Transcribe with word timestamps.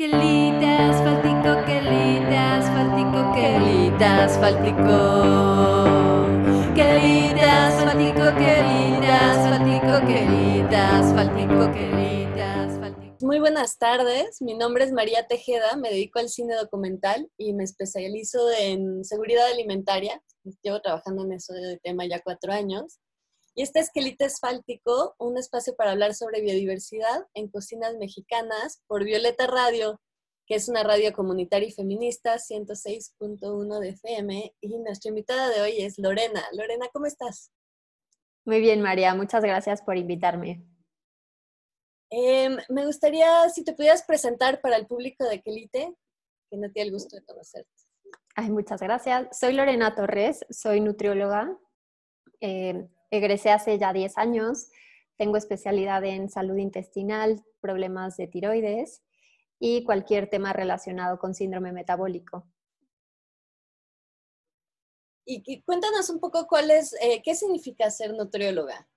Quelite 0.00 0.64
asfáltico, 0.64 1.62
quelite 1.66 2.34
asfáltico, 2.34 3.18
quelite 3.34 4.02
asfáltico. 4.02 4.96
Quelite 6.74 7.42
asfáltico, 7.42 8.24
quelite 8.40 9.06
asfáltico, 9.06 10.00
quelite 10.06 10.74
asfáltico, 10.74 11.72
quelite 11.74 12.42
asfáltico. 12.42 13.26
Muy 13.26 13.40
buenas 13.40 13.76
tardes, 13.76 14.40
mi 14.40 14.54
nombre 14.54 14.84
es 14.84 14.92
María 14.92 15.26
Tejeda, 15.26 15.76
me 15.76 15.90
dedico 15.90 16.18
al 16.18 16.30
cine 16.30 16.54
documental 16.54 17.30
y 17.36 17.52
me 17.52 17.64
especializo 17.64 18.50
en 18.58 19.04
seguridad 19.04 19.48
alimentaria. 19.48 20.22
Llevo 20.62 20.80
trabajando 20.80 21.24
en 21.24 21.32
eso 21.34 21.52
de 21.52 21.76
tema 21.76 22.06
ya 22.08 22.22
cuatro 22.24 22.54
años. 22.54 23.00
Y 23.54 23.62
este 23.62 23.80
es 23.80 23.90
Quelite 23.90 24.24
Asfáltico, 24.24 25.16
un 25.18 25.36
espacio 25.36 25.74
para 25.74 25.90
hablar 25.90 26.14
sobre 26.14 26.40
biodiversidad 26.40 27.26
en 27.34 27.48
cocinas 27.48 27.96
mexicanas 27.96 28.82
por 28.86 29.04
Violeta 29.04 29.46
Radio, 29.46 30.00
que 30.46 30.54
es 30.54 30.68
una 30.68 30.82
radio 30.82 31.12
comunitaria 31.12 31.68
y 31.68 31.72
feminista, 31.72 32.36
106.1 32.36 33.80
de 33.80 33.88
FM. 33.90 34.54
Y 34.60 34.78
nuestra 34.78 35.08
invitada 35.08 35.48
de 35.48 35.60
hoy 35.62 35.82
es 35.82 35.98
Lorena. 35.98 36.44
Lorena, 36.52 36.86
¿cómo 36.92 37.06
estás? 37.06 37.50
Muy 38.44 38.60
bien, 38.60 38.80
María, 38.80 39.14
muchas 39.14 39.42
gracias 39.42 39.82
por 39.82 39.96
invitarme. 39.96 40.64
Em, 42.10 42.56
me 42.68 42.86
gustaría 42.86 43.48
si 43.50 43.64
te 43.64 43.72
pudieras 43.72 44.02
presentar 44.04 44.60
para 44.60 44.76
el 44.76 44.86
público 44.86 45.24
de 45.24 45.40
Quelite, 45.42 45.94
que 46.50 46.56
no 46.56 46.70
tiene 46.70 46.88
el 46.88 46.92
gusto 46.94 47.16
de 47.16 47.24
conocerte. 47.24 47.70
Ay, 48.34 48.50
muchas 48.50 48.80
gracias. 48.80 49.38
Soy 49.38 49.52
Lorena 49.52 49.94
Torres, 49.94 50.44
soy 50.50 50.80
nutrióloga. 50.80 51.56
Eh, 52.40 52.88
egresé 53.10 53.50
hace 53.50 53.78
ya 53.78 53.92
10 53.92 54.18
años. 54.18 54.70
Tengo 55.16 55.36
especialidad 55.36 56.04
en 56.04 56.30
salud 56.30 56.56
intestinal, 56.56 57.44
problemas 57.60 58.16
de 58.16 58.26
tiroides 58.26 59.02
y 59.58 59.84
cualquier 59.84 60.28
tema 60.30 60.52
relacionado 60.52 61.18
con 61.18 61.34
síndrome 61.34 61.72
metabólico. 61.72 62.46
Y, 65.26 65.62
cuéntanos 65.62 66.10
un 66.10 66.18
poco 66.18 66.46
cuál 66.48 66.70
es, 66.70 66.94
eh, 67.00 67.22
qué 67.22 67.36
significa 67.36 67.88
ser 67.90 68.14
nutrióloga. 68.14 68.88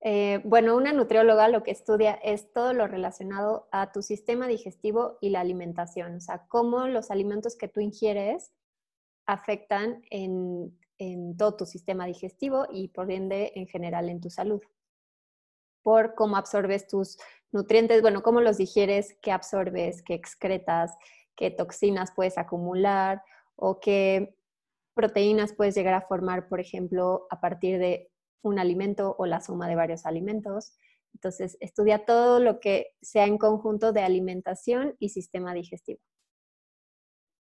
Eh, 0.00 0.40
bueno, 0.44 0.76
una 0.76 0.92
nutrióloga 0.92 1.48
lo 1.48 1.62
que 1.62 1.70
estudia 1.70 2.12
es 2.14 2.52
todo 2.52 2.72
lo 2.72 2.86
relacionado 2.86 3.68
a 3.70 3.92
tu 3.92 4.02
sistema 4.02 4.48
digestivo 4.48 5.18
y 5.20 5.28
la 5.28 5.40
alimentación, 5.40 6.16
o 6.16 6.20
sea, 6.20 6.46
cómo 6.48 6.88
los 6.88 7.10
alimentos 7.10 7.54
que 7.54 7.68
tú 7.68 7.80
ingieres 7.80 8.52
afectan 9.26 10.02
en 10.10 10.76
en 11.02 11.36
todo 11.36 11.56
tu 11.56 11.66
sistema 11.66 12.06
digestivo 12.06 12.66
y 12.70 12.88
por 12.88 13.10
ende 13.10 13.52
en 13.56 13.66
general 13.66 14.08
en 14.08 14.20
tu 14.20 14.30
salud. 14.30 14.60
Por 15.82 16.14
cómo 16.14 16.36
absorbes 16.36 16.86
tus 16.86 17.18
nutrientes, 17.50 18.02
bueno, 18.02 18.22
cómo 18.22 18.40
los 18.40 18.56
digieres, 18.56 19.16
qué 19.20 19.32
absorbes, 19.32 20.02
qué 20.02 20.14
excretas, 20.14 20.92
qué 21.36 21.50
toxinas 21.50 22.12
puedes 22.14 22.38
acumular 22.38 23.22
o 23.56 23.80
qué 23.80 24.36
proteínas 24.94 25.52
puedes 25.54 25.74
llegar 25.74 25.94
a 25.94 26.06
formar, 26.06 26.48
por 26.48 26.60
ejemplo, 26.60 27.26
a 27.30 27.40
partir 27.40 27.78
de 27.78 28.10
un 28.42 28.58
alimento 28.58 29.16
o 29.18 29.26
la 29.26 29.40
suma 29.40 29.68
de 29.68 29.76
varios 29.76 30.06
alimentos. 30.06 30.72
Entonces, 31.14 31.56
estudia 31.60 32.04
todo 32.04 32.38
lo 32.38 32.60
que 32.60 32.94
sea 33.00 33.26
en 33.26 33.38
conjunto 33.38 33.92
de 33.92 34.02
alimentación 34.02 34.96
y 34.98 35.08
sistema 35.08 35.52
digestivo. 35.52 36.00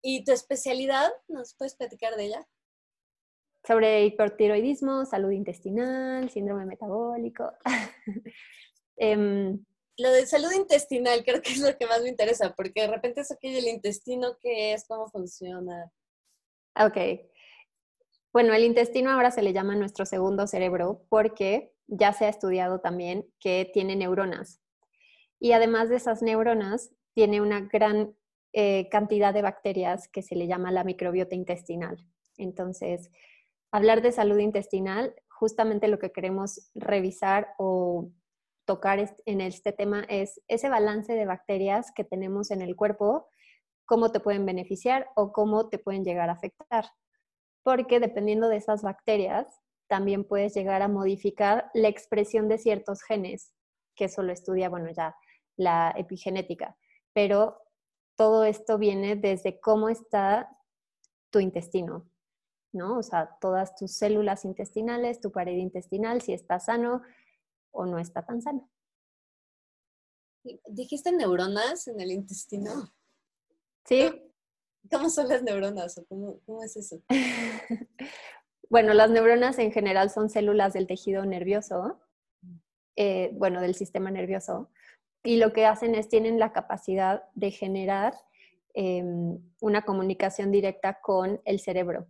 ¿Y 0.02 0.24
tu 0.24 0.32
especialidad? 0.32 1.10
¿Nos 1.28 1.54
puedes 1.54 1.74
platicar 1.74 2.16
de 2.16 2.24
ella? 2.24 2.48
Sobre 3.66 4.04
hipertiroidismo, 4.04 5.04
salud 5.04 5.30
intestinal, 5.30 6.30
síndrome 6.30 6.66
metabólico. 6.66 7.52
Em, 9.02 9.64
lo 9.96 10.12
de 10.12 10.26
salud 10.26 10.52
intestinal 10.52 11.24
creo 11.24 11.40
que 11.40 11.52
es 11.52 11.58
lo 11.58 11.74
que 11.78 11.86
más 11.86 12.02
me 12.02 12.10
interesa, 12.10 12.54
porque 12.54 12.82
de 12.82 12.88
repente 12.88 13.22
es 13.22 13.30
aquello 13.30 13.58
el 13.58 13.68
intestino, 13.68 14.36
¿qué 14.42 14.74
es? 14.74 14.86
¿Cómo 14.86 15.08
funciona? 15.08 15.90
Ok. 16.78 16.98
Bueno, 18.32 18.52
el 18.52 18.64
intestino 18.64 19.10
ahora 19.10 19.30
se 19.30 19.40
le 19.40 19.54
llama 19.54 19.74
nuestro 19.74 20.04
segundo 20.04 20.46
cerebro 20.46 21.06
porque 21.08 21.72
ya 21.86 22.12
se 22.12 22.26
ha 22.26 22.28
estudiado 22.28 22.80
también 22.80 23.26
que 23.40 23.70
tiene 23.72 23.96
neuronas. 23.96 24.60
Y 25.40 25.52
además 25.52 25.88
de 25.88 25.96
esas 25.96 26.22
neuronas, 26.22 26.92
tiene 27.14 27.40
una 27.40 27.60
gran 27.60 28.14
eh, 28.52 28.88
cantidad 28.90 29.34
de 29.34 29.42
bacterias 29.42 30.08
que 30.08 30.22
se 30.22 30.36
le 30.36 30.46
llama 30.46 30.70
la 30.70 30.84
microbiota 30.84 31.34
intestinal. 31.34 32.06
Entonces, 32.36 33.10
hablar 33.70 34.02
de 34.02 34.12
salud 34.12 34.38
intestinal, 34.38 35.14
justamente 35.28 35.88
lo 35.88 35.98
que 35.98 36.12
queremos 36.12 36.70
revisar 36.74 37.54
o 37.58 38.10
tocar 38.66 39.14
en 39.26 39.40
este 39.40 39.72
tema 39.72 40.04
es 40.08 40.40
ese 40.48 40.68
balance 40.68 41.12
de 41.12 41.26
bacterias 41.26 41.92
que 41.94 42.04
tenemos 42.04 42.50
en 42.50 42.62
el 42.62 42.76
cuerpo, 42.76 43.28
cómo 43.86 44.12
te 44.12 44.20
pueden 44.20 44.46
beneficiar 44.46 45.08
o 45.16 45.32
cómo 45.32 45.68
te 45.68 45.78
pueden 45.78 46.04
llegar 46.04 46.30
a 46.30 46.34
afectar. 46.34 46.84
Porque 47.62 48.00
dependiendo 48.00 48.48
de 48.48 48.56
esas 48.56 48.82
bacterias, 48.82 49.46
también 49.88 50.24
puedes 50.24 50.54
llegar 50.54 50.82
a 50.82 50.88
modificar 50.88 51.70
la 51.74 51.88
expresión 51.88 52.48
de 52.48 52.58
ciertos 52.58 53.02
genes, 53.02 53.52
que 53.96 54.04
eso 54.04 54.22
lo 54.22 54.32
estudia, 54.32 54.68
bueno, 54.68 54.90
ya 54.92 55.16
la 55.56 55.92
epigenética. 55.96 56.76
Pero 57.12 57.58
todo 58.16 58.44
esto 58.44 58.78
viene 58.78 59.16
desde 59.16 59.58
cómo 59.58 59.88
está 59.88 60.48
tu 61.30 61.40
intestino, 61.40 62.06
¿no? 62.72 62.98
O 62.98 63.02
sea, 63.02 63.36
todas 63.40 63.74
tus 63.76 63.92
células 63.92 64.44
intestinales, 64.44 65.20
tu 65.20 65.32
pared 65.32 65.56
intestinal, 65.56 66.22
si 66.22 66.32
está 66.32 66.60
sano 66.60 67.02
o 67.72 67.86
no 67.86 67.98
está 67.98 68.24
tan 68.24 68.42
sano. 68.42 68.68
¿Dijiste 70.68 71.12
neuronas 71.12 71.86
en 71.88 72.00
el 72.00 72.12
intestino? 72.12 72.92
Sí. 73.84 74.10
¿Cómo 74.90 75.10
son 75.10 75.28
las 75.28 75.42
neuronas 75.42 76.00
cómo, 76.08 76.62
es 76.64 76.76
eso? 76.76 77.02
bueno, 78.70 78.94
las 78.94 79.10
neuronas 79.10 79.58
en 79.58 79.72
general 79.72 80.10
son 80.10 80.30
células 80.30 80.72
del 80.72 80.86
tejido 80.86 81.26
nervioso, 81.26 82.00
eh, 82.96 83.30
bueno, 83.34 83.60
del 83.60 83.74
sistema 83.74 84.10
nervioso, 84.10 84.70
y 85.22 85.36
lo 85.36 85.52
que 85.52 85.66
hacen 85.66 85.94
es 85.94 86.08
tienen 86.08 86.38
la 86.38 86.52
capacidad 86.52 87.24
de 87.34 87.50
generar 87.50 88.14
em, 88.72 89.38
una 89.60 89.82
comunicación 89.84 90.50
directa 90.50 91.00
con 91.02 91.42
el 91.44 91.60
cerebro. 91.60 92.06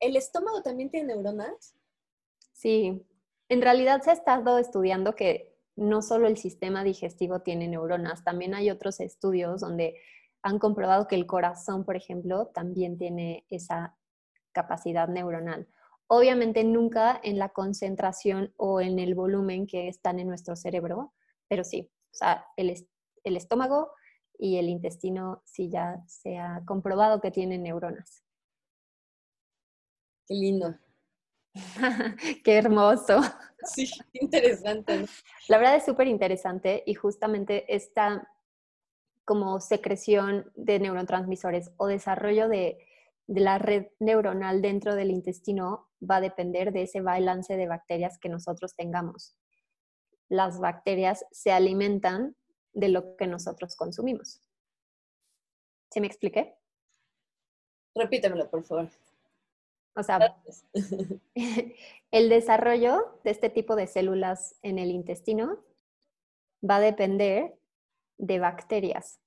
¿El 0.00 0.16
estómago 0.16 0.62
también 0.62 0.90
tiene 0.90 1.14
neuronas? 1.14 1.74
Sí, 2.52 3.06
en 3.48 3.62
realidad 3.62 4.02
se 4.02 4.10
ha 4.10 4.14
estado 4.14 4.58
estudiando 4.58 5.14
que 5.14 5.56
no 5.76 6.02
solo 6.02 6.26
el 6.26 6.36
sistema 6.36 6.84
digestivo 6.84 7.40
tiene 7.40 7.68
neuronas, 7.68 8.24
también 8.24 8.54
hay 8.54 8.70
otros 8.70 9.00
estudios 9.00 9.60
donde 9.60 10.00
han 10.42 10.58
comprobado 10.58 11.06
que 11.06 11.16
el 11.16 11.26
corazón, 11.26 11.84
por 11.84 11.96
ejemplo, 11.96 12.46
también 12.46 12.96
tiene 12.96 13.44
esa 13.50 13.96
capacidad 14.52 15.08
neuronal. 15.08 15.68
Obviamente 16.06 16.64
nunca 16.64 17.20
en 17.22 17.38
la 17.38 17.50
concentración 17.50 18.52
o 18.56 18.80
en 18.80 18.98
el 18.98 19.14
volumen 19.14 19.66
que 19.66 19.88
están 19.88 20.18
en 20.18 20.28
nuestro 20.28 20.56
cerebro, 20.56 21.12
pero 21.46 21.62
sí, 21.62 21.90
o 22.12 22.14
sea, 22.14 22.46
el, 22.56 22.74
el 23.22 23.36
estómago 23.36 23.92
y 24.38 24.56
el 24.56 24.68
intestino 24.68 25.42
sí 25.44 25.68
ya 25.68 26.02
se 26.06 26.38
ha 26.38 26.62
comprobado 26.64 27.20
que 27.20 27.30
tienen 27.30 27.62
neuronas. 27.62 28.24
Qué 30.30 30.36
lindo. 30.36 30.78
Qué 32.44 32.56
hermoso. 32.56 33.20
Sí, 33.64 33.90
interesante. 34.12 35.06
La 35.48 35.58
verdad 35.58 35.74
es 35.74 35.84
súper 35.84 36.06
interesante 36.06 36.84
y 36.86 36.94
justamente 36.94 37.64
esta 37.74 38.28
como 39.24 39.58
secreción 39.58 40.52
de 40.54 40.78
neurotransmisores 40.78 41.72
o 41.78 41.88
desarrollo 41.88 42.48
de, 42.48 42.78
de, 43.26 43.40
la 43.40 43.58
red 43.58 43.88
neuronal 43.98 44.62
dentro 44.62 44.94
del 44.94 45.10
intestino 45.10 45.88
va 46.00 46.16
a 46.16 46.20
depender 46.20 46.72
de 46.72 46.82
ese 46.82 47.00
balance 47.00 47.56
de 47.56 47.66
bacterias 47.66 48.16
que 48.20 48.28
nosotros 48.28 48.76
tengamos. 48.76 49.36
Las 50.28 50.60
bacterias 50.60 51.26
se 51.32 51.50
alimentan 51.50 52.36
de 52.72 52.88
lo 52.88 53.16
que 53.16 53.26
nosotros 53.26 53.74
consumimos. 53.74 54.40
¿Se 55.90 56.00
me 56.00 56.06
expliqué? 56.06 56.54
Repítemelo, 57.96 58.48
por 58.48 58.62
favor. 58.62 58.88
O 59.94 60.02
sea, 60.02 60.40
el 62.10 62.28
desarrollo 62.28 63.18
de 63.24 63.30
este 63.30 63.50
tipo 63.50 63.76
de 63.76 63.86
células 63.86 64.56
en 64.62 64.78
el 64.78 64.90
intestino 64.90 65.58
va 66.68 66.76
a 66.76 66.80
depender 66.80 67.58
de 68.18 68.38
bacterias 68.38 69.20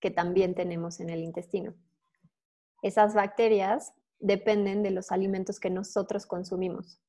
que 0.00 0.10
también 0.10 0.54
tenemos 0.54 1.00
en 1.00 1.10
el 1.10 1.22
intestino. 1.22 1.74
Esas 2.82 3.14
bacterias 3.14 3.94
dependen 4.18 4.82
de 4.82 4.90
los 4.90 5.12
alimentos 5.12 5.60
que 5.60 5.70
nosotros 5.70 6.26
consumimos. 6.26 7.00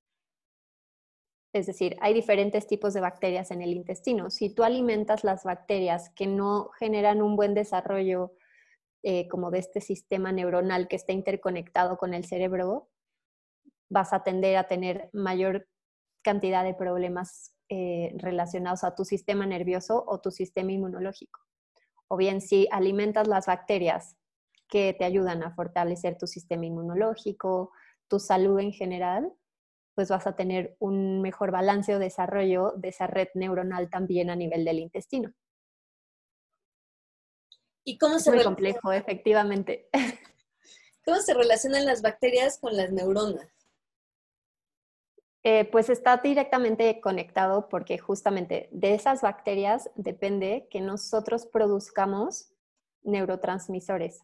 Es 1.53 1.65
decir, 1.65 1.97
hay 2.01 2.13
diferentes 2.13 2.68
tipos 2.68 2.94
de 2.94 3.01
bacterias 3.01 3.51
en 3.51 3.62
el 3.62 3.71
intestino. 3.71 4.29
Si 4.29 4.53
tú 4.53 4.63
alimentas 4.63 5.24
las 5.24 5.44
bacterias 5.44 6.09
que 6.09 6.27
no 6.27 6.69
generan 6.77 7.21
un 7.21 7.35
buen 7.35 7.53
desarrollo 7.53 8.33
eh, 9.04 9.28
como 9.28 9.52
de 9.52 9.60
este 9.60 9.82
sistema 9.82 10.32
neuronal 10.32 10.88
que 10.88 10.96
está 10.96 11.14
interconectado 11.14 11.98
con 11.98 12.14
el 12.14 12.26
cerebro, 12.26 12.90
vas 13.90 14.14
a 14.14 14.24
tender 14.24 14.58
a 14.58 14.68
tener 14.68 15.10
mayor 15.14 15.68
cantidad 16.24 16.64
de 16.64 16.74
problemas 16.74 17.54
eh, 17.70 18.14
relacionados 18.18 18.84
a 18.84 18.96
tu 18.96 19.06
sistema 19.06 19.46
nervioso 19.46 20.04
o 20.08 20.20
tu 20.20 20.32
sistema 20.32 20.72
inmunológico. 20.72 21.40
O 22.08 22.18
bien 22.18 22.42
si 22.42 22.68
alimentas 22.72 23.28
las 23.28 23.46
bacterias 23.46 24.18
que 24.68 24.94
te 24.94 25.06
ayudan 25.06 25.44
a 25.44 25.54
fortalecer 25.54 26.18
tu 26.18 26.28
sistema 26.28 26.66
inmunológico, 26.66 27.72
tu 28.08 28.20
salud 28.20 28.60
en 28.60 28.72
general, 28.72 29.34
pues 29.96 30.10
vas 30.10 30.28
a 30.28 30.36
tener 30.36 30.76
un 30.80 31.22
mejor 31.22 31.52
balance 31.52 31.96
o 31.96 32.00
desarrollo 32.00 32.74
de 32.78 32.90
esa 32.90 33.08
red 33.08 33.30
neuronal 33.34 33.90
también 33.90 34.30
a 34.30 34.36
nivel 34.36 34.64
del 34.64 34.80
intestino. 34.80 35.34
¿Y 37.88 37.98
cómo 37.98 38.19
se 38.19 38.31
Muy 38.34 38.44
complejo, 38.44 38.92
efectivamente. 38.92 39.88
¿Cómo 41.06 41.22
se 41.22 41.34
relacionan 41.34 41.86
las 41.86 42.01
bacterias 42.01 42.60
con 42.60 42.75
las 42.75 42.92
neuronas? 42.92 43.48
Eh, 45.42 45.63
pues 45.72 45.89
está 45.89 46.18
directamente 46.18 47.00
conectado 47.00 47.69
porque 47.69 47.98
justamente 47.98 48.68
de 48.74 48.94
esas 48.94 49.22
bacterias 49.22 49.89
depende 49.95 50.68
que 50.69 50.81
nosotros 50.81 51.45
produzcamos 51.45 52.51
neurotransmisores, 53.04 54.19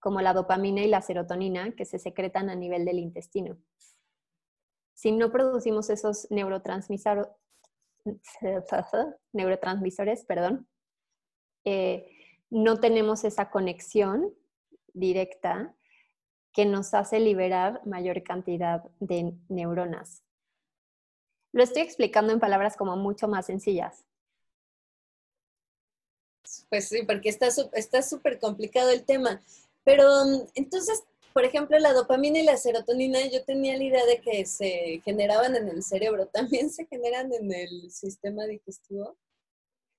como 0.00 0.20
la 0.20 0.34
dopamina 0.34 0.82
y 0.82 0.88
la 0.88 1.00
serotonina, 1.00 1.74
que 1.74 1.86
se 1.86 1.98
secretan 1.98 2.50
a 2.50 2.56
nivel 2.56 2.84
del 2.84 2.98
intestino. 2.98 3.56
Si 4.92 5.12
no 5.12 5.32
producimos 5.32 5.88
esos 5.88 6.30
neurotransmisores, 6.30 7.28
neurotransmisores 9.32 10.26
perdón, 10.26 10.68
eh, 11.64 12.17
no 12.50 12.78
tenemos 12.80 13.24
esa 13.24 13.50
conexión 13.50 14.34
directa 14.92 15.74
que 16.52 16.64
nos 16.64 16.94
hace 16.94 17.20
liberar 17.20 17.80
mayor 17.86 18.22
cantidad 18.22 18.82
de 19.00 19.34
neuronas. 19.48 20.22
Lo 21.52 21.62
estoy 21.62 21.82
explicando 21.82 22.32
en 22.32 22.40
palabras 22.40 22.76
como 22.76 22.96
mucho 22.96 23.28
más 23.28 23.46
sencillas. 23.46 24.04
Pues 26.68 26.88
sí, 26.88 27.02
porque 27.02 27.28
está 27.28 28.02
súper 28.02 28.38
complicado 28.38 28.90
el 28.90 29.04
tema. 29.04 29.40
Pero 29.84 30.06
mm, 30.24 30.48
entonces, 30.54 31.02
por 31.32 31.44
ejemplo, 31.44 31.78
la 31.78 31.92
dopamina 31.92 32.38
y 32.38 32.42
la 32.42 32.56
serotonina, 32.56 33.20
yo 33.26 33.44
tenía 33.44 33.76
la 33.76 33.84
idea 33.84 34.04
de 34.04 34.20
que 34.20 34.44
se 34.44 35.00
generaban 35.04 35.56
en 35.56 35.68
el 35.68 35.82
cerebro. 35.82 36.26
¿También 36.32 36.70
se 36.70 36.86
generan 36.86 37.32
en 37.32 37.52
el 37.52 37.90
sistema 37.90 38.44
digestivo? 38.44 39.16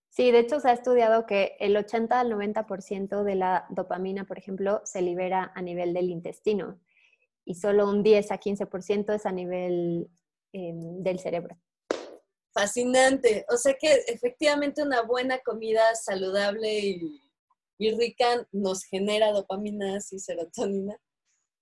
Sí, 0.10 0.32
de 0.32 0.40
hecho 0.40 0.60
se 0.60 0.70
ha 0.70 0.74
estudiado 0.74 1.26
que 1.26 1.56
el 1.60 1.78
80 1.78 2.20
al 2.20 2.32
90% 2.32 3.24
de 3.24 3.36
la 3.36 3.66
dopamina, 3.70 4.26
por 4.26 4.38
ejemplo, 4.38 4.82
se 4.84 5.02
libera 5.02 5.52
a 5.56 5.62
nivel 5.62 5.94
del 5.94 6.10
intestino 6.10 6.80
y 7.46 7.56
solo 7.56 7.90
un 7.90 8.04
10 8.04 8.32
a 8.32 8.40
15% 8.40 9.14
es 9.14 9.26
a 9.26 9.32
nivel 9.32 10.10
em, 10.52 11.04
del 11.04 11.20
cerebro. 11.20 11.58
Fascinante. 12.52 13.46
O 13.50 13.58
sea 13.58 13.76
que 13.80 13.94
efectivamente 14.08 14.82
una 14.82 15.04
buena 15.04 15.40
comida 15.40 15.94
saludable 15.96 16.80
y, 16.80 17.22
y 17.78 17.92
rica 17.96 18.48
nos 18.52 18.84
genera 18.84 19.32
dopaminas 19.32 20.12
y 20.12 20.20
serotonina. 20.20 20.98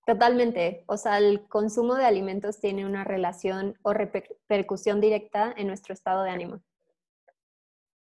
Totalmente. 0.06 0.84
O 0.88 0.96
sea, 0.96 1.18
el 1.18 1.46
consumo 1.48 1.94
de 1.94 2.06
alimentos 2.06 2.60
tiene 2.60 2.86
una 2.86 3.04
relación 3.04 3.78
o 3.82 3.92
repercusión 3.92 5.02
directa 5.02 5.54
en 5.54 5.66
nuestro 5.66 5.92
estado 5.92 6.22
de 6.22 6.30
ánimo. 6.30 6.62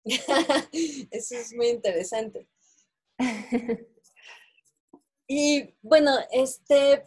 Eso 1.11 1.35
es 1.35 1.53
muy 1.53 1.67
interesante. 1.67 2.47
Y 5.29 5.75
bueno, 5.81 6.11
este, 6.31 7.03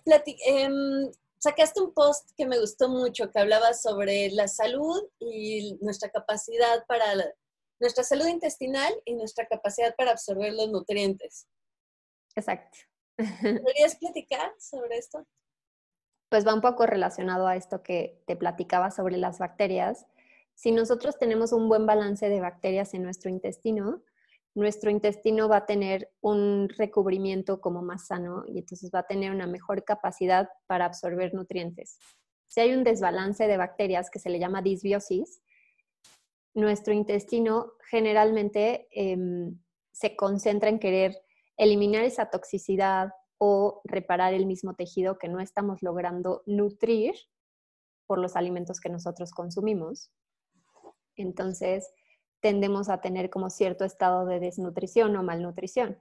em, 0.46 1.10
sacaste 1.38 1.80
un 1.80 1.94
post 1.94 2.30
que 2.36 2.46
me 2.46 2.60
gustó 2.60 2.90
mucho, 2.90 3.30
que 3.30 3.38
hablaba 3.38 3.72
sobre 3.72 4.30
la 4.30 4.46
salud 4.46 5.02
y 5.18 5.78
nuestra 5.80 6.10
capacidad 6.10 6.84
para, 6.86 7.14
nuestra 7.80 8.04
salud 8.04 8.26
intestinal 8.26 8.92
y 9.06 9.14
nuestra 9.14 9.46
capacidad 9.46 9.94
para 9.96 10.10
absorber 10.10 10.52
los 10.52 10.70
nutrientes. 10.70 11.48
Exacto. 12.36 12.78
¿Podrías 13.16 13.96
platicar 13.96 14.54
sobre 14.58 14.98
esto? 14.98 15.26
Pues 16.28 16.46
va 16.46 16.54
un 16.54 16.60
poco 16.60 16.86
relacionado 16.86 17.46
a 17.46 17.56
esto 17.56 17.82
que 17.82 18.22
te 18.26 18.36
platicaba 18.36 18.90
sobre 18.90 19.16
las 19.16 19.38
bacterias 19.38 20.06
si 20.60 20.72
nosotros 20.72 21.16
tenemos 21.18 21.54
un 21.54 21.70
buen 21.70 21.86
balance 21.86 22.28
de 22.28 22.38
bacterias 22.38 22.92
en 22.92 23.02
nuestro 23.02 23.30
intestino, 23.30 24.02
nuestro 24.54 24.90
intestino 24.90 25.48
va 25.48 25.56
a 25.56 25.64
tener 25.64 26.12
un 26.20 26.68
recubrimiento 26.76 27.62
como 27.62 27.80
más 27.80 28.08
sano 28.08 28.44
y 28.46 28.58
entonces 28.58 28.90
va 28.94 28.98
a 28.98 29.06
tener 29.06 29.32
una 29.32 29.46
mejor 29.46 29.84
capacidad 29.84 30.50
para 30.66 30.84
absorber 30.84 31.32
nutrientes. 31.32 31.98
Si 32.46 32.60
hay 32.60 32.74
un 32.74 32.84
desbalance 32.84 33.48
de 33.48 33.56
bacterias 33.56 34.10
que 34.10 34.18
se 34.18 34.28
le 34.28 34.38
llama 34.38 34.60
disbiosis, 34.60 35.40
nuestro 36.52 36.92
intestino 36.92 37.72
generalmente 37.88 38.86
em, 38.90 39.58
se 39.92 40.14
concentra 40.14 40.68
en 40.68 40.78
querer 40.78 41.16
eliminar 41.56 42.04
esa 42.04 42.28
toxicidad 42.28 43.08
o 43.38 43.80
reparar 43.84 44.34
el 44.34 44.44
mismo 44.44 44.74
tejido 44.74 45.16
que 45.16 45.28
no 45.28 45.40
estamos 45.40 45.80
logrando 45.80 46.42
nutrir 46.44 47.14
por 48.06 48.18
los 48.18 48.36
alimentos 48.36 48.78
que 48.78 48.90
nosotros 48.90 49.30
consumimos. 49.30 50.12
Entonces, 51.20 51.92
tendemos 52.40 52.88
a 52.88 53.00
tener 53.00 53.30
como 53.30 53.50
cierto 53.50 53.84
estado 53.84 54.26
de 54.26 54.40
desnutrición 54.40 55.14
o 55.16 55.22
malnutrición. 55.22 55.98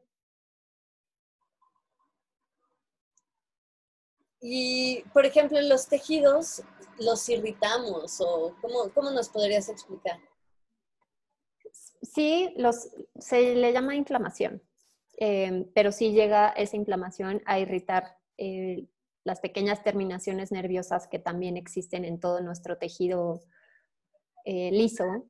Y, 4.42 5.04
por 5.13 5.25
ejemplo, 5.25 5.60
los 5.62 5.88
tejidos 5.88 6.63
los 7.00 7.27
irritamos 7.30 8.21
o 8.21 8.56
cómo, 8.62 9.12
nos 9.12 9.30
podrías 9.30 9.69
explicar? 9.69 10.19
Sí, 12.01 12.54
los, 12.57 12.89
se 13.19 13.56
le 13.56 13.74
llama 13.74 13.95
inflamación, 13.95 14.62
em, 15.18 15.69
pero 15.74 15.92
sí 15.92 16.12
llega 16.12 16.50
esa 16.50 16.77
inflamación 16.77 17.42
a 17.45 17.60
irritar 17.60 18.18
eh, 18.38 18.88
las 19.24 19.42
pequeñas 19.42 19.83
terminaciones 19.83 20.51
nerviosas 20.51 21.07
que 21.07 21.19
también 21.19 21.57
existen 21.57 22.06
en 22.06 22.19
todo 22.19 22.42
nuestro 22.42 22.77
tejido 22.77 23.42
eh, 24.46 24.72
liso 24.72 25.30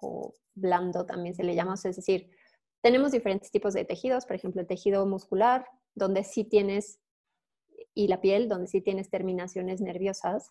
o 0.00 0.34
blando 0.54 1.06
también 1.06 1.34
se 1.34 1.44
le 1.44 1.54
llama, 1.54 1.74
es 1.74 1.96
decir, 1.96 2.30
tenemos 2.82 3.12
diferentes 3.12 3.50
tipos 3.50 3.74
de 3.74 3.84
tejidos, 3.84 4.26
por 4.26 4.36
ejemplo, 4.36 4.60
el 4.60 4.66
tejido 4.66 5.04
muscular, 5.06 5.66
donde 5.94 6.24
sí 6.24 6.44
tienes, 6.44 6.98
y 7.94 8.08
la 8.08 8.20
piel, 8.20 8.48
donde 8.48 8.68
sí 8.68 8.80
tienes 8.80 9.10
terminaciones 9.10 9.80
nerviosas 9.80 10.50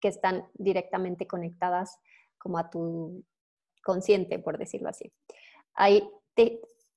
que 0.00 0.08
están 0.08 0.46
directamente 0.54 1.26
conectadas 1.26 1.98
como 2.38 2.58
a 2.58 2.68
tu 2.68 3.24
consciente, 3.82 4.38
por 4.38 4.58
decirlo 4.58 4.88
así. 4.88 5.12
Hay 5.74 6.08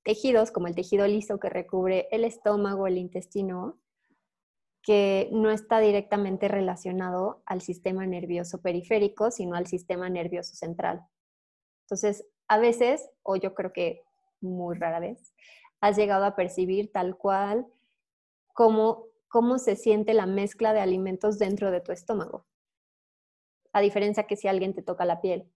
tejidos 0.04 0.52
como 0.52 0.68
el 0.68 0.76
tejido 0.76 1.08
liso 1.08 1.40
que 1.40 1.50
recubre 1.50 2.08
el 2.12 2.26
estómago, 2.26 2.88
el 2.88 2.98
intestino, 2.98 3.80
que 4.88 5.28
no 5.34 5.52
está 5.52 5.80
directamente 5.80 6.48
relacionado 6.48 7.44
al 7.46 7.60
sistema 7.60 8.06
nervioso 8.06 8.62
periférico, 8.62 9.32
sino 9.32 9.58
al 9.58 9.68
sistema 9.68 10.08
nervioso 10.08 10.56
central. 10.56 11.06
Entonces, 11.82 12.26
a 12.48 12.58
veces, 12.58 13.10
o 13.22 13.36
yo 13.36 13.54
creo 13.54 13.74
que 13.74 14.06
muy 14.40 14.78
rara 14.78 15.02
vez, 15.02 15.34
has 15.82 15.98
llegado 15.98 16.24
a 16.24 16.38
percibir 16.38 16.90
tal 16.94 17.18
cual 17.18 17.68
cómo, 18.54 19.08
cómo 19.28 19.58
se 19.58 19.76
siente 19.76 20.14
la 20.14 20.26
mezcla 20.26 20.72
de 20.72 20.80
alimentos 20.80 21.38
dentro 21.38 21.70
de 21.70 21.82
tu 21.82 21.92
estómago. 21.92 22.46
A 23.74 23.82
diferencia 23.82 24.24
que 24.24 24.38
si 24.38 24.48
alguien 24.48 24.74
te 24.74 24.84
toca 24.84 25.04
la 25.04 25.20
piel. 25.20 25.52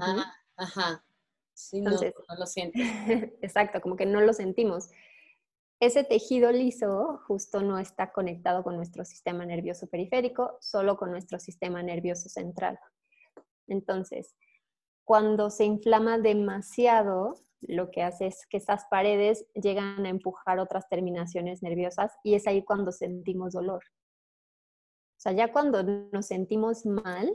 Ah, 0.00 0.32
ajá. 0.56 1.04
Sí, 1.52 1.76
Entonces, 1.76 2.14
no 2.26 2.36
lo 2.36 2.46
sientes. 2.46 2.80
exacto, 3.42 3.82
como 3.82 3.96
que 3.96 4.06
no 4.06 4.22
lo 4.22 4.32
sentimos 4.32 4.88
ese 5.80 6.04
tejido 6.04 6.52
liso 6.52 7.20
justo 7.26 7.60
no 7.60 7.78
está 7.78 8.12
conectado 8.12 8.62
con 8.62 8.76
nuestro 8.76 9.04
sistema 9.04 9.44
nervioso 9.44 9.86
periférico, 9.86 10.56
solo 10.60 10.96
con 10.96 11.10
nuestro 11.10 11.38
sistema 11.38 11.82
nervioso 11.82 12.28
central. 12.28 12.78
Entonces, 13.68 14.34
cuando 15.04 15.50
se 15.50 15.64
inflama 15.64 16.18
demasiado, 16.18 17.34
lo 17.60 17.90
que 17.90 18.02
hace 18.02 18.26
es 18.26 18.46
que 18.46 18.56
esas 18.56 18.86
paredes 18.90 19.46
llegan 19.54 20.06
a 20.06 20.08
empujar 20.08 20.58
otras 20.58 20.88
terminaciones 20.88 21.62
nerviosas 21.62 22.12
y 22.22 22.34
es 22.34 22.46
ahí 22.46 22.64
cuando 22.64 22.90
sentimos 22.90 23.52
dolor. 23.52 23.82
O 25.16 25.20
sea, 25.20 25.32
ya 25.32 25.52
cuando 25.52 25.82
nos 25.82 26.26
sentimos 26.26 26.86
mal 26.86 27.30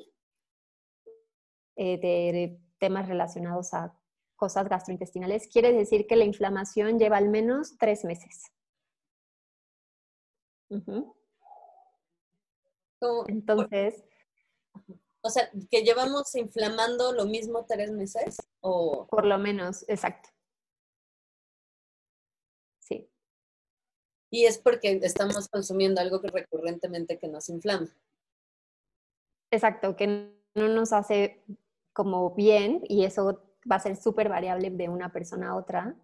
eh, 1.76 2.00
de 2.00 2.60
temas 2.80 3.08
relacionados 3.08 3.74
a 3.74 3.94
cosas 4.42 4.68
gastrointestinales, 4.68 5.48
quiere 5.48 5.72
decir 5.72 6.08
que 6.08 6.16
la 6.16 6.26
inflamación 6.26 6.98
lleva 6.98 7.18
al 7.18 7.30
menos 7.30 7.78
tres 7.78 8.04
meses. 8.04 8.52
Entonces... 13.28 14.04
O 15.22 15.30
sea, 15.30 15.48
que 15.70 15.84
llevamos 15.84 16.34
inflamando 16.34 17.14
lo 17.14 17.26
mismo 17.26 17.68
tres 17.68 17.92
meses 17.92 18.38
o... 18.62 19.06
Por 19.06 19.28
lo 19.28 19.38
menos, 19.38 19.86
exacto. 19.88 20.30
Sí. 22.80 23.08
Y 24.32 24.46
es 24.46 24.58
porque 24.58 25.00
estamos 25.04 25.50
consumiendo 25.50 26.02
algo 26.02 26.20
que 26.20 26.30
recurrentemente 26.30 27.20
que 27.20 27.28
nos 27.28 27.48
inflama. 27.50 27.96
Exacto, 29.52 29.96
que 29.96 30.08
no 30.56 30.68
nos 30.68 30.94
hace 30.94 31.44
como 31.94 32.34
bien 32.34 32.82
y 32.90 33.06
eso 33.06 33.51
va 33.70 33.78
a 33.78 33.80
ser 33.80 33.96
súper 33.96 34.30
variable 34.30 34.70
de 34.70 34.90
una 34.90 35.12
persona 35.12 35.50
a 35.50 35.56
otra, 35.56 35.96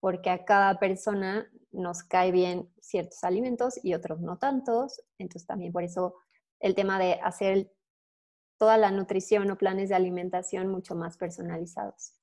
porque 0.00 0.30
a 0.30 0.44
cada 0.44 0.78
persona 0.78 1.50
nos 1.72 2.02
cae 2.02 2.30
bien 2.30 2.70
ciertos 2.80 3.24
alimentos 3.24 3.80
y 3.82 3.94
otros 3.94 4.20
no 4.20 4.38
tantos. 4.38 5.02
Entonces 5.18 5.46
también 5.46 5.72
por 5.72 5.82
eso 5.82 6.14
el 6.60 6.74
tema 6.74 6.98
de 6.98 7.14
hacer 7.22 7.70
toda 8.58 8.76
la 8.76 8.90
nutrición 8.90 9.50
o 9.50 9.58
planes 9.58 9.88
de 9.88 9.94
alimentación 9.94 10.68
mucho 10.68 10.94
más 10.94 11.16
personalizados. 11.16 12.14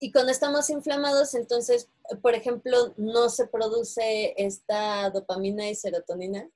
Y 0.00 0.12
cuando 0.12 0.30
estamos 0.30 0.70
inflamados, 0.70 1.34
entonces, 1.34 1.90
por 2.22 2.34
ejemplo, 2.34 2.94
no 2.96 3.28
se 3.28 3.48
produce 3.48 4.34
esta 4.36 5.10
dopamina 5.10 5.68
y 5.68 5.74
serotonina. 5.74 6.48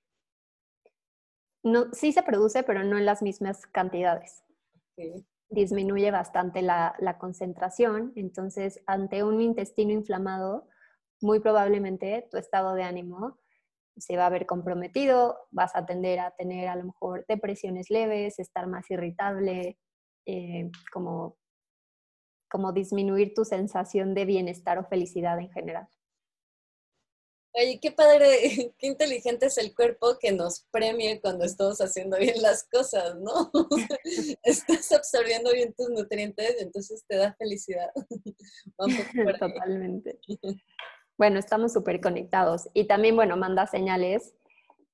No, 1.65 1.93
sí 1.93 2.13
se 2.13 2.23
produce, 2.23 2.63
pero 2.63 2.85
no 2.85 2.99
en 2.99 3.07
las 3.07 3.21
mismas 3.21 3.67
cantidades. 3.67 4.45
Disminuye 5.53 6.11
bastante 6.11 6.63
la, 6.63 6.95
la 6.99 7.19
concentración, 7.19 8.13
entonces 8.17 8.81
ante 8.87 9.23
un 9.23 9.41
intestino 9.41 9.93
inflamado, 9.93 10.67
muy 11.21 11.41
probablemente 11.41 12.27
tu 12.31 12.37
estado 12.37 12.75
de 12.75 12.83
ánimo 12.83 13.39
se 13.97 14.17
va 14.17 14.27
a 14.27 14.31
ver 14.31 14.47
comprometido, 14.47 15.37
vas 15.51 15.77
a 15.77 15.85
tender 15.87 16.21
a 16.21 16.31
tener 16.33 16.69
a 16.69 16.77
lo 16.77 16.85
mejor 16.85 17.25
depresiones 17.29 17.91
leves, 17.91 18.39
estar 18.39 18.67
más 18.67 18.91
irritable, 18.91 19.79
eh, 20.27 20.71
como, 20.93 21.37
como 22.51 22.73
disminuir 22.73 23.35
tu 23.35 23.45
sensación 23.45 24.15
de 24.15 24.25
bienestar 24.25 24.79
o 24.79 24.85
felicidad 24.85 25.39
en 25.39 25.51
general. 25.51 25.89
Oye, 27.55 27.79
qué 27.81 27.93
padre, 27.93 28.73
qué 28.79 28.87
inteligente 28.87 29.47
es 29.47 29.59
el 29.59 29.75
cuerpo 29.75 30.17
que 30.19 30.33
nos 30.33 30.65
premia 30.71 31.21
cuando 31.21 31.45
estamos 31.45 31.81
haciendo 31.81 32.17
bien 32.17 32.41
las 32.41 32.65
cosas, 32.65 33.17
¿no? 33.17 33.51
Estás 34.43 34.91
absorbiendo 34.93 35.53
bien 35.53 35.75
tus 35.75 35.91
nutrientes, 35.91 36.57
entonces 36.61 37.05
te 37.07 37.17
da 37.17 37.35
felicidad. 37.35 37.91
Totalmente. 39.39 40.19
Bueno, 41.19 41.39
estamos 41.39 41.75
súper 41.75 42.01
conectados. 42.01 42.71
Y 42.73 42.87
también, 42.87 43.17
bueno, 43.17 43.37
manda 43.37 43.67
señales. 43.67 44.35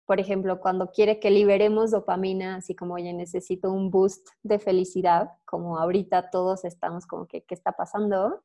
Por 0.04 0.18
ejemplo, 0.18 0.58
cuando 0.58 0.90
quiere 0.90 1.20
que 1.20 1.30
liberemos 1.30 1.92
dopamina, 1.92 2.56
así 2.56 2.74
como, 2.74 2.94
oye, 2.94 3.12
necesito 3.12 3.70
un 3.70 3.90
boost 3.90 4.26
de 4.42 4.58
felicidad, 4.58 5.30
como 5.44 5.78
ahorita 5.78 6.30
todos 6.30 6.64
estamos 6.64 7.06
como 7.06 7.28
que, 7.28 7.44
¿qué 7.44 7.54
está 7.54 7.72
pasando? 7.72 8.42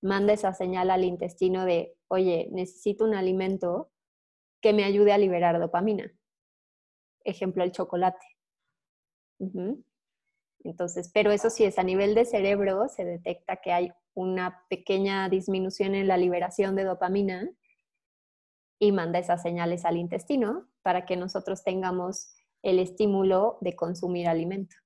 Manda 0.00 0.32
esa 0.32 0.54
señal 0.54 0.90
al 0.90 1.04
intestino 1.04 1.64
de, 1.64 1.95
oye, 2.08 2.48
necesito 2.50 3.04
un 3.04 3.14
alimento 3.14 3.90
que 4.60 4.72
me 4.72 4.84
ayude 4.84 5.12
a 5.12 5.18
liberar 5.18 5.58
dopamina. 5.60 6.12
Ejemplo, 7.24 7.64
el 7.64 7.72
chocolate. 7.72 8.24
Entonces, 10.64 11.10
pero 11.12 11.30
eso 11.30 11.50
sí 11.50 11.64
es 11.64 11.78
a 11.78 11.82
nivel 11.82 12.14
de 12.14 12.24
cerebro, 12.24 12.88
se 12.88 13.04
detecta 13.04 13.56
que 13.56 13.72
hay 13.72 13.92
una 14.14 14.64
pequeña 14.68 15.28
disminución 15.28 15.94
en 15.94 16.08
la 16.08 16.16
liberación 16.16 16.74
de 16.74 16.84
dopamina 16.84 17.50
y 18.78 18.92
manda 18.92 19.18
esas 19.18 19.42
señales 19.42 19.84
al 19.84 19.96
intestino 19.96 20.68
para 20.82 21.04
que 21.04 21.16
nosotros 21.16 21.64
tengamos 21.64 22.34
el 22.62 22.78
estímulo 22.78 23.58
de 23.60 23.76
consumir 23.76 24.28
alimento. 24.28 24.76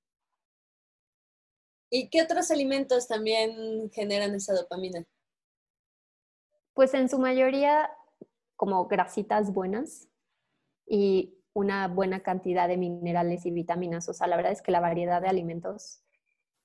¿Y 1.89 2.09
qué 2.09 2.21
otros 2.21 2.51
alimentos 2.51 3.07
también 3.07 3.89
generan 3.91 4.33
esa 4.35 4.53
dopamina? 4.53 5.05
Pues 6.73 6.93
en 6.93 7.09
su 7.09 7.19
mayoría 7.19 7.91
como 8.55 8.87
grasitas 8.87 9.53
buenas 9.53 10.07
y 10.85 11.37
una 11.53 11.87
buena 11.87 12.21
cantidad 12.21 12.67
de 12.67 12.77
minerales 12.77 13.45
y 13.45 13.51
vitaminas. 13.51 14.07
O 14.07 14.13
sea, 14.13 14.27
la 14.27 14.37
verdad 14.37 14.51
es 14.51 14.61
que 14.61 14.71
la 14.71 14.79
variedad 14.79 15.21
de 15.21 15.27
alimentos 15.27 16.03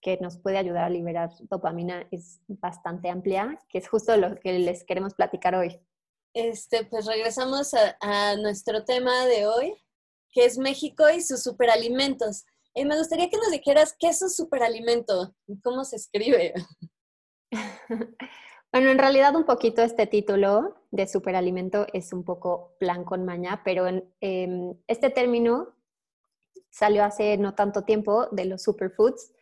que 0.01 0.19
nos 0.19 0.37
puede 0.39 0.59
ayudar 0.59 0.85
a 0.85 0.91
liberar 0.91 1.31
dopamina 1.49 2.07
es 2.11 2.41
bastante 2.47 3.09
amplia, 3.09 3.59
que 3.69 3.79
es 3.79 3.89
justo 3.89 4.17
lo 4.17 4.39
que 4.39 4.59
les 4.59 4.85
queremos 4.85 5.15
platicar 5.15 5.55
hoy. 5.55 5.81
Este, 6.35 6.85
pues 6.85 7.07
regresamos 7.07 7.73
a, 7.75 8.37
nuestro 8.37 8.85
tema 8.85 9.25
de 9.25 9.47
hoy, 9.47 9.75
que 10.31 10.45
es 10.45 10.59
México 10.59 11.09
y 11.09 11.23
sus 11.23 11.43
superalimentos. 11.43 12.45
Y 12.75 12.85
me 12.85 12.99
gustaría 12.99 13.31
que 13.31 13.39
nos 13.39 13.51
dijeras 13.51 13.97
qué 13.99 14.09
es 14.09 14.21
un 14.21 14.31
superalimento 14.31 15.35
y 15.47 15.59
cómo 15.61 15.83
se 15.85 15.97
escribe. 15.97 16.53
bueno, 18.73 18.91
en 18.91 18.99
realidad 18.99 19.35
un 19.37 19.45
poquito 19.45 19.83
este 19.83 20.07
título 20.07 20.77
de 20.91 21.07
superalimento 21.07 21.87
es 21.93 22.13
un 22.13 22.25
poco 22.25 22.77
plan 22.79 23.05
con 23.05 23.25
maña, 23.25 23.63
pero 23.65 23.87
en, 23.87 24.05
em, 24.21 24.75
este 24.87 25.11
término 25.11 25.75
salió 26.71 27.05
hace 27.05 27.39
no 27.39 27.55
tanto 27.55 27.83
tiempo 27.83 28.27
de 28.33 28.45
los 28.45 28.63
superfoods, 28.63 29.33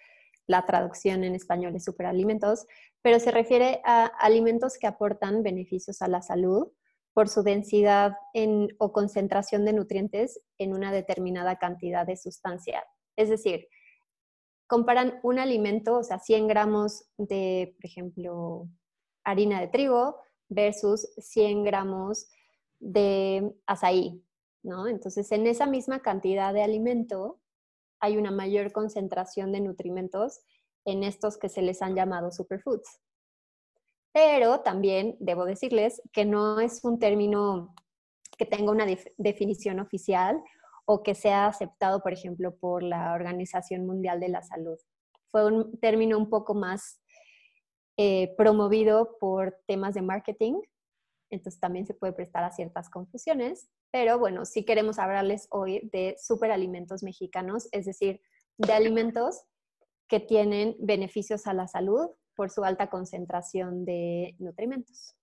la 0.46 0.64
traducción 0.66 1.24
en 1.24 1.34
español 1.34 1.74
es 1.74 1.84
superalimentos, 1.84 2.66
pero 3.02 3.18
se 3.18 3.30
refiere 3.30 3.80
a 3.84 4.06
alimentos 4.06 4.78
que 4.78 4.86
aportan 4.86 5.42
beneficios 5.42 6.02
a 6.02 6.08
la 6.08 6.22
salud 6.22 6.68
por 7.12 7.28
su 7.28 7.42
densidad 7.42 8.16
o 8.78 8.92
concentración 8.92 9.64
de 9.64 9.72
nutrientes 9.72 10.40
en 10.58 10.74
una 10.74 10.92
determinada 10.92 11.58
cantidad 11.58 12.06
de 12.06 12.16
sustancia. 12.16 12.84
Es 13.16 13.28
decir, 13.28 13.68
comparan 14.66 15.20
un 15.22 15.38
alimento, 15.38 15.98
o 15.98 16.02
sea, 16.02 16.18
100 16.18 16.48
gramos 16.48 17.04
de, 17.16 17.74
por 17.76 17.86
ejemplo, 17.86 18.68
harina 19.24 19.60
de 19.60 19.68
trigo 19.68 20.20
versus 20.48 21.08
100 21.18 21.64
gramos 21.64 22.28
de 22.78 23.54
azaí, 23.66 24.22
¿no? 24.62 24.86
Entonces, 24.86 25.30
en 25.32 25.46
esa 25.46 25.66
misma 25.66 26.00
cantidad 26.00 26.52
de 26.52 26.62
alimento, 26.62 27.40
hay 28.00 28.16
una 28.16 28.30
mayor 28.30 28.72
concentración 28.72 29.52
de 29.52 29.60
nutrimentos 29.60 30.40
en 30.84 31.02
estos 31.02 31.38
que 31.38 31.48
se 31.48 31.62
les 31.62 31.80
han 31.80 31.94
llamado 31.94 32.30
superfoods. 32.30 33.00
Pero 34.12 34.60
también 34.60 35.16
debo 35.18 35.44
decirles 35.44 36.02
que 36.12 36.24
no 36.24 36.60
es 36.60 36.84
un 36.84 36.98
término 36.98 37.74
que 38.36 38.46
tenga 38.46 38.70
una 38.70 38.86
definición 39.16 39.80
oficial 39.80 40.42
o 40.84 41.02
que 41.02 41.14
sea 41.14 41.46
aceptado, 41.46 42.02
por 42.02 42.12
ejemplo, 42.12 42.54
por 42.56 42.82
la 42.82 43.14
Organización 43.14 43.86
Mundial 43.86 44.20
de 44.20 44.28
la 44.28 44.42
Salud. 44.42 44.78
Fue 45.30 45.46
un 45.46 45.78
término 45.78 46.18
un 46.18 46.28
poco 46.28 46.54
más 46.54 47.00
eh, 47.96 48.34
promovido 48.36 49.16
por 49.18 49.60
temas 49.66 49.94
de 49.94 50.02
marketing, 50.02 50.60
entonces 51.30 51.60
también 51.60 51.86
se 51.86 51.94
puede 51.94 52.12
prestar 52.12 52.44
a 52.44 52.50
ciertas 52.50 52.90
confusiones, 52.90 53.68
pero 53.90 54.18
bueno, 54.18 54.44
sí 54.44 54.64
queremos 54.64 54.98
hablarles 54.98 55.46
hoy 55.50 55.88
de 55.92 56.16
superalimentos 56.20 57.02
mexicanos, 57.02 57.68
es 57.72 57.86
decir, 57.86 58.20
de 58.58 58.72
alimentos 58.72 59.42
que 60.08 60.20
tienen 60.20 60.76
beneficios 60.78 61.46
a 61.46 61.54
la 61.54 61.68
salud 61.68 62.10
por 62.36 62.50
su 62.50 62.64
alta 62.64 62.90
concentración 62.90 63.84
de 63.84 64.34
nutrimentos. 64.38 65.14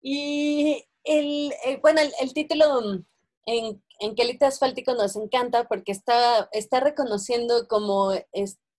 Y 0.00 0.84
el, 1.04 1.52
eh, 1.64 1.78
bueno, 1.80 2.00
el, 2.20 2.34
título 2.34 3.04
en, 3.46 3.82
en 4.00 4.14
quelite 4.16 4.44
asfáltico 4.44 4.94
nos 4.94 5.14
encanta 5.16 5.68
porque 5.68 5.92
está, 5.92 6.48
está 6.52 6.80
reconociendo 6.80 7.68
como 7.68 8.12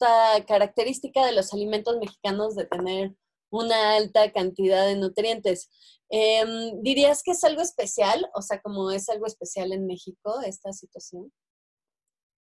esta 0.03 0.45
característica 0.45 1.25
de 1.25 1.33
los 1.33 1.53
alimentos 1.53 1.97
mexicanos 1.97 2.55
de 2.55 2.65
tener 2.65 3.15
una 3.49 3.95
alta 3.95 4.31
cantidad 4.31 4.85
de 4.85 4.95
nutrientes. 4.95 5.69
Em, 6.09 6.81
¿Dirías 6.81 7.23
que 7.23 7.31
es 7.31 7.43
algo 7.43 7.61
especial? 7.61 8.29
O 8.33 8.41
sea, 8.41 8.61
como 8.61 8.91
es 8.91 9.09
algo 9.09 9.25
especial 9.25 9.71
en 9.71 9.85
México 9.85 10.41
esta 10.45 10.73
situación. 10.73 11.31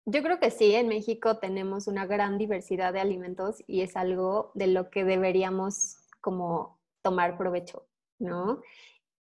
Yo 0.07 0.23
creo 0.23 0.39
que 0.39 0.51
sí, 0.51 0.75
en 0.75 0.89
México 0.89 1.39
tenemos 1.39 1.87
una 1.87 2.07
gran 2.07 2.39
diversidad 2.39 2.93
de 2.93 3.01
alimentos 3.01 3.63
y 3.67 3.83
es 3.83 3.97
algo 3.97 4.53
de 4.55 4.69
lo 4.69 4.91
que 4.91 5.05
deberíamos 5.05 5.97
como 6.21 6.81
tomar 7.03 7.37
provecho, 7.37 7.87
¿no? 8.19 8.63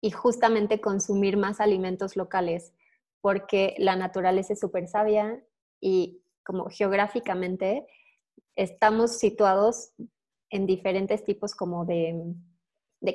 Y 0.02 0.10
justamente 0.10 0.80
consumir 0.80 1.36
más 1.38 1.60
alimentos 1.60 2.16
locales, 2.16 2.74
porque 3.22 3.74
la 3.78 3.96
naturaleza 3.96 4.52
es 4.52 4.60
súper 4.60 4.88
sabia 4.88 5.42
y 5.80 6.22
como 6.44 6.68
geográficamente 6.68 7.86
estamos 8.56 9.18
situados 9.18 9.92
en 10.50 10.66
diferentes 10.66 11.24
tipos 11.24 11.54
como 11.54 11.84
de, 11.84 12.14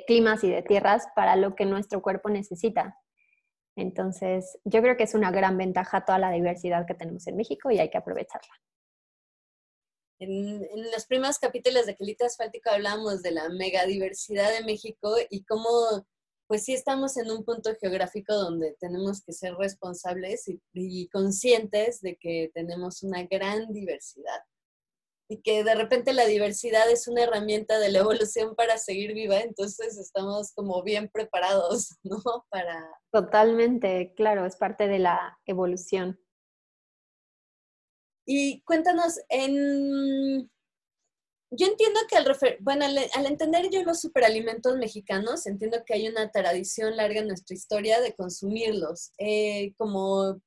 climas 0.06 0.44
y 0.44 0.50
de 0.50 0.62
tierras 0.62 1.06
para 1.16 1.36
lo 1.36 1.54
que 1.54 1.64
nuestro 1.64 2.02
cuerpo 2.02 2.28
necesita. 2.28 2.96
Entonces, 3.76 4.58
yo 4.64 4.82
creo 4.82 4.96
que 4.96 5.04
es 5.04 5.14
una 5.14 5.30
gran 5.30 5.56
ventaja 5.56 6.04
toda 6.04 6.18
la 6.18 6.30
diversidad 6.30 6.86
que 6.86 6.94
tenemos 6.94 7.26
en 7.26 7.36
México 7.36 7.70
y 7.70 7.78
hay 7.78 7.88
que 7.88 7.98
aprovecharla. 7.98 8.52
En, 10.18 10.60
los 10.92 11.06
primeros 11.06 11.38
capítulos 11.38 11.86
de 11.86 11.96
Quelite 11.96 12.26
Asfáltico 12.26 12.70
hablamos 12.70 13.22
de 13.22 13.30
la 13.30 13.48
megadiversidad 13.48 14.52
de 14.52 14.64
México 14.64 15.16
y 15.30 15.44
cómo, 15.44 16.06
pues 16.46 16.64
sí 16.64 16.74
estamos 16.74 17.16
en 17.16 17.30
un 17.30 17.42
punto 17.42 17.70
geográfico 17.80 18.34
donde 18.34 18.76
tenemos 18.78 19.22
que 19.22 19.32
ser 19.32 19.54
responsables 19.54 20.44
y 20.74 21.08
conscientes 21.08 22.02
de 22.02 22.16
que 22.16 22.50
tenemos 22.52 23.02
una 23.02 23.24
gran 23.24 23.72
diversidad 23.72 24.42
y 25.30 25.42
que 25.42 25.62
de 25.62 25.76
repente 25.76 26.12
la 26.12 26.26
diversidad 26.26 26.90
es 26.90 27.06
una 27.06 27.22
herramienta 27.22 27.78
de 27.78 27.88
la 27.88 28.00
evolución 28.00 28.56
para 28.56 28.78
seguir 28.78 29.14
viva, 29.14 29.38
entonces 29.38 29.96
estamos 29.96 30.52
como 30.52 30.82
bien 30.82 31.08
preparados, 31.08 31.96
¿no? 32.02 32.20
Para... 32.50 32.84
Totalmente, 33.12 34.12
claro, 34.16 34.44
es 34.44 34.56
parte 34.56 34.88
de 34.88 34.98
la 34.98 35.38
evolución. 35.46 36.18
Y 38.26 38.60
cuéntanos, 38.62 39.20
en... 39.28 40.50
yo 41.52 41.66
entiendo 41.66 42.00
que 42.08 42.16
al, 42.16 42.24
refer... 42.24 42.58
bueno, 42.60 42.84
al, 42.84 42.98
al, 42.98 43.26
entender 43.26 43.70
yo 43.70 43.84
los 43.84 44.00
superalimentos 44.00 44.76
mexicanos, 44.78 45.46
entiendo 45.46 45.84
que 45.86 45.94
hay 45.94 46.08
una 46.08 46.32
tradición 46.32 46.96
larga 46.96 47.20
en 47.20 47.28
nuestra 47.28 47.54
historia 47.54 48.00
de 48.00 48.16
consumirlos, 48.16 49.12
eh, 49.18 49.74
como 49.76 50.40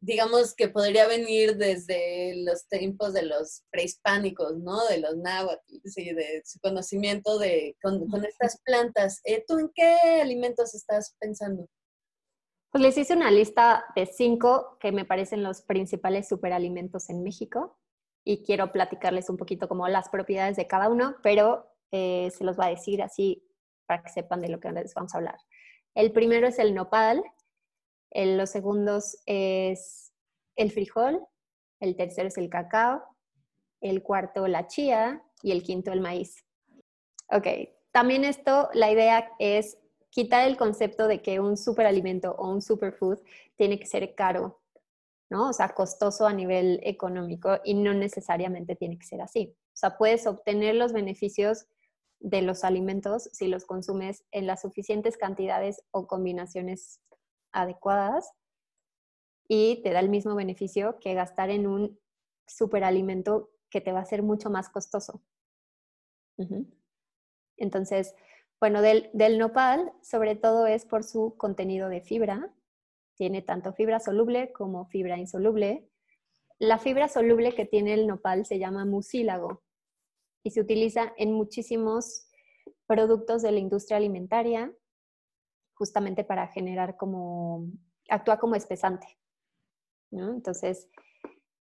digamos 0.00 0.54
que 0.54 0.68
podría 0.68 1.06
venir 1.06 1.56
desde 1.56 2.34
los 2.44 2.66
tiempos 2.68 3.12
de 3.12 3.22
los 3.22 3.62
prehispánicos, 3.70 4.58
¿no? 4.58 4.86
De 4.86 4.98
los 4.98 5.16
náhuatl, 5.16 5.62
sí, 5.84 6.12
de 6.12 6.42
su 6.44 6.58
conocimiento 6.60 7.38
de, 7.38 7.76
con, 7.82 8.08
con 8.08 8.24
estas 8.24 8.60
plantas. 8.62 9.20
Eh, 9.24 9.44
¿Tú 9.46 9.58
en 9.58 9.70
qué 9.74 10.20
alimentos 10.22 10.74
estás 10.74 11.14
pensando? 11.20 11.68
Pues 12.70 12.82
les 12.82 12.96
hice 12.96 13.14
una 13.14 13.30
lista 13.30 13.84
de 13.94 14.06
cinco 14.06 14.78
que 14.80 14.92
me 14.92 15.04
parecen 15.04 15.42
los 15.42 15.62
principales 15.62 16.28
superalimentos 16.28 17.10
en 17.10 17.22
México 17.22 17.78
y 18.24 18.42
quiero 18.42 18.72
platicarles 18.72 19.28
un 19.28 19.36
poquito 19.36 19.68
como 19.68 19.88
las 19.88 20.08
propiedades 20.08 20.56
de 20.56 20.66
cada 20.66 20.88
uno, 20.88 21.16
pero 21.22 21.66
eh, 21.90 22.30
se 22.30 22.44
los 22.44 22.58
va 22.58 22.66
a 22.66 22.70
decir 22.70 23.02
así 23.02 23.44
para 23.86 24.02
que 24.02 24.10
sepan 24.10 24.40
de 24.40 24.48
lo 24.48 24.60
que 24.60 24.70
les 24.70 24.94
vamos 24.94 25.14
a 25.14 25.18
hablar. 25.18 25.36
El 25.94 26.12
primero 26.12 26.46
es 26.46 26.60
el 26.60 26.74
nopal, 26.74 27.24
el, 28.10 28.36
los 28.36 28.50
segundos 28.50 29.18
es 29.26 30.12
el 30.56 30.70
frijol, 30.70 31.24
el 31.80 31.96
tercero 31.96 32.28
es 32.28 32.38
el 32.38 32.50
cacao, 32.50 33.02
el 33.80 34.02
cuarto 34.02 34.46
la 34.46 34.66
chía 34.66 35.22
y 35.42 35.52
el 35.52 35.62
quinto 35.62 35.92
el 35.92 36.00
maíz. 36.00 36.44
Ok, 37.30 37.46
también 37.92 38.24
esto, 38.24 38.68
la 38.74 38.90
idea 38.90 39.30
es 39.38 39.78
quitar 40.10 40.46
el 40.46 40.56
concepto 40.56 41.08
de 41.08 41.22
que 41.22 41.40
un 41.40 41.56
superalimento 41.56 42.34
o 42.36 42.50
un 42.50 42.60
superfood 42.60 43.18
tiene 43.56 43.78
que 43.78 43.86
ser 43.86 44.14
caro, 44.14 44.60
¿no? 45.30 45.48
O 45.48 45.52
sea, 45.52 45.70
costoso 45.70 46.26
a 46.26 46.32
nivel 46.32 46.80
económico 46.82 47.60
y 47.64 47.74
no 47.74 47.94
necesariamente 47.94 48.74
tiene 48.74 48.98
que 48.98 49.06
ser 49.06 49.22
así. 49.22 49.54
O 49.56 49.76
sea, 49.76 49.96
puedes 49.96 50.26
obtener 50.26 50.74
los 50.74 50.92
beneficios 50.92 51.66
de 52.18 52.42
los 52.42 52.64
alimentos 52.64 53.30
si 53.32 53.46
los 53.48 53.64
consumes 53.64 54.24
en 54.30 54.46
las 54.46 54.62
suficientes 54.62 55.16
cantidades 55.16 55.82
o 55.90 56.06
combinaciones 56.06 57.00
adecuadas 57.52 58.32
y 59.48 59.82
te 59.82 59.90
da 59.90 60.00
el 60.00 60.08
mismo 60.08 60.34
beneficio 60.34 60.98
que 61.00 61.14
gastar 61.14 61.50
en 61.50 61.66
un 61.66 61.98
superalimento 62.46 63.50
que 63.68 63.80
te 63.80 63.92
va 63.92 64.00
a 64.00 64.04
ser 64.04 64.22
mucho 64.22 64.50
más 64.50 64.68
costoso. 64.68 65.22
Entonces, 67.56 68.14
bueno, 68.60 68.80
del, 68.80 69.10
del, 69.12 69.38
nopal 69.38 69.92
sobre 70.02 70.36
todo 70.36 70.66
es 70.66 70.84
por 70.84 71.04
su 71.04 71.36
contenido 71.36 71.88
de 71.88 72.00
fibra. 72.00 72.52
Tiene 73.16 73.42
tanto 73.42 73.72
fibra 73.72 74.00
soluble 74.00 74.52
como 74.52 74.86
fibra 74.86 75.18
insoluble. 75.18 75.88
La 76.58 76.78
fibra 76.78 77.08
soluble 77.08 77.54
que 77.54 77.66
tiene 77.66 77.94
el 77.94 78.06
nopal 78.06 78.46
se 78.46 78.58
llama 78.58 78.84
mucílago 78.84 79.62
y 80.42 80.50
se 80.50 80.60
utiliza 80.60 81.12
en 81.16 81.32
muchísimos 81.32 82.28
productos 82.86 83.42
de 83.42 83.52
la 83.52 83.58
industria 83.58 83.96
alimentaria 83.96 84.72
justamente 85.80 86.24
para 86.24 86.46
generar 86.48 86.98
como, 86.98 87.70
actúa 88.10 88.38
como 88.38 88.54
espesante. 88.54 89.06
¿no? 90.10 90.30
Entonces, 90.30 90.90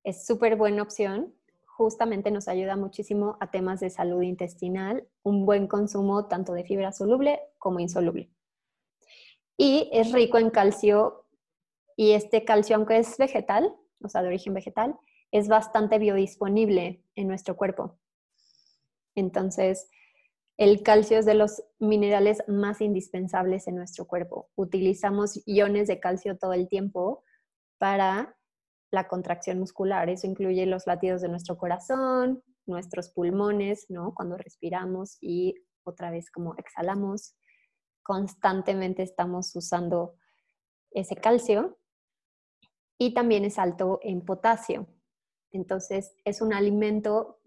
es 0.02 0.26
súper 0.26 0.56
buena 0.56 0.82
opción. 0.82 1.32
Justamente 1.64 2.32
nos 2.32 2.48
ayuda 2.48 2.74
muchísimo 2.74 3.36
a 3.38 3.52
temas 3.52 3.78
de 3.78 3.88
salud 3.88 4.22
intestinal, 4.22 5.06
un 5.22 5.46
buen 5.46 5.68
consumo 5.68 6.26
tanto 6.26 6.54
de 6.54 6.64
fibra 6.64 6.90
soluble 6.90 7.38
como 7.58 7.78
insoluble. 7.78 8.32
Y 9.56 9.88
es 9.92 10.10
rico 10.10 10.38
en 10.38 10.50
calcio 10.50 11.26
y 11.96 12.10
este 12.10 12.44
calcio, 12.44 12.74
aunque 12.74 12.98
es 12.98 13.16
vegetal, 13.16 13.76
o 14.02 14.08
sea, 14.08 14.22
de 14.22 14.28
origen 14.28 14.54
vegetal, 14.54 14.98
es 15.30 15.46
bastante 15.46 16.00
biodisponible 16.00 17.04
en 17.14 17.28
nuestro 17.28 17.56
cuerpo. 17.56 17.96
Entonces, 19.14 19.88
el 20.60 20.82
calcio 20.82 21.18
es 21.18 21.24
de 21.24 21.32
los 21.32 21.62
minerales 21.78 22.44
más 22.46 22.82
indispensables 22.82 23.66
en 23.66 23.76
nuestro 23.76 24.06
cuerpo. 24.06 24.50
Utilizamos 24.56 25.40
iones 25.46 25.88
de 25.88 26.00
calcio 26.00 26.36
todo 26.36 26.52
el 26.52 26.68
tiempo 26.68 27.24
para 27.78 28.36
la 28.90 29.08
contracción 29.08 29.58
muscular. 29.58 30.10
Eso 30.10 30.26
incluye 30.26 30.66
los 30.66 30.86
latidos 30.86 31.22
de 31.22 31.30
nuestro 31.30 31.56
corazón, 31.56 32.42
nuestros 32.66 33.08
pulmones, 33.08 33.86
¿no? 33.88 34.12
Cuando 34.14 34.36
respiramos 34.36 35.16
y 35.22 35.54
otra 35.82 36.10
vez 36.10 36.30
como 36.30 36.54
exhalamos. 36.58 37.38
Constantemente 38.02 39.02
estamos 39.02 39.56
usando 39.56 40.16
ese 40.90 41.16
calcio 41.16 41.78
y 42.98 43.14
también 43.14 43.46
es 43.46 43.58
alto 43.58 43.98
en 44.02 44.26
potasio. 44.26 44.88
Entonces, 45.52 46.14
es 46.26 46.42
un 46.42 46.52
alimento 46.52 47.40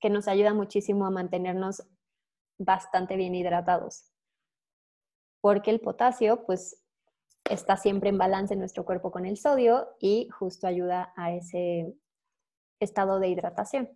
que 0.00 0.08
nos 0.08 0.26
ayuda 0.26 0.54
muchísimo 0.54 1.04
a 1.04 1.10
mantenernos 1.10 1.82
bastante 2.58 3.16
bien 3.16 3.34
hidratados. 3.34 4.10
Porque 5.40 5.70
el 5.70 5.80
potasio, 5.80 6.44
pues, 6.46 6.82
está 7.44 7.76
siempre 7.76 8.08
en 8.08 8.18
balance 8.18 8.54
en 8.54 8.60
nuestro 8.60 8.84
cuerpo 8.84 9.10
con 9.10 9.26
el 9.26 9.36
sodio 9.36 9.88
y 10.00 10.28
justo 10.30 10.66
ayuda 10.66 11.12
a 11.16 11.32
ese 11.32 11.94
estado 12.80 13.18
de 13.20 13.28
hidratación. 13.28 13.90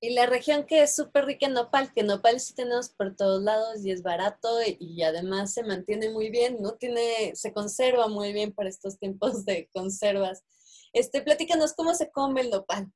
Y 0.00 0.10
la 0.10 0.26
región 0.26 0.64
que 0.64 0.82
es 0.82 0.94
súper 0.94 1.24
rica 1.26 1.46
en 1.46 1.54
nopal, 1.54 1.92
que 1.92 2.04
nopal 2.04 2.38
sí 2.38 2.54
tenemos 2.54 2.90
por 2.90 3.16
todos 3.16 3.42
lados 3.42 3.84
y 3.84 3.90
es 3.90 4.02
barato 4.02 4.48
y 4.78 5.02
además 5.02 5.52
se 5.52 5.64
mantiene 5.64 6.10
muy 6.10 6.30
bien, 6.30 6.58
no 6.60 6.74
tiene, 6.74 7.34
se 7.34 7.52
conserva 7.52 8.06
muy 8.06 8.32
bien 8.32 8.52
para 8.52 8.68
estos 8.68 8.96
tiempos 8.98 9.44
de 9.44 9.68
conservas. 9.72 10.44
Este, 10.92 11.20
platícanos 11.20 11.74
cómo 11.74 11.94
se 11.94 12.12
come 12.12 12.42
el 12.42 12.50
nopal. 12.50 12.92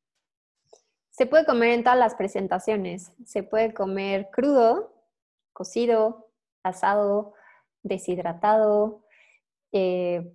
Se 1.13 1.27
puede 1.27 1.45
comer 1.45 1.73
en 1.73 1.85
todas 1.85 1.99
las 1.99 2.15
presentaciones. 2.15 3.13
Se 3.27 3.43
puede 3.43 3.75
comer 3.75 4.31
crudo, 4.33 4.95
cocido, 5.53 6.31
asado, 6.63 7.35
deshidratado, 7.83 9.05
eh, 9.73 10.33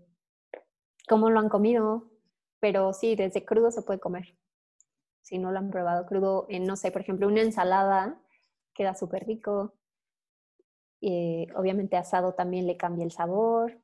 como 1.09 1.31
lo 1.31 1.39
han 1.39 1.49
comido, 1.49 2.11
pero 2.59 2.93
sí, 2.93 3.15
desde 3.15 3.43
crudo 3.43 3.71
se 3.71 3.81
puede 3.81 3.99
comer. 3.99 4.37
Si 5.23 5.39
no 5.39 5.51
lo 5.51 5.57
han 5.57 5.71
probado 5.71 6.05
crudo, 6.05 6.45
en, 6.47 6.65
no 6.65 6.75
sé, 6.75 6.91
por 6.91 7.01
ejemplo, 7.01 7.27
una 7.27 7.41
ensalada 7.41 8.21
queda 8.75 8.93
súper 8.93 9.25
rico. 9.25 9.73
Eh, 11.01 11.47
obviamente 11.55 11.97
asado 11.97 12.35
también 12.35 12.67
le 12.67 12.77
cambia 12.77 13.03
el 13.03 13.11
sabor. 13.11 13.81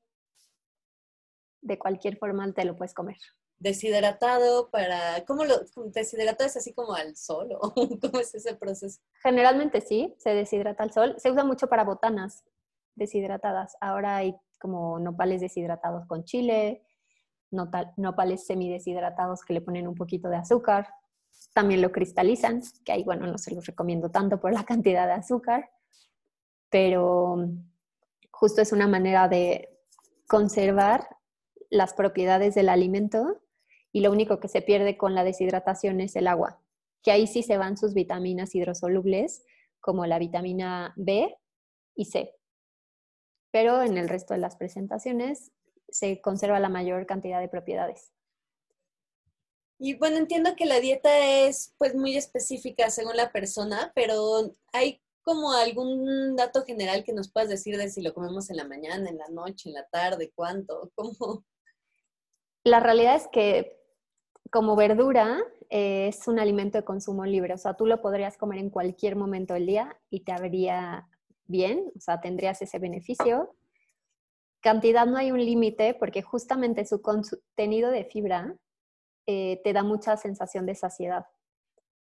De 1.61 1.79
cualquier 1.79 2.17
forma 2.17 2.51
te 2.53 2.65
lo 2.65 2.75
puedes 2.75 2.93
comer 2.93 3.17
deshidratado 3.63 4.69
para, 4.69 5.23
¿cómo 5.25 5.45
lo 5.45 5.55
deshidratado 5.93 6.47
es 6.47 6.57
así 6.57 6.73
como 6.73 6.93
al 6.93 7.15
sol 7.15 7.49
o 7.59 7.73
cómo 8.01 8.19
es 8.19 8.35
ese 8.35 8.55
proceso? 8.55 9.01
Generalmente 9.23 9.79
sí, 9.79 10.13
se 10.17 10.31
deshidrata 10.31 10.83
al 10.83 10.91
sol. 10.91 11.15
Se 11.17 11.31
usa 11.31 11.45
mucho 11.45 11.67
para 11.67 11.85
botanas 11.85 12.43
deshidratadas. 12.95 13.77
Ahora 13.79 14.17
hay 14.17 14.35
como 14.59 14.99
nopales 14.99 15.39
deshidratados 15.39 16.05
con 16.07 16.25
chile, 16.25 16.83
nopales 17.51 18.45
semideshidratados 18.45 19.43
que 19.45 19.53
le 19.53 19.61
ponen 19.61 19.87
un 19.87 19.95
poquito 19.95 20.27
de 20.29 20.37
azúcar. 20.37 20.89
También 21.53 21.81
lo 21.81 21.91
cristalizan, 21.91 22.61
que 22.83 22.91
ahí, 22.91 23.03
bueno, 23.03 23.27
no 23.27 23.37
se 23.37 23.55
los 23.55 23.65
recomiendo 23.65 24.11
tanto 24.11 24.41
por 24.41 24.53
la 24.53 24.65
cantidad 24.65 25.07
de 25.07 25.13
azúcar, 25.13 25.69
pero 26.69 27.47
justo 28.29 28.61
es 28.61 28.73
una 28.73 28.87
manera 28.87 29.29
de 29.29 29.69
conservar 30.27 31.07
las 31.69 31.93
propiedades 31.93 32.55
del 32.55 32.69
alimento 32.69 33.42
y 33.93 34.01
lo 34.01 34.11
único 34.11 34.39
que 34.39 34.47
se 34.49 34.61
pierde 34.61 34.97
con 34.97 35.13
la 35.13 35.23
deshidratación 35.23 36.01
es 36.01 36.15
el 36.15 36.27
agua, 36.27 36.59
que 37.03 37.11
ahí 37.11 37.27
sí 37.27 37.43
se 37.43 37.57
van 37.57 37.77
sus 37.77 37.93
vitaminas 37.93 38.55
hidrosolubles, 38.55 39.45
como 39.79 40.07
la 40.07 40.17
vitamina 40.17 40.93
B 40.97 41.37
y 41.95 42.05
C. 42.05 42.35
Pero 43.51 43.83
en 43.83 43.97
el 43.97 44.09
resto 44.09 44.33
de 44.33 44.39
las 44.39 44.55
presentaciones 44.55 45.51
se 45.89 46.21
conserva 46.21 46.59
la 46.59 46.69
mayor 46.69 47.05
cantidad 47.05 47.39
de 47.39 47.49
propiedades. 47.49 48.11
Y 49.77 49.95
bueno, 49.95 50.17
entiendo 50.17 50.55
que 50.55 50.65
la 50.65 50.79
dieta 50.79 51.45
es 51.45 51.75
pues 51.77 51.93
muy 51.93 52.17
específica 52.17 52.89
según 52.89 53.15
la 53.15 53.31
persona, 53.31 53.91
pero 53.93 54.55
hay 54.71 55.01
como 55.21 55.51
algún 55.53 56.35
dato 56.35 56.63
general 56.63 57.03
que 57.03 57.13
nos 57.13 57.31
puedas 57.31 57.49
decir 57.49 57.77
de 57.77 57.89
si 57.89 58.01
lo 58.01 58.13
comemos 58.13 58.49
en 58.49 58.57
la 58.57 58.67
mañana, 58.67 59.07
en 59.09 59.17
la 59.17 59.27
noche, 59.27 59.69
en 59.69 59.75
la 59.75 59.85
tarde, 59.87 60.31
cuánto, 60.33 60.91
cómo. 60.95 61.45
La 62.63 62.79
realidad 62.79 63.17
es 63.17 63.27
que 63.27 63.82
como 64.53 64.75
verdura 64.75 65.39
eh, 65.71 66.09
es 66.09 66.27
un 66.27 66.37
alimento 66.37 66.77
de 66.77 66.83
consumo 66.83 67.25
libre, 67.25 67.55
o 67.55 67.57
sea, 67.57 67.73
tú 67.73 67.87
lo 67.87 68.01
podrías 68.01 68.37
comer 68.37 68.59
en 68.59 68.69
cualquier 68.69 69.15
momento 69.15 69.55
del 69.55 69.65
día 69.65 69.99
y 70.11 70.19
te 70.19 70.31
habría 70.31 71.09
bien, 71.45 71.91
o 71.95 71.99
sea, 71.99 72.21
tendrías 72.21 72.61
ese 72.61 72.77
beneficio. 72.77 73.55
Cantidad 74.61 75.07
no 75.07 75.17
hay 75.17 75.31
un 75.31 75.43
límite 75.43 75.95
porque 75.95 76.21
justamente 76.21 76.85
su 76.85 77.01
contenido 77.01 77.89
de 77.89 78.05
fibra 78.05 78.55
eh, 79.25 79.59
te 79.63 79.73
da 79.73 79.81
mucha 79.81 80.17
sensación 80.17 80.67
de 80.67 80.75
saciedad. 80.75 81.25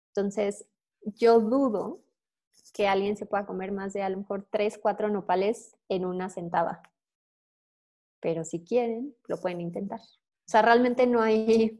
Entonces, 0.08 0.66
yo 1.04 1.40
dudo 1.40 2.00
que 2.74 2.88
alguien 2.88 3.16
se 3.16 3.28
pueda 3.28 3.46
comer 3.46 3.72
más 3.72 3.94
de 3.94 4.02
a 4.02 4.10
lo 4.10 4.18
mejor 4.18 4.48
tres, 4.50 4.80
cuatro 4.80 5.08
nopales 5.08 5.78
en 5.88 6.04
una 6.04 6.32
sentada. 6.32 6.82
Pero 8.20 8.44
si 8.44 8.64
quieren, 8.64 9.16
lo 9.28 9.38
pueden 9.38 9.62
intentar. 9.62 10.00
O 10.00 10.50
sea, 10.50 10.64
realmente 10.64 11.06
no 11.06 11.22
hay 11.22 11.80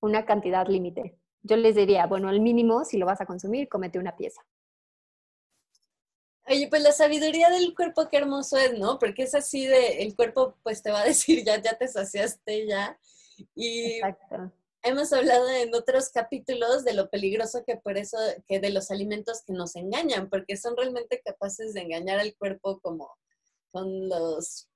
una 0.00 0.24
cantidad 0.24 0.66
límite. 0.66 1.18
Yo 1.42 1.56
les 1.56 1.74
diría, 1.74 2.06
bueno, 2.06 2.28
al 2.28 2.40
mínimo, 2.40 2.84
si 2.84 2.98
lo 2.98 3.06
vas 3.06 3.20
a 3.20 3.26
consumir, 3.26 3.68
comete 3.68 3.98
una 3.98 4.16
pieza. 4.16 4.42
Oye, 6.48 6.68
pues 6.68 6.82
la 6.82 6.92
sabiduría 6.92 7.48
del 7.48 7.74
cuerpo, 7.74 8.08
qué 8.08 8.16
hermoso 8.16 8.56
es, 8.56 8.78
¿no? 8.78 8.98
Porque 8.98 9.22
es 9.22 9.34
así 9.34 9.66
de, 9.66 10.02
el 10.02 10.16
cuerpo 10.16 10.56
pues 10.62 10.82
te 10.82 10.90
va 10.90 11.00
a 11.00 11.04
decir, 11.06 11.44
ya, 11.44 11.60
ya 11.62 11.78
te 11.78 11.86
saciaste, 11.86 12.66
ya. 12.66 12.98
Y 13.54 13.94
Exacto. 13.94 14.52
hemos 14.82 15.12
hablado 15.12 15.48
en 15.48 15.74
otros 15.74 16.10
capítulos 16.10 16.84
de 16.84 16.94
lo 16.94 17.08
peligroso 17.08 17.64
que 17.64 17.76
por 17.76 17.96
eso, 17.96 18.18
que 18.46 18.60
de 18.60 18.70
los 18.70 18.90
alimentos 18.90 19.42
que 19.46 19.52
nos 19.52 19.76
engañan, 19.76 20.28
porque 20.28 20.56
son 20.56 20.76
realmente 20.76 21.22
capaces 21.24 21.72
de 21.72 21.82
engañar 21.82 22.18
al 22.18 22.34
cuerpo 22.36 22.80
como 22.80 23.16
con 23.70 24.08
los, 24.08 24.69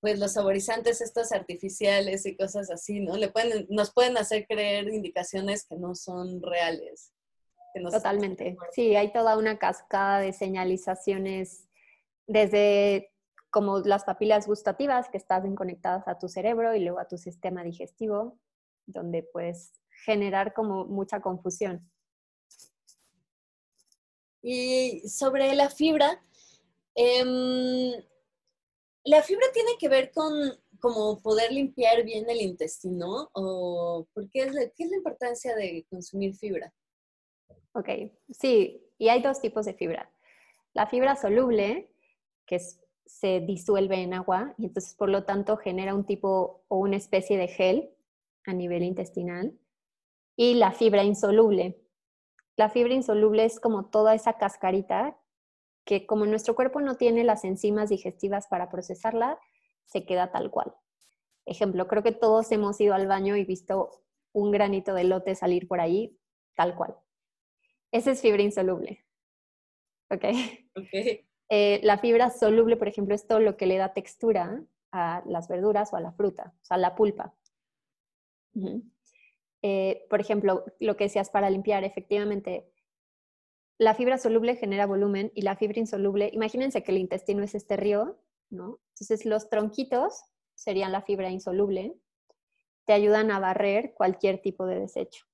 pues 0.00 0.18
los 0.18 0.32
saborizantes 0.32 1.00
estos 1.00 1.32
artificiales 1.32 2.24
y 2.26 2.36
cosas 2.36 2.70
así, 2.70 3.00
¿no? 3.00 3.16
Le 3.16 3.28
pueden, 3.28 3.66
nos 3.68 3.92
pueden 3.92 4.16
hacer 4.16 4.46
creer 4.46 4.88
indicaciones 4.88 5.66
que 5.66 5.76
no 5.76 5.94
son 5.94 6.40
reales. 6.42 7.12
que 7.74 7.80
Totalmente. 7.80 8.56
Sí, 8.72 8.94
hay 8.94 9.12
toda 9.12 9.36
una 9.36 9.58
cascada 9.58 10.20
de 10.20 10.32
señalizaciones 10.32 11.68
desde 12.26 13.12
como 13.50 13.80
las 13.80 14.04
papilas 14.04 14.46
gustativas 14.46 15.08
que 15.08 15.16
están 15.16 15.54
conectadas 15.56 16.06
a 16.06 16.18
tu 16.18 16.28
cerebro 16.28 16.74
y 16.74 16.80
luego 16.80 17.00
a 17.00 17.08
tu 17.08 17.16
sistema 17.16 17.64
digestivo, 17.64 18.38
donde 18.86 19.22
puedes 19.22 19.72
generar 20.04 20.54
como 20.54 20.84
mucha 20.84 21.20
confusión. 21.20 21.90
Y 24.42 25.08
sobre 25.08 25.54
la 25.54 25.70
fibra, 25.70 26.22
em, 26.94 27.92
¿la 29.08 29.22
fibra 29.22 29.46
tiene 29.52 29.70
que 29.78 29.88
ver 29.88 30.10
con 30.12 30.32
como 30.80 31.20
poder 31.20 31.50
limpiar 31.52 32.04
bien 32.04 32.28
el 32.28 32.40
intestino? 32.40 33.30
¿O 33.32 34.06
por 34.12 34.30
qué 34.30 34.42
es 34.42 34.54
la, 34.54 34.60
qué 34.76 34.84
es 34.84 34.90
la 34.90 34.96
importancia 34.96 35.56
de 35.56 35.86
consumir 35.90 36.34
fibra? 36.36 36.72
Ok, 37.72 37.88
sí, 38.30 38.82
y 38.98 39.08
hay 39.08 39.22
dos 39.22 39.40
tipos 39.40 39.66
de 39.66 39.74
fibra. 39.74 40.10
La 40.74 40.86
fibra 40.86 41.16
soluble, 41.16 41.90
que 42.46 42.60
se 43.06 43.40
disuelve 43.40 44.02
en 44.02 44.14
agua 44.14 44.54
y 44.58 44.66
entonces 44.66 44.94
por 44.94 45.08
lo 45.08 45.24
tanto 45.24 45.56
genera 45.56 45.94
un 45.94 46.04
tipo 46.04 46.64
o 46.68 46.78
una 46.78 46.96
especie 46.96 47.38
de 47.38 47.48
gel 47.48 47.90
a 48.44 48.52
nivel 48.52 48.82
intestinal. 48.82 49.58
Y 50.36 50.54
la 50.54 50.72
fibra 50.72 51.02
insoluble. 51.02 51.80
La 52.56 52.68
fibra 52.68 52.94
insoluble 52.94 53.44
es 53.44 53.58
como 53.58 53.86
toda 53.86 54.14
esa 54.14 54.34
cascarita 54.34 55.18
que 55.88 56.04
como 56.04 56.26
nuestro 56.26 56.54
cuerpo 56.54 56.82
no 56.82 56.98
tiene 56.98 57.24
las 57.24 57.44
enzimas 57.44 57.88
digestivas 57.88 58.46
para 58.46 58.68
procesarla, 58.68 59.38
se 59.86 60.04
queda 60.04 60.30
tal 60.30 60.50
cual. 60.50 60.74
Ejemplo, 61.46 61.88
creo 61.88 62.02
que 62.02 62.12
todos 62.12 62.52
hemos 62.52 62.78
ido 62.78 62.92
al 62.92 63.06
baño 63.06 63.36
y 63.36 63.46
visto 63.46 64.02
un 64.32 64.50
granito 64.50 64.92
de 64.92 65.04
lote 65.04 65.34
salir 65.34 65.66
por 65.66 65.80
ahí, 65.80 66.14
tal 66.54 66.76
cual. 66.76 66.94
Esa 67.90 68.10
es 68.10 68.20
fibra 68.20 68.42
insoluble. 68.42 69.06
¿Ok? 70.10 70.24
Ok. 70.76 71.24
Eh, 71.48 71.80
la 71.82 71.96
fibra 71.96 72.28
soluble, 72.28 72.76
por 72.76 72.88
ejemplo, 72.88 73.14
es 73.14 73.26
todo 73.26 73.40
lo 73.40 73.56
que 73.56 73.64
le 73.64 73.78
da 73.78 73.94
textura 73.94 74.62
a 74.92 75.22
las 75.24 75.48
verduras 75.48 75.90
o 75.94 75.96
a 75.96 76.02
la 76.02 76.12
fruta, 76.12 76.52
o 76.60 76.64
sea, 76.66 76.76
la 76.76 76.94
pulpa. 76.96 77.34
Eh, 79.62 80.04
por 80.10 80.20
ejemplo, 80.20 80.66
lo 80.80 80.98
que 80.98 81.04
decías 81.04 81.30
para 81.30 81.48
limpiar, 81.48 81.82
efectivamente, 81.84 82.70
la 83.78 83.94
fibra 83.94 84.18
soluble 84.18 84.56
genera 84.56 84.86
volumen 84.86 85.30
y 85.34 85.42
la 85.42 85.56
fibra 85.56 85.78
insoluble, 85.78 86.30
imagínense 86.32 86.82
que 86.82 86.92
el 86.92 86.98
intestino 86.98 87.42
es 87.42 87.54
este 87.54 87.76
río, 87.76 88.18
¿no? 88.50 88.80
Entonces 88.94 89.24
los 89.24 89.48
tronquitos 89.48 90.22
serían 90.54 90.92
la 90.92 91.02
fibra 91.02 91.30
insoluble, 91.30 91.94
te 92.86 92.92
ayudan 92.92 93.30
a 93.30 93.38
barrer 93.40 93.94
cualquier 93.94 94.40
tipo 94.40 94.66
de 94.66 94.80
desecho. 94.80 95.24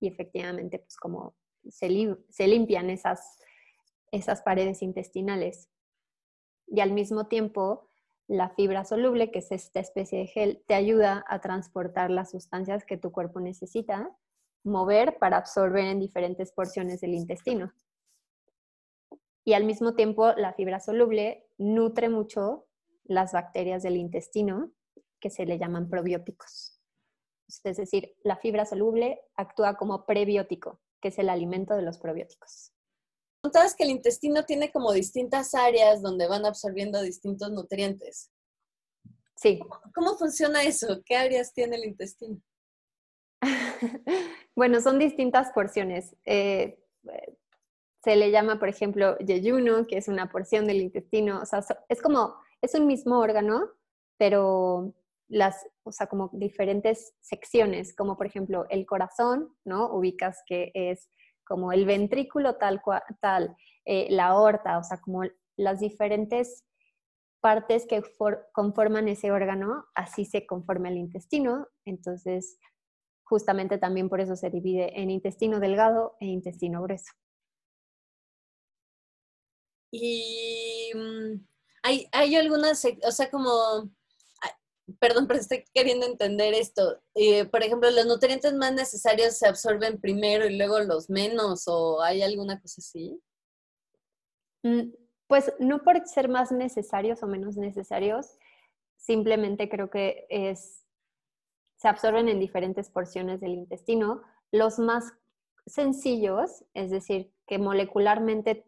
Y 0.00 0.08
efectivamente, 0.08 0.78
pues 0.78 0.96
como 0.96 1.34
se, 1.68 1.88
lim- 1.90 2.24
se 2.30 2.48
limpian 2.48 2.90
esas, 2.90 3.38
esas 4.12 4.42
paredes 4.42 4.82
intestinales. 4.82 5.68
Y 6.66 6.80
al 6.80 6.92
mismo 6.92 7.26
tiempo, 7.26 7.88
la 8.28 8.50
fibra 8.50 8.84
soluble, 8.84 9.30
que 9.30 9.40
es 9.40 9.52
esta 9.52 9.80
especie 9.80 10.20
de 10.20 10.26
gel, 10.26 10.64
te 10.66 10.74
ayuda 10.74 11.24
a 11.28 11.40
transportar 11.40 12.10
las 12.10 12.30
sustancias 12.30 12.84
que 12.86 12.96
tu 12.96 13.12
cuerpo 13.12 13.40
necesita 13.40 14.16
mover 14.64 15.18
para 15.18 15.38
absorber 15.38 15.84
en 15.84 16.00
diferentes 16.00 16.52
porciones 16.52 17.00
del 17.00 17.14
intestino. 17.14 17.72
Y 19.44 19.54
al 19.54 19.64
mismo 19.64 19.94
tiempo, 19.94 20.32
la 20.34 20.52
fibra 20.52 20.80
soluble 20.80 21.46
nutre 21.58 22.08
mucho 22.08 22.66
las 23.04 23.32
bacterias 23.32 23.82
del 23.82 23.96
intestino, 23.96 24.70
que 25.18 25.30
se 25.30 25.44
le 25.44 25.58
llaman 25.58 25.88
probióticos. 25.88 26.80
Es 27.64 27.76
decir, 27.76 28.14
la 28.22 28.36
fibra 28.36 28.64
soluble 28.64 29.20
actúa 29.34 29.76
como 29.76 30.06
prebiótico, 30.06 30.80
que 31.00 31.08
es 31.08 31.18
el 31.18 31.28
alimento 31.28 31.74
de 31.74 31.82
los 31.82 31.98
probióticos. 31.98 32.72
Contabas 33.42 33.74
que 33.74 33.84
el 33.84 33.90
intestino 33.90 34.44
tiene 34.44 34.70
como 34.70 34.92
distintas 34.92 35.54
áreas 35.54 36.02
donde 36.02 36.28
van 36.28 36.44
absorbiendo 36.44 37.00
distintos 37.02 37.50
nutrientes. 37.50 38.30
Sí, 39.34 39.58
¿Cómo 39.94 40.16
funciona 40.18 40.62
eso? 40.62 41.02
¿Qué 41.04 41.16
áreas 41.16 41.52
tiene 41.54 41.76
el 41.76 41.86
intestino? 41.86 42.40
bueno, 44.56 44.80
son 44.80 44.98
distintas 44.98 45.50
porciones. 45.52 46.16
Eh, 46.24 46.78
se 48.02 48.16
le 48.16 48.30
llama, 48.30 48.58
por 48.58 48.68
ejemplo, 48.68 49.18
yeyuno, 49.18 49.86
que 49.86 49.98
es 49.98 50.08
una 50.08 50.30
porción 50.30 50.66
del 50.66 50.80
intestino. 50.80 51.40
O 51.42 51.46
sea, 51.46 51.62
es 51.88 52.00
como, 52.00 52.34
es 52.62 52.74
un 52.74 52.86
mismo 52.86 53.18
órgano, 53.18 53.68
pero 54.18 54.94
las, 55.28 55.66
o 55.84 55.92
sea, 55.92 56.06
como 56.06 56.30
diferentes 56.32 57.14
secciones, 57.20 57.94
como 57.94 58.16
por 58.16 58.26
ejemplo 58.26 58.66
el 58.70 58.86
corazón, 58.86 59.54
¿no? 59.64 59.92
Ubicas 59.92 60.42
que 60.46 60.72
es 60.74 61.08
como 61.44 61.72
el 61.72 61.84
ventrículo 61.84 62.56
tal 62.56 62.80
cual, 62.82 63.02
tal, 63.20 63.56
eh, 63.84 64.06
la 64.10 64.28
aorta, 64.28 64.78
o 64.78 64.82
sea, 64.84 64.98
como 65.00 65.22
las 65.56 65.80
diferentes 65.80 66.64
partes 67.40 67.86
que 67.86 68.02
for- 68.02 68.48
conforman 68.52 69.08
ese 69.08 69.30
órgano, 69.32 69.86
así 69.94 70.24
se 70.24 70.46
conforma 70.46 70.88
el 70.88 70.98
intestino. 70.98 71.66
Entonces, 71.84 72.58
justamente 73.30 73.78
también 73.78 74.10
por 74.10 74.20
eso 74.20 74.36
se 74.36 74.50
divide 74.50 75.00
en 75.00 75.10
intestino 75.10 75.60
delgado 75.60 76.16
e 76.20 76.26
intestino 76.26 76.82
grueso. 76.82 77.12
Y 79.92 80.90
mm, 80.94 81.46
hay, 81.82 82.08
hay 82.12 82.36
algunas, 82.36 82.84
o 82.84 83.12
sea, 83.12 83.30
como, 83.30 83.90
perdón, 84.98 85.26
pero 85.26 85.40
estoy 85.40 85.64
queriendo 85.72 86.06
entender 86.06 86.54
esto. 86.54 87.00
Eh, 87.14 87.44
por 87.46 87.62
ejemplo, 87.62 87.90
los 87.90 88.06
nutrientes 88.06 88.52
más 88.54 88.72
necesarios 88.74 89.38
se 89.38 89.46
absorben 89.46 90.00
primero 90.00 90.46
y 90.46 90.56
luego 90.58 90.80
los 90.80 91.08
menos, 91.08 91.64
o 91.66 92.02
hay 92.02 92.22
alguna 92.22 92.60
cosa 92.60 92.80
así. 92.80 93.20
Mm, 94.64 94.92
Pues 95.28 95.52
no 95.60 95.82
por 95.82 96.06
ser 96.06 96.28
más 96.28 96.52
necesarios 96.52 97.22
o 97.22 97.26
menos 97.28 97.56
necesarios, 97.56 98.26
simplemente 98.96 99.68
creo 99.68 99.88
que 99.90 100.26
es, 100.28 100.84
se 101.80 101.88
absorben 101.88 102.28
en 102.28 102.38
diferentes 102.38 102.90
porciones 102.90 103.40
del 103.40 103.54
intestino. 103.54 104.20
Los 104.52 104.78
más 104.78 105.14
sencillos, 105.64 106.62
es 106.74 106.90
decir, 106.90 107.32
que 107.46 107.58
molecularmente 107.58 108.66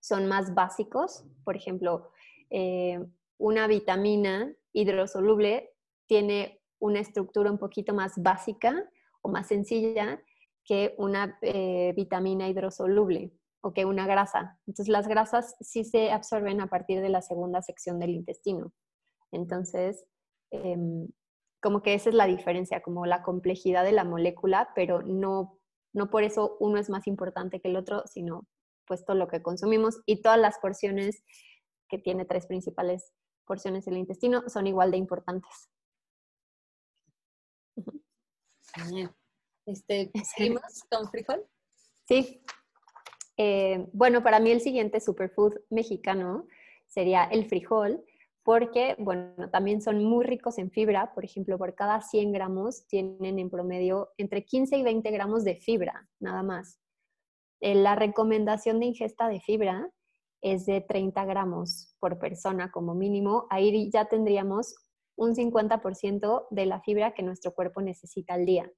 son 0.00 0.26
más 0.26 0.54
básicos, 0.54 1.24
por 1.44 1.54
ejemplo, 1.54 2.10
eh, 2.48 2.98
una 3.36 3.66
vitamina 3.66 4.50
hidrosoluble 4.72 5.74
tiene 6.06 6.62
una 6.78 7.00
estructura 7.00 7.50
un 7.50 7.58
poquito 7.58 7.92
más 7.92 8.14
básica 8.16 8.88
o 9.20 9.28
más 9.28 9.48
sencilla 9.48 10.22
que 10.64 10.94
una 10.96 11.38
eh, 11.42 11.92
vitamina 11.94 12.48
hidrosoluble 12.48 13.32
o 13.60 13.74
que 13.74 13.84
una 13.84 14.06
grasa. 14.06 14.58
Entonces 14.66 14.88
las 14.88 15.08
grasas 15.08 15.56
sí 15.60 15.84
se 15.84 16.10
absorben 16.10 16.62
a 16.62 16.68
partir 16.68 17.02
de 17.02 17.10
la 17.10 17.20
segunda 17.20 17.60
sección 17.60 17.98
del 17.98 18.10
intestino. 18.10 18.72
Entonces, 19.30 20.06
em, 20.50 21.08
como 21.64 21.80
que 21.80 21.94
esa 21.94 22.10
es 22.10 22.14
la 22.14 22.26
diferencia, 22.26 22.82
como 22.82 23.06
la 23.06 23.22
complejidad 23.22 23.84
de 23.84 23.92
la 23.92 24.04
molécula, 24.04 24.68
pero 24.74 25.00
no, 25.00 25.58
no 25.94 26.10
por 26.10 26.22
eso 26.22 26.58
uno 26.60 26.76
es 26.76 26.90
más 26.90 27.06
importante 27.06 27.58
que 27.58 27.68
el 27.68 27.76
otro, 27.76 28.02
sino 28.06 28.46
pues 28.86 29.02
todo 29.06 29.16
lo 29.16 29.28
que 29.28 29.40
consumimos 29.40 30.02
y 30.04 30.20
todas 30.20 30.38
las 30.38 30.58
porciones 30.58 31.24
que 31.88 31.96
tiene 31.96 32.26
tres 32.26 32.46
principales 32.46 33.14
porciones 33.46 33.86
del 33.86 33.96
intestino 33.96 34.46
son 34.46 34.66
igual 34.66 34.90
de 34.90 34.98
importantes. 34.98 35.70
Este, 39.64 40.10
¿Seguimos 40.36 40.84
con 40.90 41.08
frijol? 41.08 41.46
Sí. 42.06 42.44
Eh, 43.38 43.86
bueno, 43.94 44.22
para 44.22 44.38
mí 44.38 44.50
el 44.50 44.60
siguiente 44.60 45.00
superfood 45.00 45.54
mexicano 45.70 46.46
sería 46.88 47.24
el 47.24 47.48
frijol, 47.48 48.04
porque, 48.44 48.94
bueno, 48.98 49.48
también 49.50 49.80
son 49.80 50.04
muy 50.04 50.24
ricos 50.24 50.58
en 50.58 50.70
fibra. 50.70 51.12
Por 51.14 51.24
ejemplo, 51.24 51.56
por 51.56 51.74
cada 51.74 52.02
100 52.02 52.30
gramos 52.30 52.86
tienen 52.86 53.38
en 53.38 53.48
promedio 53.48 54.10
entre 54.18 54.44
15 54.44 54.76
y 54.76 54.82
20 54.82 55.10
gramos 55.10 55.44
de 55.44 55.56
fibra, 55.56 56.08
nada 56.20 56.42
más. 56.42 56.78
Eh, 57.60 57.74
la 57.74 57.96
recomendación 57.96 58.80
de 58.80 58.86
ingesta 58.86 59.28
de 59.28 59.40
fibra 59.40 59.90
es 60.42 60.66
de 60.66 60.82
30 60.82 61.24
gramos 61.24 61.96
por 61.98 62.18
persona 62.18 62.70
como 62.70 62.94
mínimo. 62.94 63.46
Ahí 63.48 63.90
ya 63.90 64.04
tendríamos 64.04 64.74
un 65.16 65.34
50% 65.34 66.46
de 66.50 66.66
la 66.66 66.82
fibra 66.82 67.14
que 67.14 67.22
nuestro 67.22 67.54
cuerpo 67.54 67.80
necesita 67.80 68.34
al 68.34 68.44
día. 68.44 68.70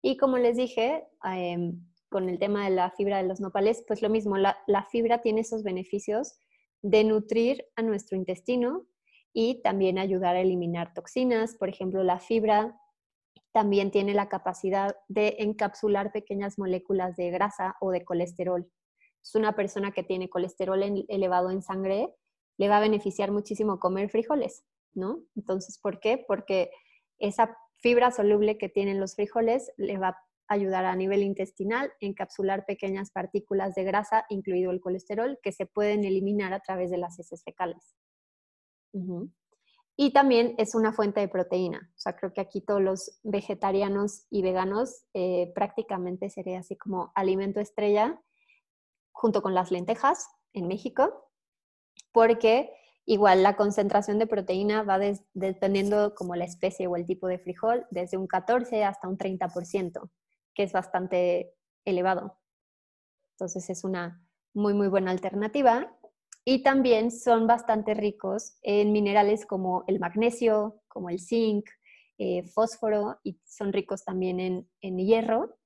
Y 0.00 0.16
como 0.16 0.38
les 0.38 0.56
dije, 0.56 1.06
em, 1.22 1.84
con 2.08 2.30
el 2.30 2.38
tema 2.38 2.64
de 2.64 2.74
la 2.74 2.90
fibra 2.92 3.18
de 3.18 3.28
los 3.28 3.40
nopales, 3.40 3.84
pues 3.86 4.00
lo 4.00 4.08
mismo, 4.08 4.38
la, 4.38 4.56
la 4.66 4.84
fibra 4.84 5.20
tiene 5.20 5.42
esos 5.42 5.62
beneficios 5.62 6.38
de 6.86 7.02
nutrir 7.02 7.66
a 7.74 7.82
nuestro 7.82 8.16
intestino 8.16 8.86
y 9.32 9.60
también 9.62 9.98
ayudar 9.98 10.36
a 10.36 10.40
eliminar 10.40 10.94
toxinas. 10.94 11.56
Por 11.56 11.68
ejemplo, 11.68 12.04
la 12.04 12.20
fibra 12.20 12.80
también 13.52 13.90
tiene 13.90 14.14
la 14.14 14.28
capacidad 14.28 14.96
de 15.08 15.34
encapsular 15.40 16.12
pequeñas 16.12 16.58
moléculas 16.58 17.16
de 17.16 17.30
grasa 17.30 17.74
o 17.80 17.90
de 17.90 18.04
colesterol. 18.04 18.70
Es 19.20 19.34
una 19.34 19.56
persona 19.56 19.90
que 19.90 20.04
tiene 20.04 20.30
colesterol 20.30 20.80
elevado 21.08 21.50
en 21.50 21.62
sangre, 21.62 22.14
le 22.56 22.68
va 22.68 22.76
a 22.76 22.80
beneficiar 22.80 23.32
muchísimo 23.32 23.80
comer 23.80 24.08
frijoles, 24.08 24.64
¿no? 24.94 25.24
Entonces, 25.34 25.80
¿por 25.82 25.98
qué? 25.98 26.24
Porque 26.28 26.70
esa 27.18 27.58
fibra 27.78 28.12
soluble 28.12 28.58
que 28.58 28.68
tienen 28.68 29.00
los 29.00 29.16
frijoles 29.16 29.72
le 29.76 29.98
va 29.98 30.08
a 30.08 30.25
ayudar 30.48 30.84
a 30.84 30.96
nivel 30.96 31.22
intestinal 31.22 31.88
a 31.88 31.92
encapsular 32.00 32.64
pequeñas 32.66 33.10
partículas 33.10 33.74
de 33.74 33.84
grasa, 33.84 34.26
incluido 34.28 34.70
el 34.70 34.80
colesterol, 34.80 35.38
que 35.42 35.52
se 35.52 35.66
pueden 35.66 36.04
eliminar 36.04 36.52
a 36.52 36.60
través 36.60 36.90
de 36.90 36.98
las 36.98 37.18
heces 37.18 37.42
fecales. 37.44 37.94
Y 39.98 40.12
también 40.12 40.54
es 40.58 40.74
una 40.74 40.92
fuente 40.92 41.20
de 41.20 41.28
proteína. 41.28 41.90
O 41.94 41.98
sea, 41.98 42.14
creo 42.16 42.32
que 42.32 42.40
aquí 42.40 42.60
todos 42.60 42.82
los 42.82 43.18
vegetarianos 43.22 44.26
y 44.30 44.42
veganos 44.42 45.04
eh, 45.14 45.52
prácticamente 45.54 46.28
sería 46.28 46.60
así 46.60 46.76
como 46.76 47.12
alimento 47.14 47.60
estrella 47.60 48.20
junto 49.12 49.40
con 49.40 49.54
las 49.54 49.70
lentejas 49.70 50.28
en 50.52 50.68
México, 50.68 51.30
porque 52.12 52.70
igual 53.06 53.42
la 53.42 53.56
concentración 53.56 54.18
de 54.18 54.26
proteína 54.26 54.82
va 54.82 54.98
dependiendo 55.32 56.14
como 56.14 56.36
la 56.36 56.44
especie 56.44 56.86
o 56.86 56.96
el 56.96 57.06
tipo 57.06 57.26
de 57.26 57.38
frijol, 57.38 57.86
desde 57.90 58.18
un 58.18 58.26
14 58.26 58.84
hasta 58.84 59.08
un 59.08 59.16
30%, 59.16 60.10
que 60.56 60.64
es 60.64 60.72
bastante 60.72 61.54
elevado. 61.84 62.40
Entonces 63.34 63.68
es 63.70 63.84
una 63.84 64.26
muy, 64.54 64.72
muy 64.72 64.88
buena 64.88 65.10
alternativa 65.10 65.94
y 66.44 66.62
también 66.62 67.10
son 67.10 67.46
bastante 67.46 67.92
ricos 67.94 68.58
en 68.62 68.90
minerales 68.90 69.44
como 69.44 69.84
el 69.86 70.00
magnesio, 70.00 70.80
como 70.88 71.10
el 71.10 71.20
zinc, 71.20 71.68
eh, 72.18 72.44
fósforo 72.44 73.20
y 73.22 73.38
son 73.44 73.72
ricos 73.72 74.04
también 74.04 74.66
en, 74.80 74.98
hierro, 74.98 75.58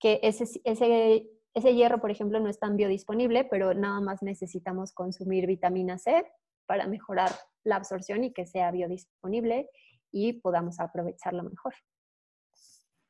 que 0.00 0.18
ese, 0.24 0.44
ese, 0.64 1.30
ese, 1.54 1.74
hierro, 1.74 2.00
por 2.00 2.10
ejemplo, 2.10 2.40
no 2.40 2.48
es 2.48 2.58
tan 2.58 2.76
biodisponible, 2.76 3.44
pero 3.44 3.74
nada 3.74 4.00
más 4.00 4.20
necesitamos 4.22 4.92
consumir 4.92 5.46
vitamina 5.46 5.98
C 5.98 6.26
para 6.66 6.88
mejorar 6.88 7.30
la 7.62 7.76
absorción 7.76 8.24
y 8.24 8.32
que 8.32 8.46
sea 8.46 8.72
biodisponible 8.72 9.70
y 10.10 10.32
podamos 10.40 10.80
aprovecharlo 10.80 11.44
mejor. 11.44 11.74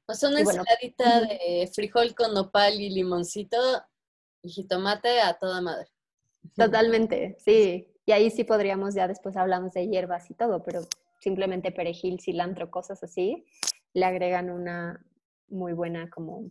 O 0.07 0.14
sea, 0.14 0.29
una 0.29 0.40
ensaladita 0.40 1.21
de 1.23 1.71
frijol 1.75 2.14
con 2.14 2.35
nopal 2.35 2.81
y 2.81 2.90
limoncito 2.90 3.59
y 4.43 4.51
jitomate 4.51 5.21
a 5.21 5.35
toda 5.35 5.61
madre. 5.61 5.88
Totalmente, 6.57 7.37
sí. 7.38 7.88
Y 8.07 8.12
ahí 8.12 8.31
sí 8.31 8.45
podríamos, 8.45 8.95
ya 8.95 9.09
después 9.09 9.37
hablamos 9.37 9.73
de 9.73 9.88
hierbas 9.88 10.31
y 10.31 10.35
todo, 10.35 10.62
pero 10.62 10.83
simplemente 11.21 11.73
perejil, 11.73 12.21
cilantro, 12.21 12.71
cosas 12.71 13.03
así, 13.03 13.47
le 13.95 14.05
agregan 14.05 14.51
una 14.51 15.03
muy 15.49 15.73
buena 15.73 16.11
como 16.11 16.51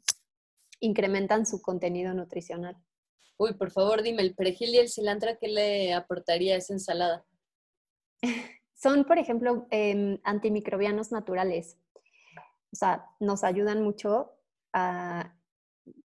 incrementan 0.79 1.45
su 1.45 1.61
contenido 1.61 2.13
nutricional. 2.13 2.75
Uy, 3.37 3.53
por 3.53 3.71
favor, 3.71 4.01
dime, 4.01 4.23
el 4.23 4.35
perejil 4.35 4.69
y 4.69 4.77
el 4.77 4.89
cilantro, 4.89 5.31
¿qué 5.39 5.47
le 5.47 5.93
aportaría 5.93 6.55
a 6.55 6.57
esa 6.57 6.73
ensalada? 6.73 7.25
Son, 8.73 9.05
por 9.05 9.17
ejemplo, 9.17 9.67
em, 9.71 10.19
antimicrobianos 10.23 11.11
naturales. 11.11 11.77
O 12.73 12.75
sea, 12.75 13.05
nos 13.19 13.43
ayudan 13.43 13.83
mucho 13.83 14.31
a 14.73 15.35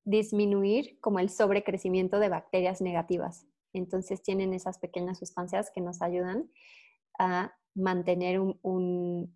disminuir 0.03 0.99
como 0.99 1.19
el 1.19 1.29
sobrecrecimiento 1.29 2.19
de 2.19 2.27
bacterias 2.27 2.81
negativas. 2.81 3.47
Entonces 3.71 4.21
tienen 4.21 4.53
esas 4.53 4.77
pequeñas 4.77 5.19
sustancias 5.19 5.71
que 5.73 5.79
nos 5.79 6.01
ayudan 6.01 6.51
a 7.17 7.53
mantener 7.75 8.41
un, 8.41 9.33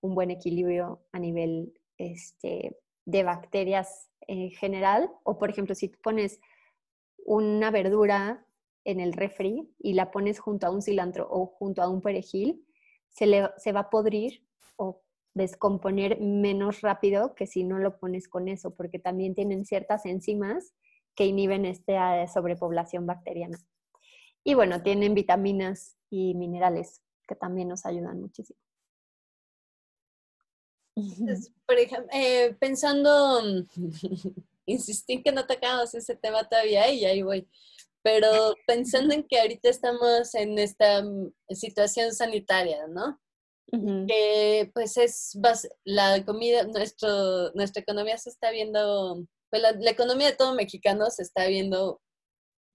buen 0.00 0.30
equilibrio 0.30 1.04
a 1.12 1.18
nivel 1.18 1.74
este, 1.98 2.78
de 3.04 3.22
bacterias 3.22 4.08
en 4.22 4.50
general. 4.50 5.10
O 5.24 5.38
por 5.38 5.50
ejemplo, 5.50 5.74
si 5.74 5.88
tú 5.88 5.98
pones 6.02 6.40
una 7.18 7.70
verdura 7.70 8.46
en 8.84 9.00
el 9.00 9.12
refri 9.12 9.68
y 9.78 9.92
la 9.92 10.10
pones 10.10 10.38
junto 10.38 10.66
a 10.66 10.70
un 10.70 10.80
cilantro 10.80 11.26
o 11.28 11.46
junto 11.46 11.82
a 11.82 11.88
un 11.90 12.00
perejil, 12.00 12.64
se, 13.08 13.26
se 13.58 13.72
va 13.72 13.80
a 13.80 13.90
podrir 13.90 14.45
descomponer 15.36 16.18
menos 16.18 16.80
rápido 16.80 17.34
que 17.34 17.46
si 17.46 17.62
no 17.62 17.78
lo 17.78 17.98
pones 17.98 18.26
con 18.26 18.48
eso, 18.48 18.74
porque 18.74 18.98
también 18.98 19.34
tienen 19.34 19.66
ciertas 19.66 20.06
enzimas 20.06 20.72
que 21.14 21.26
inhiben 21.26 21.66
esta 21.66 22.26
sobrepoblación 22.26 23.06
bacteriana. 23.06 23.58
Y 24.44 24.54
bueno, 24.54 24.82
tienen 24.82 25.14
vitaminas 25.14 25.96
y 26.08 26.34
minerales 26.34 27.02
que 27.28 27.34
también 27.34 27.68
nos 27.68 27.84
ayudan 27.84 28.18
muchísimo. 28.18 28.58
Por 31.66 31.78
ejemplo, 31.78 32.08
eh, 32.14 32.56
pensando, 32.58 33.42
insistí 34.66 35.22
que 35.22 35.32
no 35.32 35.46
tocamos 35.46 35.94
ese 35.94 36.16
tema 36.16 36.48
todavía 36.48 36.90
y 36.90 37.04
ahí 37.04 37.20
voy, 37.20 37.46
pero 38.00 38.54
pensando 38.66 39.12
en 39.12 39.22
que 39.28 39.38
ahorita 39.38 39.68
estamos 39.68 40.34
en 40.34 40.58
esta 40.58 41.02
mm, 41.02 41.30
situación 41.50 42.14
sanitaria, 42.14 42.86
¿no? 42.86 43.20
Que 43.70 44.70
pues 44.72 44.96
es 44.96 45.36
la 45.84 46.24
comida, 46.24 46.64
nuestro, 46.64 47.50
nuestra 47.52 47.82
economía 47.82 48.16
se 48.16 48.30
está 48.30 48.50
viendo 48.50 49.26
pues 49.50 49.62
la, 49.62 49.90
economía 49.90 50.30
de 50.30 50.36
todo 50.36 50.54
mexicano 50.54 51.10
se 51.10 51.22
está 51.22 51.46
viendo 51.46 52.00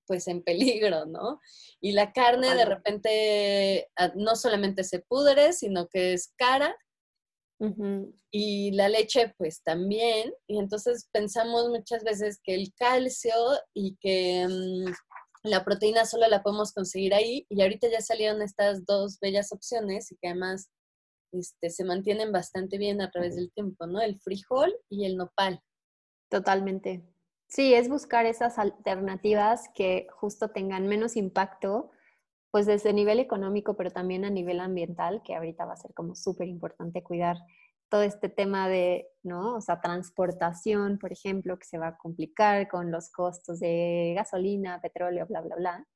pues 0.08 0.28
en 0.28 0.44
peligro, 0.44 1.06
¿no? 1.06 1.40
Y 1.80 1.94
la 1.94 2.12
carne 2.12 2.54
de 2.56 2.66
repente 2.66 3.90
ah, 3.96 4.12
no 4.16 4.36
solamente 4.36 4.84
se 4.84 5.00
pudre, 5.00 5.54
sino 5.54 5.88
que 5.88 6.14
es 6.14 6.34
cara. 6.38 6.76
Y 8.32 8.72
la 8.72 8.90
leche 8.90 9.36
pues 9.38 9.62
también. 9.62 10.34
Y 10.48 10.58
entonces 10.58 11.08
pensamos 11.12 11.70
muchas 11.70 12.04
veces 12.04 12.40
que 12.44 12.56
el 12.56 12.74
calcio 12.74 13.36
y 13.76 13.98
que 13.98 14.48
mm, 14.50 14.92
la 15.44 15.64
proteína 15.64 16.06
solo 16.06 16.28
la 16.28 16.42
podemos 16.42 16.74
conseguir 16.74 17.14
ahí. 17.14 17.46
Y 17.50 17.62
ahorita 17.62 17.88
ya 17.88 18.02
salieron 18.02 18.42
estas 18.42 18.84
dos 18.86 19.20
bellas 19.20 19.52
opciones 19.52 20.12
y 20.12 20.18
que 20.18 20.30
además 20.30 20.72
este, 21.32 21.70
se 21.70 21.84
mantienen 21.84 22.32
bastante 22.32 22.78
bien 22.78 23.02
a 23.02 23.12
través 23.12 23.36
del 23.36 23.52
tiempo, 23.52 23.88
¿no? 23.88 24.02
El 24.02 24.20
frijol 24.20 24.74
y 24.90 25.06
el 25.06 25.18
nopal. 25.18 25.62
Totalmente. 26.30 27.04
Sí, 27.48 27.74
es 27.74 27.90
buscar 27.90 28.26
esas 28.26 28.58
alternativas 28.58 29.70
que 29.76 30.08
justo 30.12 30.50
tengan 30.50 30.88
menos 30.88 31.18
impacto, 31.18 31.92
pues 32.50 32.66
desde 32.66 32.90
el 32.90 32.96
nivel 32.96 33.20
económico, 33.20 33.76
pero 33.76 33.92
también 33.92 34.24
a 34.24 34.30
nivel 34.30 34.60
ambiental, 34.60 35.22
que 35.24 35.36
ahorita 35.36 35.66
va 35.66 35.74
a 35.74 35.78
ser 35.78 35.94
como 35.94 36.16
súper 36.16 36.48
importante 36.48 37.04
cuidar 37.04 37.38
todo 37.90 38.04
este 38.04 38.30
tema 38.30 38.70
de, 38.70 39.10
¿no? 39.22 39.56
O 39.56 39.62
sea, 39.62 39.82
transportación, 39.82 40.98
por 40.98 41.12
ejemplo, 41.12 41.60
que 41.60 41.66
se 41.66 41.78
va 41.78 41.88
a 41.88 41.98
complicar 41.98 42.70
con 42.70 42.90
los 42.90 43.12
costos 43.12 43.60
de 43.60 44.14
gasolina, 44.16 44.80
petróleo, 44.82 45.28
bla, 45.28 45.42
bla, 45.42 45.56
bla. 45.58 45.88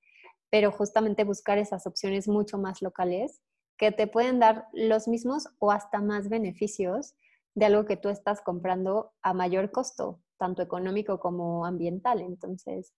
Pero 0.49 0.71
justamente 0.71 1.23
buscar 1.23 1.57
esas 1.57 1.87
opciones 1.87 2.27
mucho 2.27 2.57
más 2.57 2.81
locales 2.81 3.41
que 3.77 3.91
te 3.91 4.07
pueden 4.07 4.39
dar 4.39 4.67
los 4.73 5.07
mismos 5.07 5.49
o 5.59 5.71
hasta 5.71 5.99
más 6.01 6.29
beneficios 6.29 7.15
de 7.53 7.65
algo 7.65 7.85
que 7.85 7.97
tú 7.97 8.09
estás 8.09 8.41
comprando 8.41 9.13
a 9.21 9.33
mayor 9.33 9.71
costo, 9.71 10.21
tanto 10.37 10.61
económico 10.61 11.19
como 11.19 11.65
ambiental. 11.65 12.21
Entonces, 12.21 12.93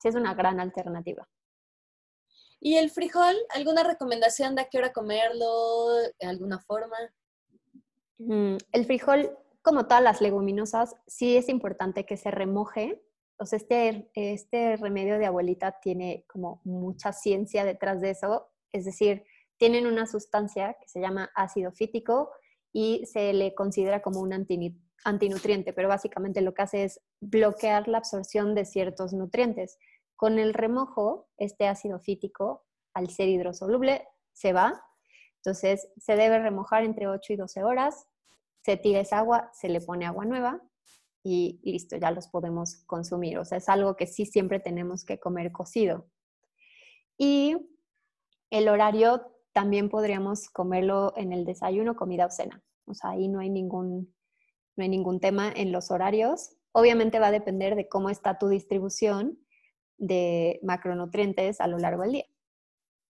sí 0.00 0.08
es 0.08 0.14
una 0.14 0.34
gran 0.34 0.60
alternativa. 0.60 1.28
¿Y 2.60 2.76
el 2.76 2.90
frijol? 2.90 3.34
¿Alguna 3.54 3.82
recomendación 3.82 4.54
de 4.54 4.62
a 4.62 4.64
qué 4.66 4.78
hora 4.78 4.92
comerlo? 4.92 5.94
¿De 6.20 6.26
alguna 6.26 6.60
forma? 6.60 6.96
Mm, 8.18 8.56
el 8.70 8.84
frijol, 8.86 9.36
como 9.62 9.86
todas 9.86 10.02
las 10.02 10.20
leguminosas, 10.20 10.94
sí 11.08 11.36
es 11.36 11.48
importante 11.48 12.06
que 12.06 12.16
se 12.16 12.30
remoje. 12.30 13.02
O 13.36 13.46
sea, 13.46 13.56
este, 13.56 14.10
este 14.14 14.76
remedio 14.76 15.18
de 15.18 15.26
abuelita 15.26 15.80
tiene 15.80 16.24
como 16.28 16.60
mucha 16.62 17.12
ciencia 17.12 17.64
detrás 17.64 18.00
de 18.00 18.10
eso. 18.10 18.52
Es 18.70 18.84
decir, 18.84 19.24
tienen 19.62 19.86
una 19.86 20.08
sustancia 20.08 20.76
que 20.80 20.88
se 20.88 20.98
llama 20.98 21.30
ácido 21.36 21.70
fítico 21.70 22.32
y 22.72 23.06
se 23.06 23.32
le 23.32 23.54
considera 23.54 24.02
como 24.02 24.18
un 24.18 24.32
antinutriente, 24.32 25.72
pero 25.72 25.88
básicamente 25.88 26.40
lo 26.40 26.52
que 26.52 26.62
hace 26.62 26.82
es 26.82 27.00
bloquear 27.20 27.86
la 27.86 27.98
absorción 27.98 28.56
de 28.56 28.64
ciertos 28.64 29.12
nutrientes. 29.12 29.78
Con 30.16 30.40
el 30.40 30.52
remojo, 30.52 31.28
este 31.36 31.68
ácido 31.68 32.00
fítico, 32.00 32.64
al 32.92 33.08
ser 33.10 33.28
hidrosoluble, 33.28 34.04
se 34.32 34.52
va. 34.52 34.82
Entonces, 35.36 35.86
se 35.96 36.16
debe 36.16 36.40
remojar 36.40 36.82
entre 36.82 37.06
8 37.06 37.34
y 37.34 37.36
12 37.36 37.62
horas, 37.62 38.08
se 38.64 38.76
tira 38.76 38.98
esa 38.98 39.18
agua, 39.18 39.48
se 39.52 39.68
le 39.68 39.80
pone 39.80 40.06
agua 40.06 40.24
nueva 40.24 40.60
y 41.22 41.60
listo, 41.62 41.96
ya 41.98 42.10
los 42.10 42.26
podemos 42.26 42.82
consumir. 42.86 43.38
O 43.38 43.44
sea, 43.44 43.58
es 43.58 43.68
algo 43.68 43.94
que 43.94 44.08
sí 44.08 44.26
siempre 44.26 44.58
tenemos 44.58 45.04
que 45.04 45.20
comer 45.20 45.52
cocido. 45.52 46.08
Y 47.16 47.56
el 48.50 48.68
horario 48.68 49.28
también 49.52 49.88
podríamos 49.88 50.48
comerlo 50.48 51.12
en 51.16 51.32
el 51.32 51.44
desayuno, 51.44 51.96
comida 51.96 52.26
o 52.26 52.30
cena. 52.30 52.62
O 52.86 52.94
sea, 52.94 53.10
ahí 53.10 53.28
no 53.28 53.40
hay 53.40 53.50
ningún, 53.50 54.14
no 54.76 54.82
hay 54.82 54.88
ningún 54.88 55.20
tema 55.20 55.52
en 55.54 55.72
los 55.72 55.90
horarios. 55.90 56.56
Obviamente 56.72 57.18
va 57.18 57.28
a 57.28 57.32
depender 57.32 57.76
de 57.76 57.88
cómo 57.88 58.10
está 58.10 58.38
tu 58.38 58.48
distribución 58.48 59.38
de 59.98 60.58
macronutrientes 60.62 61.60
a 61.60 61.66
lo 61.66 61.78
largo 61.78 62.02
del 62.02 62.12
día. 62.12 62.26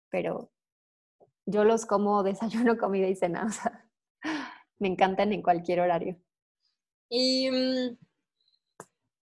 Pero 0.09 0.51
yo 1.45 1.63
los 1.63 1.85
como 1.85 2.23
desayuno, 2.23 2.77
comida 2.77 3.07
y 3.07 3.15
cena. 3.15 3.45
O 3.45 3.49
sea, 3.49 3.85
me 4.79 4.87
encantan 4.87 5.31
en 5.31 5.41
cualquier 5.41 5.79
horario. 5.79 6.19
Y 7.09 7.49
mm, 7.51 7.97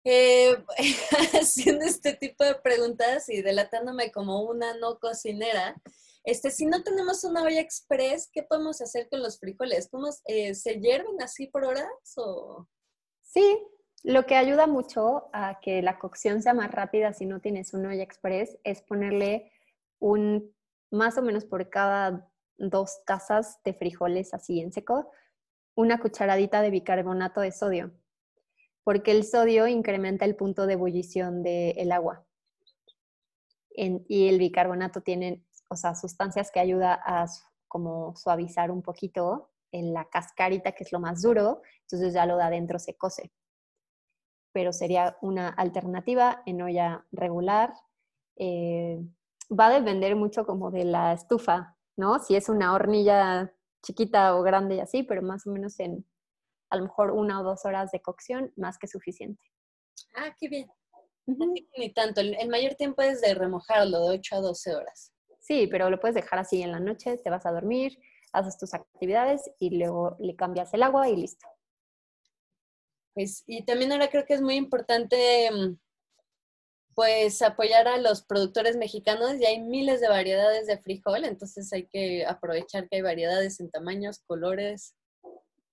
eh, 0.05 0.65
haciendo 1.41 1.85
este 1.85 2.15
tipo 2.15 2.45
de 2.45 2.55
preguntas 2.55 3.29
y 3.29 3.43
delatándome 3.43 4.13
como 4.13 4.43
una 4.43 4.75
no 4.75 4.99
cocinera, 4.99 5.81
este, 6.25 6.51
si 6.51 6.67
no 6.67 6.83
tenemos 6.83 7.25
una 7.25 7.43
olla 7.43 7.61
express, 7.61 8.29
¿qué 8.33 8.43
podemos 8.43 8.81
hacer 8.81 9.09
con 9.09 9.23
los 9.23 9.39
frijoles? 9.39 9.89
¿Cómo, 9.91 10.09
eh, 10.27 10.55
¿Se 10.55 10.81
hierven 10.81 11.21
así 11.23 11.47
por 11.47 11.65
horas 11.65 11.89
o...? 12.17 12.67
Sí, 13.23 13.59
lo 14.05 14.27
que 14.27 14.37
ayuda 14.37 14.67
mucho 14.67 15.29
a 15.33 15.61
que 15.61 15.83
la 15.83 15.99
cocción 15.99 16.43
sea 16.43 16.55
más 16.55 16.71
rápida 16.71 17.13
si 17.13 17.27
no 17.27 17.41
tienes 17.41 17.75
una 17.75 17.91
olla 17.91 18.03
express 18.03 18.59
es 18.65 18.83
ponerle 18.83 19.53
un, 19.99 20.55
más 20.91 21.19
o 21.19 21.23
menos 21.23 21.45
por 21.45 21.69
cada 21.69 22.31
dos 22.57 23.05
tazas 23.05 23.61
de 23.65 23.75
frijoles 23.75 24.35
así 24.35 24.61
en 24.61 24.73
seco, 24.73 25.11
una 25.75 26.01
cucharadita 26.01 26.61
de 26.61 26.71
bicarbonato 26.71 27.41
de 27.41 27.53
sodio, 27.53 27.93
porque 28.83 29.13
el 29.13 29.25
sodio 29.25 29.67
incrementa 29.67 30.25
el 30.25 30.37
punto 30.37 30.67
de 30.67 30.73
ebullición 30.75 31.43
del 31.43 31.93
agua. 31.93 32.27
y 33.71 34.29
el 34.29 34.39
bicarbonato 34.39 35.03
tiene 35.03 35.45
o 35.69 35.77
sea, 35.77 35.95
sustancias 35.95 36.51
que 36.51 36.61
ayuda 36.61 37.01
a 37.05 37.27
como 37.69 38.17
suavizar 38.17 38.71
un 38.71 38.83
poquito 38.83 39.51
en 39.71 39.93
la 39.93 40.07
cascarita, 40.07 40.73
que 40.73 40.85
es 40.85 40.93
lo 40.93 41.01
más 41.01 41.23
duro, 41.23 41.63
entonces 41.83 42.15
ya 42.15 42.27
lo 42.27 42.37
de 42.37 42.45
adentro 42.45 42.79
se 42.79 42.97
cose. 42.97 43.31
Pero 44.53 44.73
sería 44.73 45.19
una 45.21 45.49
alternativa 45.51 46.43
en 46.47 46.63
olla 46.63 47.07
regular. 47.13 47.75
Eh, 48.37 48.99
va 49.51 49.67
a 49.67 49.81
depender 49.81 50.17
mucho 50.17 50.47
como 50.47 50.71
de 50.71 50.85
la 50.85 51.13
estufa, 51.13 51.77
¿no? 51.97 52.19
Si 52.19 52.35
es 52.35 52.49
una 52.49 52.73
hornilla 52.73 53.53
chiquita 53.83 54.35
o 54.37 54.43
grande 54.43 54.77
y 54.77 54.81
así, 54.81 55.03
pero 55.03 55.23
más 55.23 55.47
o 55.47 55.51
menos 55.51 55.79
en 55.81 56.07
a 56.71 56.77
lo 56.77 56.85
mejor 56.85 57.13
una 57.13 57.41
o 57.41 57.45
dos 57.45 57.65
horas 57.65 57.91
de 57.93 58.03
cocción, 58.03 58.53
más 58.57 58.79
que 58.79 58.89
suficiente. 58.89 59.43
Ah, 60.15 60.35
qué 60.39 60.49
bien. 60.49 60.71
Ni 61.77 61.93
tanto. 61.93 62.21
El 62.21 62.49
mayor 62.49 62.75
tiempo 62.75 63.03
es 63.03 63.21
de 63.21 63.35
remojarlo, 63.35 64.01
de 64.01 64.19
8 64.19 64.37
a 64.37 64.41
12 64.41 64.75
horas. 64.75 65.13
Sí, 65.49 65.67
pero 65.67 65.89
lo 65.89 65.99
puedes 65.99 66.15
dejar 66.15 66.41
así 66.41 66.61
en 66.61 66.73
la 66.73 66.79
noche, 66.79 67.17
te 67.17 67.31
vas 67.31 67.47
a 67.47 67.53
dormir, 67.53 67.99
haces 68.35 68.59
tus 68.59 68.75
actividades 68.75 69.51
y 69.59 69.79
luego 69.79 70.15
le 70.21 70.37
cambias 70.37 70.75
el 70.75 70.83
agua 70.83 71.09
y 71.09 71.17
listo. 71.17 71.49
Pues, 73.15 73.45
y 73.47 73.65
también 73.65 73.91
ahora 73.91 74.11
creo 74.11 74.27
que 74.27 74.35
es 74.35 74.43
muy 74.43 74.57
importante 74.57 75.51
mm, 75.51 75.79
pues 76.95 77.41
apoyar 77.41 77.89
a 77.89 77.97
los 77.97 78.27
productores 78.27 78.77
mexicanos 78.77 79.37
y 79.37 79.47
hay 79.47 79.63
miles 79.63 80.03
de 80.03 80.11
variedades 80.11 80.67
de 80.67 80.83
frijol, 80.83 81.25
entonces 81.25 81.73
hay 81.73 81.87
que 81.87 82.27
aprovechar 82.27 82.87
que 82.87 82.97
hay 82.97 83.03
variedades 83.03 83.59
en 83.61 83.71
tamaños, 83.71 84.21
colores. 84.27 84.97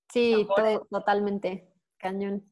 Sí, 0.09 0.47
totalmente, 0.89 1.69
cañón. 1.97 2.49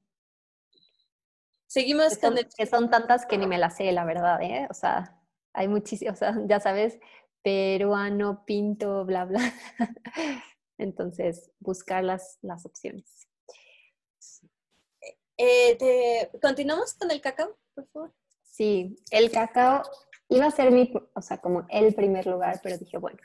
Seguimos 1.67 2.17
con 2.17 2.35
Que 2.57 2.65
son 2.65 2.89
tantas 2.89 3.25
que 3.25 3.37
ni 3.37 3.47
me 3.47 3.57
las 3.57 3.77
sé, 3.77 3.93
la 3.93 4.03
verdad, 4.03 4.41
¿eh? 4.41 4.67
O 4.69 4.73
sea, 4.73 5.22
hay 5.53 5.67
muchísimos, 5.67 6.15
o 6.15 6.19
sea, 6.19 6.37
ya 6.45 6.59
sabes, 6.59 6.99
peruano, 7.41 8.43
pinto, 8.45 9.05
bla, 9.05 9.25
bla. 9.25 9.53
Entonces, 10.77 11.51
buscar 11.59 12.03
las, 12.03 12.39
las 12.41 12.65
opciones. 12.65 13.27
Eh, 15.37 16.29
¿Continuamos 16.41 16.93
con 16.93 17.11
el 17.11 17.21
cacao, 17.21 17.57
por 17.73 17.87
favor? 17.87 18.13
Sí, 18.43 18.95
el 19.09 19.31
cacao 19.31 19.83
iba 20.29 20.45
a 20.45 20.51
ser 20.51 20.71
mi, 20.71 20.93
o 21.15 21.21
sea, 21.21 21.39
como 21.39 21.65
el 21.69 21.93
primer 21.93 22.27
lugar, 22.27 22.59
pero 22.61 22.77
dije, 22.77 22.97
bueno, 22.97 23.19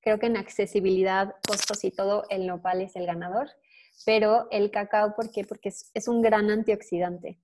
creo 0.00 0.18
que 0.18 0.26
en 0.26 0.36
accesibilidad, 0.36 1.34
costos 1.46 1.84
y 1.84 1.90
todo, 1.90 2.24
el 2.28 2.46
nopal 2.46 2.80
es 2.80 2.96
el 2.96 3.06
ganador, 3.06 3.48
pero 4.04 4.48
el 4.50 4.70
cacao, 4.70 5.14
¿por 5.14 5.30
qué? 5.30 5.44
Porque 5.44 5.68
es, 5.68 6.08
un 6.08 6.22
gran 6.22 6.50
antioxidante. 6.50 7.38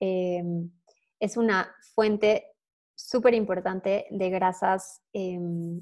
Em, 0.00 0.70
es 1.18 1.36
una 1.36 1.74
fuente 1.94 2.49
súper 3.08 3.34
importante 3.34 4.06
de 4.10 4.30
grasas 4.30 5.02
em, 5.12 5.80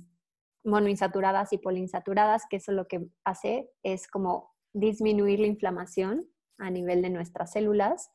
monoinsaturadas 0.64 1.52
y 1.52 1.58
poliinsaturadas, 1.58 2.44
que 2.48 2.56
eso 2.56 2.72
lo 2.72 2.86
que 2.86 3.08
hace 3.24 3.70
es 3.82 4.08
como 4.08 4.54
disminuir 4.72 5.40
la 5.40 5.46
inflamación 5.46 6.28
a 6.58 6.70
nivel 6.70 7.02
de 7.02 7.10
nuestras 7.10 7.52
células. 7.52 8.10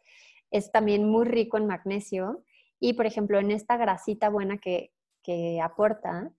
Es 0.52 0.72
también 0.72 1.10
muy 1.10 1.26
rico 1.26 1.58
en 1.58 1.68
magnesio 1.68 2.44
y, 2.80 2.94
por 2.94 3.06
ejemplo, 3.06 3.40
en 3.40 3.52
esta 3.52 3.78
grasita 3.78 4.30
buena 4.30 4.58
que, 4.58 4.94
que 5.24 5.60
aporta, 5.62 6.32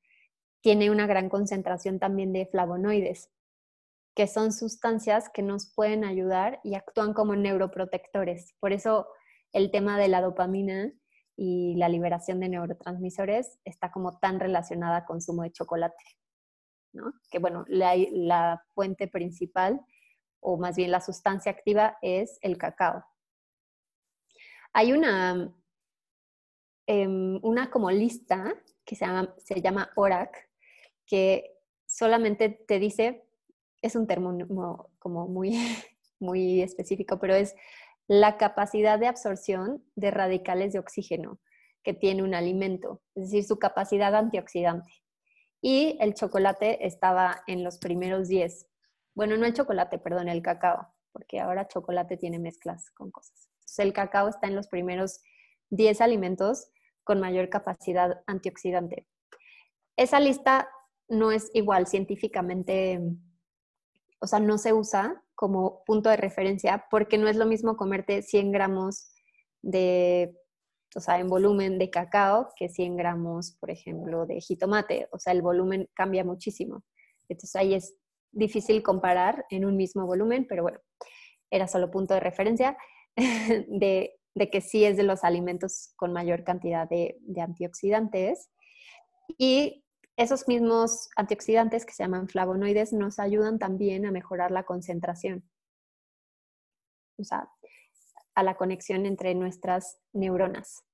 tiene 0.61 0.91
una 0.91 1.07
gran 1.07 1.29
concentración 1.29 1.99
también 1.99 2.33
de 2.33 2.47
flavonoides, 2.47 3.31
que 4.15 4.27
son 4.27 4.53
sustancias 4.53 5.29
que 5.29 5.43
nos 5.43 5.73
pueden 5.75 6.05
ayudar 6.05 6.61
y 6.63 6.75
actúan 6.75 7.13
como 7.13 7.35
neuroprotectores. 7.35 8.55
Por 8.61 8.73
eso 8.73 9.09
el 9.53 9.71
tema 9.71 9.99
de 9.99 10.09
la 10.09 10.21
dopamina 10.21 10.93
y 11.37 11.75
la 11.77 11.89
liberación 11.89 12.41
de 12.41 12.49
neurotransmisores 12.49 13.59
está 13.65 13.91
como 13.91 14.19
tan 14.19 14.39
relacionada 14.39 14.99
al 14.99 15.05
consumo 15.05 15.43
de 15.43 15.53
chocolate, 15.53 16.05
¿no? 16.93 17.13
Que 17.31 17.39
bueno, 17.39 17.65
la, 17.69 18.63
fuente 18.75 19.09
principal 19.09 19.81
o 20.41 20.59
más 20.59 20.77
bien 20.77 20.91
la 20.91 21.01
sustancia 21.01 21.51
activa 21.51 21.99
es 22.03 22.39
el 22.43 22.59
cacao. 22.59 23.05
Hay 24.73 24.93
una, 24.93 25.55
em, 26.87 27.41
una 27.43 27.71
como 27.71 27.91
lista 27.91 28.55
que 28.85 28.95
se 28.97 29.07
llama, 29.07 29.35
se 29.39 29.61
llama 29.61 29.91
ORAC, 29.97 30.51
que 31.07 31.55
solamente 31.87 32.49
te 32.49 32.79
dice, 32.79 33.25
es 33.83 33.97
un 33.97 34.07
término 34.07 34.91
como 34.99 35.27
muy, 35.29 35.51
muy 36.19 36.63
específico, 36.63 37.19
pero 37.19 37.35
es 37.35 37.55
la 38.07 38.37
capacidad 38.37 38.99
de 38.99 39.07
absorción 39.07 39.85
de 39.97 40.11
radicales 40.11 40.73
de 40.73 40.79
oxígeno 40.79 41.41
que 41.83 41.95
tiene 41.95 42.23
un 42.23 42.35
alimento, 42.35 43.03
es 43.15 43.25
decir, 43.25 43.45
su 43.45 43.59
capacidad 43.59 44.15
antioxidante. 44.15 44.91
Y 45.61 45.97
el 46.01 46.15
chocolate 46.15 46.87
estaba 46.87 47.43
en 47.47 47.65
los 47.65 47.79
primeros 47.79 48.29
10. 48.29 48.67
Bueno, 49.15 49.37
no 49.37 49.47
el 49.47 49.55
chocolate, 49.55 49.99
perdón, 49.99 50.29
el 50.29 50.43
cacao, 50.43 50.89
porque 51.13 51.41
ahora 51.41 51.69
chocolate 51.69 52.17
tiene 52.17 52.39
mezclas 52.39 52.91
con 52.91 53.11
cosas. 53.11 53.49
El 53.79 53.93
cacao 53.93 54.29
está 54.29 54.47
en 54.47 54.57
los 54.57 54.69
primeros 54.69 55.21
10 55.71 56.01
alimentos 56.01 56.71
con 57.03 57.21
mayor 57.21 57.49
capacidad 57.49 58.23
antioxidante. 58.27 59.07
Esa 59.97 60.21
lista 60.21 60.69
no 61.09 61.31
es 61.31 61.51
igual 61.55 61.87
científicamente, 61.87 63.01
o 64.25 64.27
sea, 64.27 64.41
no 64.41 64.57
se 64.57 64.73
usa 64.73 65.23
como 65.35 65.85
punto 65.85 66.09
de 66.09 66.17
referencia, 66.17 66.87
porque 66.91 67.19
no 67.19 67.29
es 67.29 67.37
lo 67.37 67.45
mismo 67.45 67.77
comerte 67.77 68.23
100 68.23 68.53
gramos 68.53 69.13
de, 69.61 70.35
o 70.97 71.01
sea, 71.01 71.19
en 71.19 71.29
volumen 71.29 71.79
de 71.79 71.91
cacao 71.91 72.49
que 72.57 72.71
100 72.71 72.97
gramos, 72.97 73.53
por 73.61 73.71
ejemplo, 73.71 74.25
de 74.25 74.41
jitomate. 74.41 75.09
O 75.13 75.19
sea, 75.19 75.35
el 75.35 75.43
volumen 75.43 75.91
cambia 75.93 76.25
muchísimo. 76.25 76.85
Entonces 77.29 77.55
ahí 77.55 77.75
es 77.75 77.97
difícil 78.33 78.83
comparar 78.83 79.45
en 79.51 79.67
un 79.67 79.77
mismo 79.77 80.07
volumen, 80.07 80.47
pero 80.49 80.63
bueno, 80.63 80.79
era 81.51 81.69
solo 81.69 81.91
punto 81.91 82.15
de 82.15 82.21
referencia 82.21 82.79
de, 83.17 84.17
que 84.51 84.61
sí 84.63 84.87
es 84.87 84.97
de 84.97 85.03
los 85.03 85.23
alimentos 85.23 85.93
con 85.97 86.15
mayor 86.15 86.45
cantidad 86.45 86.89
de, 86.89 87.19
de 87.21 87.43
antioxidantes. 87.43 88.49
Y 89.37 89.84
esos 90.17 90.47
mismos 90.47 91.09
antioxidantes 91.17 91.85
que 91.85 91.93
se 91.93 92.05
llaman 92.05 92.29
flavonoides 92.29 92.93
nos 92.93 93.19
ayudan 93.19 93.59
también 93.59 94.07
a 94.07 94.13
mejorar 94.13 94.51
la 94.51 94.65
concentración, 94.65 95.49
o 97.19 97.25
sea, 97.25 97.49
a 98.35 98.43
la 98.43 98.57
conexión 98.57 99.07
entre 99.07 99.35
nuestras 99.35 99.99
neuronas. 100.13 100.85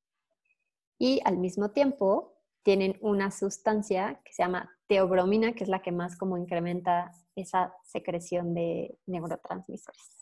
Y 0.99 1.21
al 1.25 1.39
mismo 1.39 1.71
tiempo 1.71 2.35
tienen 2.62 2.99
una 3.01 3.31
sustancia 3.31 4.21
que 4.25 4.33
se 4.33 4.43
llama 4.43 4.71
teobromina, 4.87 5.55
que 5.55 5.64
es 5.64 5.71
la 5.71 5.83
que 5.83 5.93
más 5.93 6.16
como 6.16 6.37
incrementa 6.37 7.12
esa 7.37 7.75
secreción 7.85 8.55
de 8.55 8.99
neurotransmisores. 9.07 10.18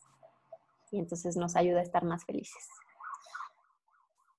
Y 0.91 0.99
entonces 0.99 1.37
nos 1.37 1.57
ayuda 1.57 1.81
a 1.81 1.83
estar 1.83 2.05
más 2.05 2.25
felices 2.25 2.69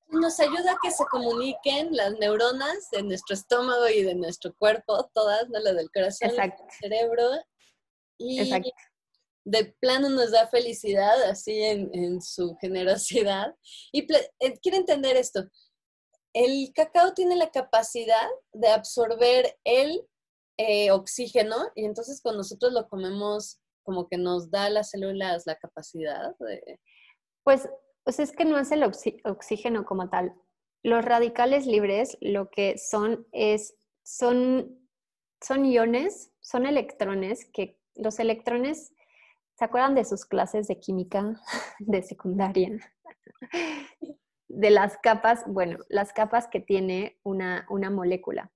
nos 0.09 0.39
ayuda 0.39 0.73
a 0.73 0.77
que 0.81 0.91
se 0.91 1.05
comuniquen 1.05 1.95
las 1.95 2.13
neuronas 2.19 2.89
de 2.91 3.03
nuestro 3.03 3.35
estómago 3.35 3.87
y 3.87 4.03
de 4.03 4.15
nuestro 4.15 4.53
cuerpo, 4.55 5.09
todas, 5.13 5.49
¿no? 5.49 5.59
Las 5.59 5.75
del 5.75 5.91
corazón, 5.91 6.35
del 6.35 6.53
cerebro. 6.79 7.29
Y 8.17 8.51
de 9.45 9.75
plano 9.79 10.09
nos 10.09 10.31
da 10.31 10.47
felicidad, 10.47 11.23
así 11.23 11.61
en, 11.61 12.21
su 12.21 12.55
generosidad. 12.61 13.55
Y 13.91 14.07
eh, 14.13 14.59
quiero 14.61 14.77
entender 14.77 15.15
esto. 15.15 15.47
El 16.33 16.71
cacao 16.73 17.13
tiene 17.13 17.35
la 17.35 17.49
capacidad 17.49 18.27
de 18.53 18.69
absorber 18.69 19.57
el 19.63 20.05
eh, 20.57 20.91
oxígeno 20.91 21.55
y 21.73 21.85
entonces 21.85 22.21
cuando 22.21 22.39
nosotros 22.39 22.73
lo 22.73 22.87
comemos, 22.87 23.59
como 23.83 24.07
que 24.07 24.17
nos 24.17 24.51
da 24.51 24.65
a 24.65 24.69
las 24.69 24.91
células 24.91 25.43
la 25.47 25.55
capacidad 25.55 26.35
de... 26.39 26.79
Pues, 27.43 27.67
pues 28.09 28.19
es 28.19 28.31
que 28.31 28.43
no 28.43 28.57
es 28.57 28.71
el 28.71 28.81
oxígeno 28.81 29.85
como 29.85 30.09
tal. 30.09 30.33
Los 30.81 31.05
radicales 31.05 31.67
libres 31.67 32.17
lo 32.21 32.49
que 32.49 32.79
son 32.79 33.27
es, 33.31 33.75
son, 34.01 34.79
son 35.39 35.63
iones, 35.63 36.31
son 36.39 36.65
electrones 36.65 37.45
que 37.53 37.77
los 37.93 38.17
electrones, 38.17 38.95
¿se 39.59 39.63
acuerdan 39.63 39.93
de 39.93 40.05
sus 40.05 40.25
clases 40.25 40.67
de 40.67 40.79
química 40.79 41.39
de 41.77 42.01
secundaria? 42.01 42.79
De 44.47 44.71
las 44.71 44.97
capas, 44.97 45.43
bueno, 45.45 45.77
las 45.87 46.11
capas 46.11 46.47
que 46.47 46.61
tiene 46.61 47.19
una, 47.21 47.67
una 47.69 47.91
molécula. 47.91 48.51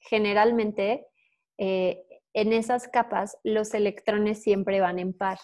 Generalmente, 0.00 1.06
eh, 1.58 2.04
en 2.32 2.52
esas 2.52 2.88
capas, 2.88 3.38
los 3.44 3.72
electrones 3.72 4.42
siempre 4.42 4.80
van 4.80 4.98
en 4.98 5.12
par. 5.12 5.38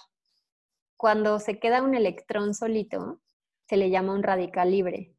Cuando 0.99 1.39
se 1.39 1.61
queda 1.61 1.83
un 1.83 1.95
electrón 1.95 2.55
solito, 2.55 3.21
se 3.69 3.77
le 3.77 3.89
llama 3.89 4.15
un 4.15 4.25
radical 4.25 4.73
libre, 4.73 5.15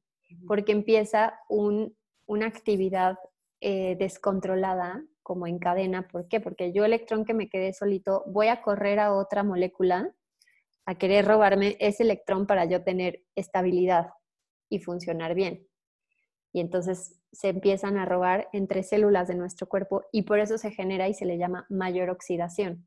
porque 0.46 0.74
empieza 0.74 1.40
una 1.48 2.46
actividad 2.46 3.18
eh, 3.62 3.96
descontrolada 3.98 5.04
como 5.24 5.48
en 5.48 5.58
cadena. 5.58 6.06
¿Por 6.08 6.28
qué? 6.28 6.42
Porque 6.42 6.74
yo 6.74 6.84
electrón 6.84 7.24
que 7.24 7.34
me 7.34 7.50
quedé 7.50 7.72
solito, 7.72 8.26
voy 8.28 8.48
a 8.48 8.62
correr 8.62 9.00
a 9.00 9.14
otra 9.14 9.44
molécula 9.44 10.14
a 10.86 10.96
querer 10.96 11.26
robarme 11.26 11.78
ese 11.80 12.04
electrón 12.04 12.46
para 12.46 12.66
yo 12.66 12.84
tener 12.84 13.24
estabilidad 13.36 14.10
y 14.70 14.80
funcionar 14.80 15.34
bien. 15.34 15.66
Y 16.52 16.60
entonces 16.60 17.22
se 17.32 17.50
empiezan 17.50 17.98
a 17.98 18.06
robar 18.06 18.50
entre 18.52 18.84
células 18.84 19.30
de 19.30 19.36
nuestro 19.36 19.68
cuerpo 19.70 20.04
y 20.12 20.24
por 20.24 20.40
eso 20.40 20.58
se 20.58 20.72
genera 20.72 21.08
y 21.08 21.14
se 21.14 21.26
le 21.26 21.38
llama 21.38 21.66
mayor 21.70 22.10
oxidación. 22.10 22.86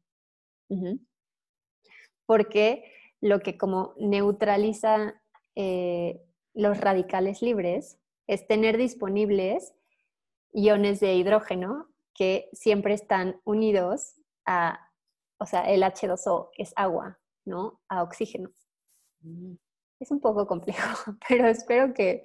Porque 2.26 2.84
lo 3.20 3.40
que 3.40 3.56
como 3.56 3.94
neutraliza 3.98 5.14
eh, 5.54 6.20
los 6.54 6.80
radicales 6.80 7.42
libres 7.42 7.98
es 8.26 8.46
tener 8.46 8.76
disponibles 8.76 9.74
iones 10.52 11.00
de 11.00 11.14
hidrógeno 11.14 11.88
que 12.14 12.48
siempre 12.52 12.94
están 12.94 13.40
unidos 13.44 14.20
a, 14.44 14.78
o 15.38 15.46
sea, 15.46 15.62
el 15.62 15.82
H2O 15.82 16.50
es 16.56 16.72
agua, 16.76 17.18
¿no? 17.44 17.80
A 17.88 18.02
oxígeno. 18.02 18.50
Mm. 19.20 19.54
Es 20.00 20.10
un 20.10 20.20
poco 20.20 20.46
complejo, 20.46 21.16
pero 21.28 21.48
espero 21.48 21.94
que 21.94 22.22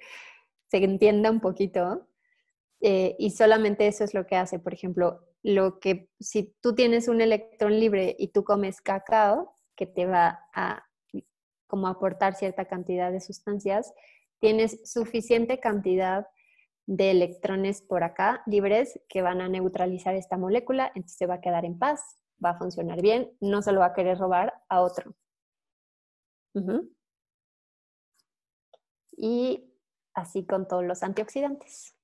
se 0.68 0.78
entienda 0.78 1.30
un 1.30 1.40
poquito. 1.40 2.06
Eh, 2.80 3.16
y 3.18 3.30
solamente 3.30 3.86
eso 3.86 4.04
es 4.04 4.14
lo 4.14 4.26
que 4.26 4.36
hace, 4.36 4.58
por 4.58 4.72
ejemplo, 4.74 5.24
lo 5.42 5.80
que 5.80 6.10
si 6.20 6.54
tú 6.60 6.74
tienes 6.74 7.08
un 7.08 7.20
electrón 7.20 7.78
libre 7.78 8.14
y 8.18 8.28
tú 8.28 8.44
comes 8.44 8.80
cacao, 8.80 9.57
que 9.78 9.86
te 9.86 10.06
va 10.06 10.46
a 10.52 10.84
como 11.68 11.86
aportar 11.86 12.34
cierta 12.34 12.64
cantidad 12.64 13.12
de 13.12 13.20
sustancias, 13.20 13.94
tienes 14.40 14.90
suficiente 14.90 15.60
cantidad 15.60 16.26
de 16.86 17.10
electrones 17.10 17.82
por 17.82 18.02
acá 18.02 18.42
libres 18.46 18.98
que 19.08 19.22
van 19.22 19.40
a 19.40 19.48
neutralizar 19.48 20.14
esta 20.14 20.38
molécula, 20.38 20.86
entonces 20.94 21.18
se 21.18 21.26
va 21.26 21.34
a 21.34 21.40
quedar 21.40 21.64
en 21.64 21.78
paz, 21.78 22.00
va 22.44 22.50
a 22.50 22.58
funcionar 22.58 23.02
bien, 23.02 23.30
no 23.40 23.62
se 23.62 23.72
lo 23.72 23.80
va 23.80 23.86
a 23.86 23.92
querer 23.92 24.18
robar 24.18 24.54
a 24.68 24.80
otro. 24.80 25.14
Y 29.16 29.72
así 30.14 30.44
con 30.46 30.66
todos 30.66 30.84
los 30.84 31.02
antioxidantes. 31.02 31.94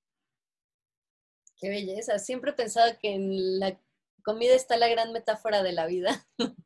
Qué 1.57 1.71
belleza. 1.71 2.19
Siempre 2.19 2.51
he 2.51 2.55
pensado 2.55 2.93
que 3.01 3.15
en 3.15 3.59
la 3.59 3.81
comida 4.23 4.55
está 4.55 4.77
la 4.77 4.89
gran 4.89 5.13
metáfora 5.13 5.63
de 5.63 5.73
la 5.73 5.87
vida. 5.87 6.27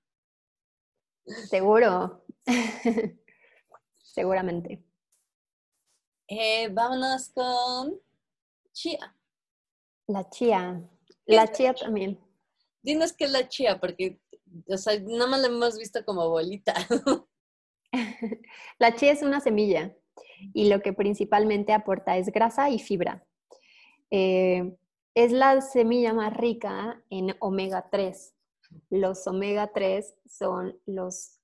Seguro. 1.48 2.24
Seguramente. 4.02 4.84
Eh, 6.26 6.68
vámonos 6.68 7.30
con 7.30 8.00
chía. 8.72 9.14
La 10.06 10.28
chía. 10.28 10.82
La 11.26 11.50
chía 11.50 11.74
también. 11.74 12.18
Dinos 12.82 13.12
qué 13.12 13.24
es 13.24 13.32
la 13.32 13.48
chía, 13.48 13.78
porque 13.78 14.20
o 14.68 14.76
sea, 14.76 14.98
nada 15.00 15.26
más 15.26 15.40
la 15.40 15.48
hemos 15.48 15.78
visto 15.78 16.04
como 16.04 16.28
bolita. 16.28 16.74
la 18.78 18.94
chía 18.94 19.12
es 19.12 19.22
una 19.22 19.40
semilla 19.40 19.94
y 20.52 20.68
lo 20.68 20.80
que 20.80 20.92
principalmente 20.92 21.72
aporta 21.72 22.16
es 22.16 22.30
grasa 22.30 22.70
y 22.70 22.78
fibra. 22.78 23.24
Eh, 24.10 24.76
es 25.14 25.32
la 25.32 25.60
semilla 25.60 26.12
más 26.12 26.36
rica 26.36 27.02
en 27.10 27.36
omega 27.40 27.88
3. 27.90 28.34
Los 28.90 29.26
omega 29.26 29.72
3 29.72 30.14
son 30.26 30.78
los 30.86 31.40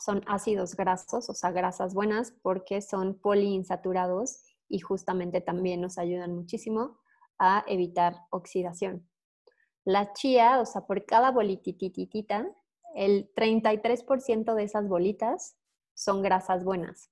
son 0.00 0.22
ácidos 0.26 0.76
grasos, 0.76 1.28
o 1.28 1.34
sea, 1.34 1.50
grasas 1.50 1.94
buenas, 1.94 2.32
porque 2.42 2.80
son 2.80 3.18
poliinsaturados 3.18 4.44
y 4.68 4.80
justamente 4.80 5.40
también 5.40 5.80
nos 5.80 5.98
ayudan 5.98 6.34
muchísimo 6.34 6.98
a 7.38 7.64
evitar 7.66 8.14
oxidación. 8.30 9.08
La 9.84 10.12
chía, 10.12 10.60
o 10.60 10.66
sea, 10.66 10.82
por 10.86 11.04
cada 11.04 11.30
bolitititita, 11.30 12.46
el 12.94 13.32
33% 13.34 14.54
de 14.54 14.62
esas 14.62 14.88
bolitas 14.88 15.56
son 15.94 16.22
grasas 16.22 16.64
buenas. 16.64 17.10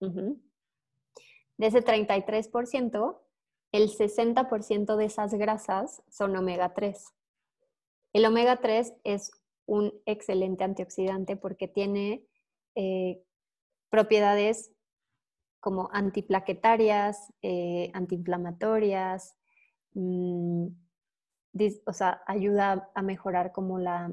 De 0.00 1.66
ese 1.66 1.82
33%, 1.82 3.20
el 3.72 3.88
60% 3.88 4.96
de 4.96 5.04
esas 5.04 5.34
grasas 5.34 6.02
son 6.08 6.36
omega 6.36 6.74
3. 6.74 7.04
El 8.14 8.24
omega 8.26 8.60
3 8.60 8.94
es 9.02 9.32
un 9.66 9.92
excelente 10.06 10.62
antioxidante 10.62 11.36
porque 11.36 11.66
tiene 11.66 12.24
eh, 12.76 13.20
propiedades 13.90 14.70
como 15.58 15.88
antiplaquetarias, 15.92 17.32
eh, 17.42 17.90
antiinflamatorias, 17.92 19.34
mm, 19.94 20.66
o 21.86 21.92
sea, 21.92 22.22
ayuda 22.26 22.90
a 22.94 23.02
mejorar 23.02 23.50
como 23.52 23.78
la, 23.78 24.12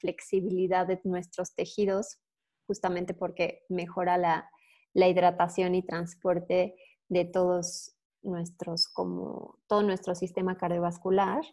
flexibilidad 0.00 0.86
de 0.86 1.00
nuestros 1.04 1.54
tejidos, 1.54 2.18
justamente 2.66 3.12
porque 3.14 3.62
mejora 3.68 4.16
la, 4.16 4.50
hidratación 4.94 5.74
y 5.74 5.82
transporte 5.82 6.74
de 7.08 7.24
todos 7.26 7.94
nuestros, 8.22 8.88
como 8.88 9.58
todo 9.66 9.82
nuestro 9.82 10.14
sistema 10.14 10.56
cardiovascular. 10.56 11.44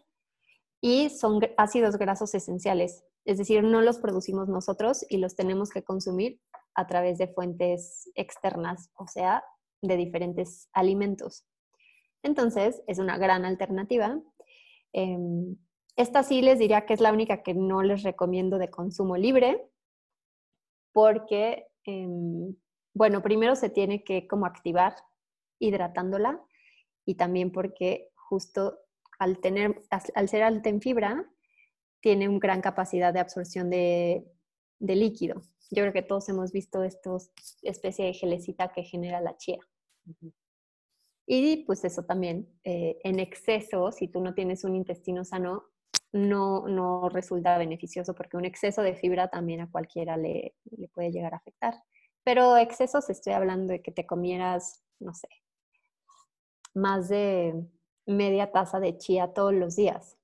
Y 0.86 1.08
son 1.08 1.40
ácidos 1.56 1.96
grasos 1.96 2.34
esenciales, 2.34 3.06
es 3.24 3.38
decir, 3.38 3.62
no 3.64 3.80
los 3.80 4.00
producimos 4.00 4.50
nosotros 4.50 5.02
y 5.08 5.16
los 5.16 5.34
tenemos 5.34 5.70
que 5.70 5.82
consumir 5.82 6.42
a 6.74 6.86
través 6.86 7.16
de 7.16 7.26
fuentes 7.26 8.10
externas, 8.14 8.90
o 8.98 9.06
sea, 9.06 9.42
de 9.80 9.96
diferentes 9.96 10.68
alimentos. 10.74 11.46
Entonces, 12.22 12.82
es 12.86 12.98
una 12.98 13.16
gran 13.16 13.46
alternativa. 13.46 14.20
Em, 14.92 15.56
esta 15.96 16.22
sí 16.22 16.42
les 16.42 16.58
diría 16.58 16.84
que 16.84 16.92
es 16.92 17.00
la 17.00 17.14
única 17.14 17.42
que 17.42 17.54
no 17.54 17.82
les 17.82 18.02
recomiendo 18.02 18.58
de 18.58 18.68
consumo 18.68 19.16
libre, 19.16 19.66
porque, 20.92 21.66
em, 21.84 22.54
bueno, 22.92 23.22
primero 23.22 23.56
se 23.56 23.70
tiene 23.70 24.04
que 24.04 24.28
como 24.28 24.44
activar 24.44 24.94
hidratándola 25.58 26.44
y 27.06 27.14
también 27.14 27.52
porque 27.52 28.10
justo 28.16 28.83
al, 29.18 29.38
tener, 29.40 29.82
al 30.14 30.28
ser 30.28 30.42
alta 30.42 30.68
en 30.68 30.80
fibra, 30.80 31.30
tiene 32.00 32.28
una 32.28 32.38
gran 32.38 32.60
capacidad 32.60 33.12
de 33.12 33.20
absorción 33.20 33.70
de, 33.70 34.24
de 34.78 34.96
líquido. 34.96 35.42
Yo 35.70 35.82
creo 35.82 35.92
que 35.92 36.02
todos 36.02 36.28
hemos 36.28 36.52
visto 36.52 36.84
estos 36.84 37.30
especie 37.62 38.06
de 38.06 38.14
gelecita 38.14 38.72
que 38.72 38.82
genera 38.82 39.20
la 39.20 39.36
chía. 39.36 39.58
Y 41.26 41.64
pues 41.64 41.84
eso 41.84 42.04
también, 42.04 42.48
eh, 42.64 42.98
en 43.02 43.18
exceso, 43.18 43.90
si 43.90 44.08
tú 44.08 44.20
no 44.20 44.34
tienes 44.34 44.64
un 44.64 44.76
intestino 44.76 45.24
sano, 45.24 45.64
no, 46.12 46.68
no 46.68 47.08
resulta 47.08 47.58
beneficioso 47.58 48.14
porque 48.14 48.36
un 48.36 48.44
exceso 48.44 48.82
de 48.82 48.94
fibra 48.94 49.28
también 49.28 49.62
a 49.62 49.70
cualquiera 49.70 50.16
le, 50.16 50.54
le 50.76 50.88
puede 50.88 51.10
llegar 51.10 51.34
a 51.34 51.38
afectar. 51.38 51.74
Pero 52.22 52.56
excesos 52.56 53.10
estoy 53.10 53.32
hablando 53.32 53.72
de 53.72 53.82
que 53.82 53.90
te 53.90 54.06
comieras, 54.06 54.84
no 55.00 55.14
sé, 55.14 55.28
más 56.74 57.08
de 57.08 57.66
media 58.06 58.52
taza 58.52 58.80
de 58.80 58.98
chía 58.98 59.32
todos 59.32 59.54
los 59.54 59.76
días 59.76 60.18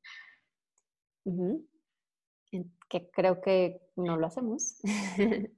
que 2.91 3.11
creo 3.11 3.41
que 3.41 3.81
no 3.97 4.17
lo 4.17 4.27
hacemos. 4.27 4.77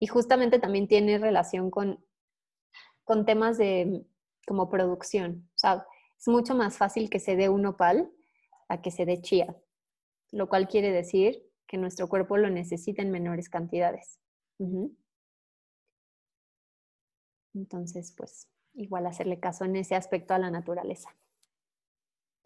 y 0.00 0.06
justamente 0.06 0.58
también 0.58 0.88
tiene 0.88 1.18
relación 1.18 1.70
con, 1.70 2.04
con 3.04 3.24
temas 3.24 3.58
de 3.58 4.04
como 4.46 4.68
producción. 4.68 5.48
O 5.54 5.58
sea, 5.58 5.86
es 6.18 6.28
mucho 6.28 6.54
más 6.54 6.76
fácil 6.76 7.10
que 7.10 7.20
se 7.20 7.36
dé 7.36 7.48
un 7.48 7.66
opal 7.66 8.10
a 8.68 8.80
que 8.80 8.90
se 8.90 9.04
dé 9.04 9.20
chía, 9.20 9.54
lo 10.32 10.48
cual 10.48 10.66
quiere 10.66 10.90
decir 10.90 11.42
que 11.66 11.76
nuestro 11.78 12.08
cuerpo 12.08 12.36
lo 12.36 12.48
necesita 12.48 13.02
en 13.02 13.10
menores 13.10 13.48
cantidades. 13.48 14.18
Entonces, 17.54 18.14
pues, 18.16 18.48
igual 18.74 19.06
hacerle 19.06 19.40
caso 19.40 19.64
en 19.64 19.76
ese 19.76 19.94
aspecto 19.94 20.32
a 20.34 20.38
la 20.38 20.50
naturaleza. 20.50 21.14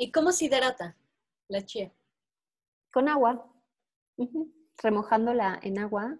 ¿Y 0.00 0.10
cómo 0.12 0.32
se 0.32 0.46
hidrata? 0.46 0.96
la 1.48 1.66
chía? 1.66 1.92
Con 2.90 3.06
agua. 3.06 3.52
Remojándola 4.82 5.60
en 5.62 5.78
agua. 5.78 6.16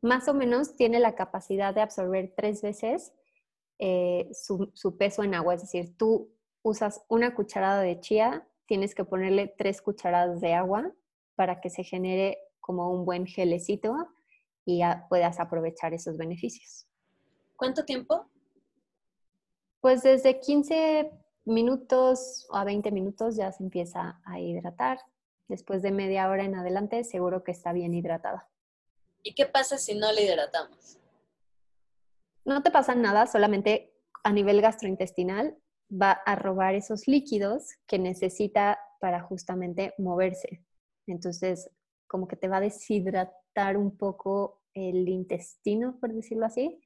Más 0.00 0.28
o 0.28 0.34
menos 0.34 0.76
tiene 0.76 0.98
la 0.98 1.14
capacidad 1.14 1.74
de 1.74 1.82
absorber 1.82 2.32
tres 2.34 2.62
veces 2.62 3.12
eh, 3.78 4.30
su, 4.32 4.72
su 4.72 4.96
peso 4.96 5.24
en 5.24 5.34
agua. 5.34 5.54
Es 5.54 5.60
decir, 5.60 5.94
tú 5.98 6.34
usas 6.62 7.04
una 7.08 7.34
cucharada 7.34 7.82
de 7.82 8.00
chía, 8.00 8.48
tienes 8.64 8.94
que 8.94 9.04
ponerle 9.04 9.54
tres 9.58 9.82
cucharadas 9.82 10.40
de 10.40 10.54
agua 10.54 10.90
para 11.34 11.60
que 11.60 11.68
se 11.68 11.84
genere 11.84 12.38
como 12.60 12.90
un 12.90 13.04
buen 13.04 13.26
gelecito 13.26 13.94
y 14.64 14.80
puedas 15.10 15.38
aprovechar 15.38 15.92
esos 15.92 16.16
beneficios. 16.16 16.88
¿Cuánto 17.56 17.84
tiempo? 17.84 18.30
Pues 19.82 20.02
desde 20.02 20.40
15 20.40 21.27
minutos 21.48 22.46
a 22.52 22.64
20 22.64 22.90
minutos 22.90 23.36
ya 23.36 23.50
se 23.52 23.62
empieza 23.62 24.20
a 24.24 24.38
hidratar. 24.38 25.00
Después 25.48 25.82
de 25.82 25.90
media 25.90 26.28
hora 26.28 26.44
en 26.44 26.54
adelante, 26.54 27.04
seguro 27.04 27.42
que 27.42 27.52
está 27.52 27.72
bien 27.72 27.94
hidratada. 27.94 28.48
¿Y 29.22 29.34
qué 29.34 29.46
pasa 29.46 29.78
si 29.78 29.94
no 29.94 30.12
le 30.12 30.24
hidratamos? 30.24 30.98
No 32.44 32.62
te 32.62 32.70
pasa 32.70 32.94
nada, 32.94 33.26
solamente 33.26 33.94
a 34.22 34.32
nivel 34.32 34.60
gastrointestinal 34.60 35.56
va 35.90 36.12
a 36.12 36.34
robar 36.34 36.74
esos 36.74 37.08
líquidos 37.08 37.76
que 37.86 37.98
necesita 37.98 38.78
para 39.00 39.22
justamente 39.22 39.94
moverse. 39.98 40.62
Entonces, 41.06 41.70
como 42.06 42.28
que 42.28 42.36
te 42.36 42.48
va 42.48 42.58
a 42.58 42.62
deshidratar 42.62 43.76
un 43.76 43.96
poco 43.96 44.62
el 44.74 45.08
intestino, 45.08 45.98
por 45.98 46.12
decirlo 46.12 46.46
así, 46.46 46.80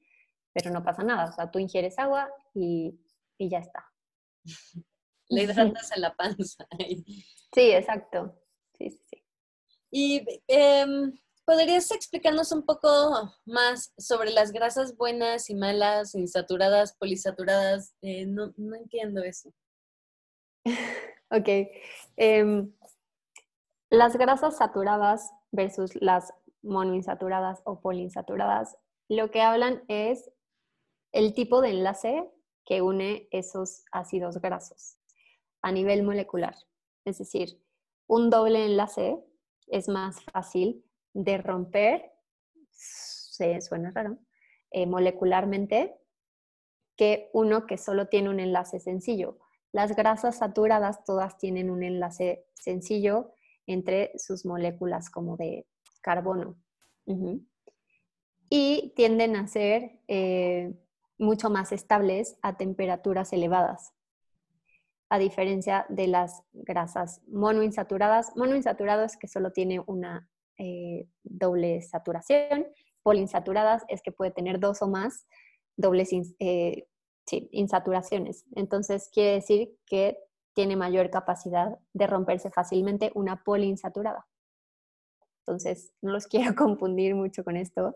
pero 0.53 0.71
no 0.71 0.83
pasa 0.83 1.03
nada. 1.03 1.29
O 1.29 1.33
sea, 1.33 1.51
tú 1.51 1.59
ingieres 1.59 1.99
agua 1.99 2.29
y, 2.53 2.99
y 3.37 3.49
ya 3.49 3.59
está. 3.59 3.92
Le 5.29 5.43
hidratas 5.43 5.91
en 5.95 6.01
la 6.01 6.15
panza. 6.15 6.67
Sí, 7.53 7.71
exacto. 7.71 8.35
Sí, 8.75 8.89
sí, 8.89 8.99
sí. 9.11 9.23
Y 9.91 10.25
em, 10.47 11.13
¿podrías 11.45 11.91
explicarnos 11.91 12.51
un 12.51 12.65
poco 12.65 13.31
más 13.45 13.93
sobre 13.95 14.31
las 14.31 14.51
grasas 14.51 14.97
buenas 14.97 15.51
y 15.51 15.53
malas, 15.53 16.15
insaturadas, 16.15 16.93
polisaturadas? 16.97 17.93
Eh, 18.01 18.25
no, 18.25 18.55
no 18.57 18.75
entiendo 18.75 19.21
eso. 19.23 19.53
Ok. 21.29 21.49
Em, 22.17 22.71
las 23.89 24.17
grasas 24.17 24.57
saturadas 24.57 25.31
versus 25.51 25.95
las 26.01 26.31
monoinsaturadas 26.63 27.61
o 27.65 27.79
poliinsaturadas, 27.79 28.77
lo 29.09 29.31
que 29.31 29.41
hablan 29.41 29.83
es 29.87 30.31
el 31.11 31.33
tipo 31.33 31.61
de 31.61 31.69
enlace 31.69 32.29
que 32.65 32.81
une 32.81 33.27
esos 33.31 33.83
ácidos 33.91 34.39
grasos 34.39 34.97
a 35.61 35.71
nivel 35.71 36.03
molecular. 36.03 36.55
Es 37.05 37.17
decir, 37.17 37.61
un 38.07 38.29
doble 38.29 38.65
enlace 38.65 39.17
es 39.67 39.87
más 39.87 40.23
fácil 40.23 40.85
de 41.13 41.37
romper, 41.37 42.11
se 42.71 43.59
suena 43.61 43.91
raro, 43.91 44.17
eh, 44.71 44.85
molecularmente, 44.85 45.95
que 46.95 47.29
uno 47.33 47.65
que 47.65 47.77
solo 47.77 48.07
tiene 48.07 48.29
un 48.29 48.39
enlace 48.39 48.79
sencillo. 48.79 49.39
Las 49.71 49.95
grasas 49.95 50.37
saturadas 50.37 51.03
todas 51.05 51.37
tienen 51.37 51.71
un 51.71 51.83
enlace 51.83 52.45
sencillo 52.53 53.33
entre 53.65 54.11
sus 54.17 54.45
moléculas 54.45 55.09
como 55.09 55.37
de 55.37 55.65
carbono. 56.01 56.57
Y 58.49 58.93
tienden 58.95 59.35
a 59.35 59.47
ser 59.47 59.99
eh, 60.07 60.73
mucho 61.17 61.49
más 61.49 61.71
estables 61.71 62.37
a 62.41 62.57
temperaturas 62.57 63.33
elevadas, 63.33 63.93
a 65.09 65.19
diferencia 65.19 65.85
de 65.89 66.07
las 66.07 66.43
grasas 66.53 67.21
monoinsaturadas. 67.27 68.35
Monoinsaturado 68.35 69.03
es 69.03 69.17
que 69.17 69.27
solo 69.27 69.51
tiene 69.51 69.81
una 69.85 70.29
eh, 70.57 71.07
doble 71.23 71.81
saturación, 71.81 72.67
poliinsaturadas 73.03 73.83
es 73.89 74.01
que 74.01 74.11
puede 74.11 74.31
tener 74.31 74.59
dos 74.59 74.81
o 74.81 74.87
más 74.87 75.27
dobles 75.75 76.09
eh, 76.39 76.87
insaturaciones. 77.51 78.45
Entonces 78.55 79.09
quiere 79.13 79.33
decir 79.33 79.75
que 79.85 80.17
tiene 80.53 80.75
mayor 80.75 81.09
capacidad 81.09 81.77
de 81.93 82.07
romperse 82.07 82.49
fácilmente 82.49 83.11
una 83.15 83.43
poliinsaturada. 83.43 84.25
Entonces, 85.39 85.91
no 86.01 86.11
los 86.11 86.27
quiero 86.27 86.55
confundir 86.55 87.15
mucho 87.15 87.43
con 87.43 87.57
esto, 87.57 87.95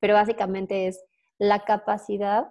pero 0.00 0.14
básicamente 0.14 0.86
es 0.86 1.04
la 1.38 1.64
capacidad 1.64 2.48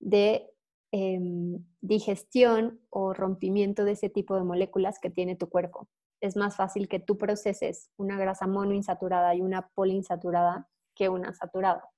de 0.00 0.50
em, 0.92 1.64
digestión 1.80 2.80
o 2.90 3.14
rompimiento 3.14 3.84
de 3.84 3.92
ese 3.92 4.08
tipo 4.10 4.36
de 4.36 4.44
moléculas 4.44 4.98
que 5.00 5.10
tiene 5.10 5.36
tu 5.36 5.48
cuerpo. 5.48 5.88
Es 6.20 6.36
más 6.36 6.56
fácil 6.56 6.88
que 6.88 7.00
tú 7.00 7.18
proceses 7.18 7.90
una 7.96 8.16
grasa 8.18 8.46
monoinsaturada 8.46 9.34
y 9.34 9.40
una 9.42 9.68
poliinsaturada 9.74 10.68
que 10.94 11.08
una 11.08 11.34
saturada. 11.34 11.90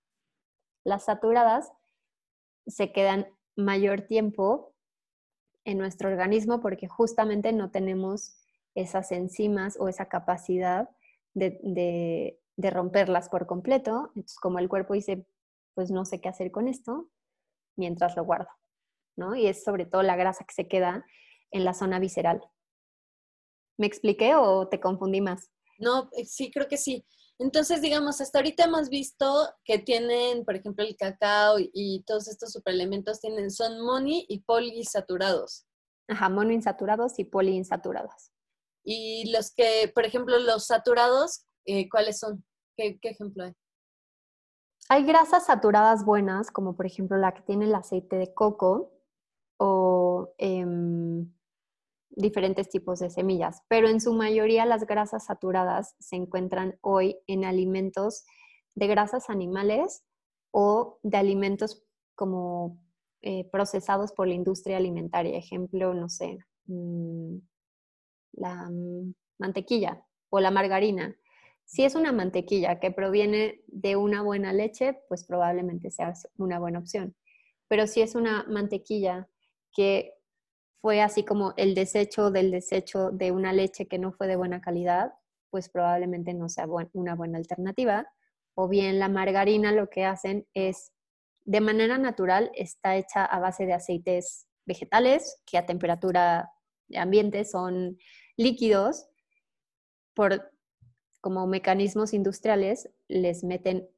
Las 0.85 1.05
saturadas 1.05 1.71
se 2.67 2.93
quedan 2.93 3.27
mayor 3.57 4.03
tiempo 4.03 4.75
en 5.65 5.79
nuestro 5.79 6.09
organismo 6.11 6.61
porque 6.61 6.89
justamente 6.89 7.53
no 7.53 7.71
tenemos 7.71 8.37
esas 8.75 9.13
enzimas 9.13 9.77
o 9.81 9.89
esa 9.89 10.09
capacidad 10.09 10.91
de, 11.35 11.59
de- 11.63 12.41
de 12.57 12.71
romperlas 12.71 13.29
por 13.29 13.47
completo. 13.47 14.13
Entonces, 14.17 14.39
como 14.41 14.59
el 14.59 14.69
cuerpo 14.69 14.95
dice, 14.95 15.27
pues 15.75 15.91
no 15.91 16.05
sé 16.07 16.21
qué 16.21 16.29
hacer 16.29 16.51
con 16.53 16.69
esto, 16.69 17.09
mientras 17.77 18.17
lo 18.17 18.25
guardo, 18.25 18.49
¿no? 19.17 19.35
Y 19.35 19.47
es 19.47 19.63
sobre 19.65 19.87
todo 19.87 20.03
la 20.03 20.17
grasa 20.17 20.45
que 20.45 20.55
se 20.55 20.69
queda 20.69 21.05
en 21.51 21.65
la 21.65 21.75
zona 21.75 21.99
visceral. 21.99 22.43
¿Me 23.79 23.87
expliqué 23.87 24.35
o 24.35 24.69
te 24.69 24.81
confundí 24.81 25.21
más? 25.21 25.51
No, 25.79 26.09
eh, 26.13 26.25
sí, 26.25 26.51
creo 26.51 26.69
que 26.69 26.79
sí. 26.79 27.07
Entonces, 27.39 27.83
digamos, 27.83 28.21
hasta 28.23 28.39
ahorita 28.39 28.65
hemos 28.65 28.89
visto 28.89 29.51
que 29.65 29.79
tienen, 29.79 30.45
por 30.45 30.57
ejemplo, 30.57 30.85
el 30.85 30.97
cacao 30.97 31.59
y, 31.59 31.71
y 31.75 32.03
todos 32.05 32.29
estos 32.29 32.53
superelementos 32.53 33.21
tienen, 33.21 33.51
son 33.51 33.85
moni 33.85 34.25
y 34.29 34.41
polisaturados. 34.41 35.67
Ajá, 36.09 36.29
monoinsaturados 36.31 37.19
y 37.19 37.25
poliinsaturados. 37.25 38.31
Y 38.85 39.31
los 39.33 39.53
que, 39.53 39.91
por 39.95 40.07
ejemplo, 40.07 40.39
los 40.39 40.67
saturados, 40.67 41.45
eh, 41.67 41.89
¿cuáles 41.91 42.19
son? 42.19 42.45
¿Qué, 42.77 42.99
qué 43.01 43.11
ejemplo 43.11 43.45
hay? 43.45 43.53
Hay 44.89 45.05
grasas 45.05 45.47
saturadas 45.47 46.05
buenas, 46.05 46.51
como 46.51 46.77
por 46.77 46.87
ejemplo 46.87 47.17
la 47.17 47.35
que 47.35 47.43
tiene 47.43 47.65
el 47.65 47.75
aceite 47.75 48.17
de 48.17 48.33
coco 48.33 48.93
o 49.59 50.33
em, 50.39 51.33
diferentes 52.11 52.69
tipos 52.69 53.01
de 53.01 53.11
semillas, 53.11 53.63
pero 53.69 53.89
en 53.89 54.01
su 54.01 54.15
mayoría 54.15 54.65
las 54.65 54.87
grasas 54.87 55.27
saturadas 55.27 55.97
se 55.99 56.17
encuentran 56.17 56.79
hoy 56.83 57.19
en 57.27 57.45
alimentos 57.45 58.25
de 58.75 58.87
grasas 58.87 59.29
animales 59.29 60.05
o 60.53 61.01
de 61.03 61.17
alimentos 61.17 61.85
como 62.15 62.79
eh, 63.23 63.49
procesados 63.51 64.13
por 64.13 64.29
la 64.29 64.35
industria 64.35 64.77
alimentaria. 64.77 65.37
Ejemplo, 65.37 65.95
no 65.95 66.09
sé, 66.09 66.39
mm, 66.67 67.39
la 68.35 68.71
mm, 68.71 69.15
mantequilla 69.39 70.07
o 70.31 70.39
la 70.39 70.51
margarina. 70.51 71.17
Si 71.67 71.85
es 71.85 71.97
una 71.97 72.13
mantequilla 72.13 72.79
que 72.79 72.93
proviene 72.93 73.61
de 73.67 73.97
una 73.97 74.23
buena 74.23 74.53
leche, 74.53 75.01
pues 75.09 75.25
probablemente 75.25 75.91
sea 75.91 76.15
una 76.39 76.61
buena 76.61 76.79
opción. 76.79 77.17
Pero 77.67 77.89
si 77.89 78.03
es 78.03 78.15
una 78.15 78.45
mantequilla 78.49 79.29
que 79.73 80.15
fue 80.81 81.03
así 81.03 81.25
como 81.25 81.55
el 81.57 81.75
desecho 81.75 82.31
del 82.31 82.53
desecho 82.53 83.11
de 83.11 83.33
una 83.33 83.53
leche 83.53 83.89
que 83.89 83.99
no 83.99 84.13
fue 84.13 84.29
de 84.29 84.37
buena 84.37 84.61
calidad, 84.61 85.15
pues 85.51 85.69
probablemente 85.69 86.35
no 86.35 86.49
sea 86.49 86.69
una 86.93 87.17
buena 87.17 87.39
alternativa. 87.39 88.07
O 88.55 88.69
bien 88.69 89.01
la 89.01 89.09
margarina 89.09 89.73
lo 89.73 89.91
que 89.91 90.05
hacen 90.05 90.47
es, 90.55 90.93
de 91.45 91.61
manera 91.61 91.99
natural, 91.99 92.53
está 92.55 92.97
hecha 92.97 93.25
a 93.25 93.41
base 93.41 93.67
de 93.67 93.73
aceites 93.73 94.47
vegetales 94.67 95.43
que 95.45 95.59
a 95.59 95.67
temperatura 95.67 96.53
ambiente 96.97 97.45
son 97.45 97.99
líquidos. 98.37 99.09
Por 100.15 100.56
como 101.27 101.49
mecanismos 101.49 102.15
industriales 102.15 102.89
les 103.09 103.43
meten 103.43 103.91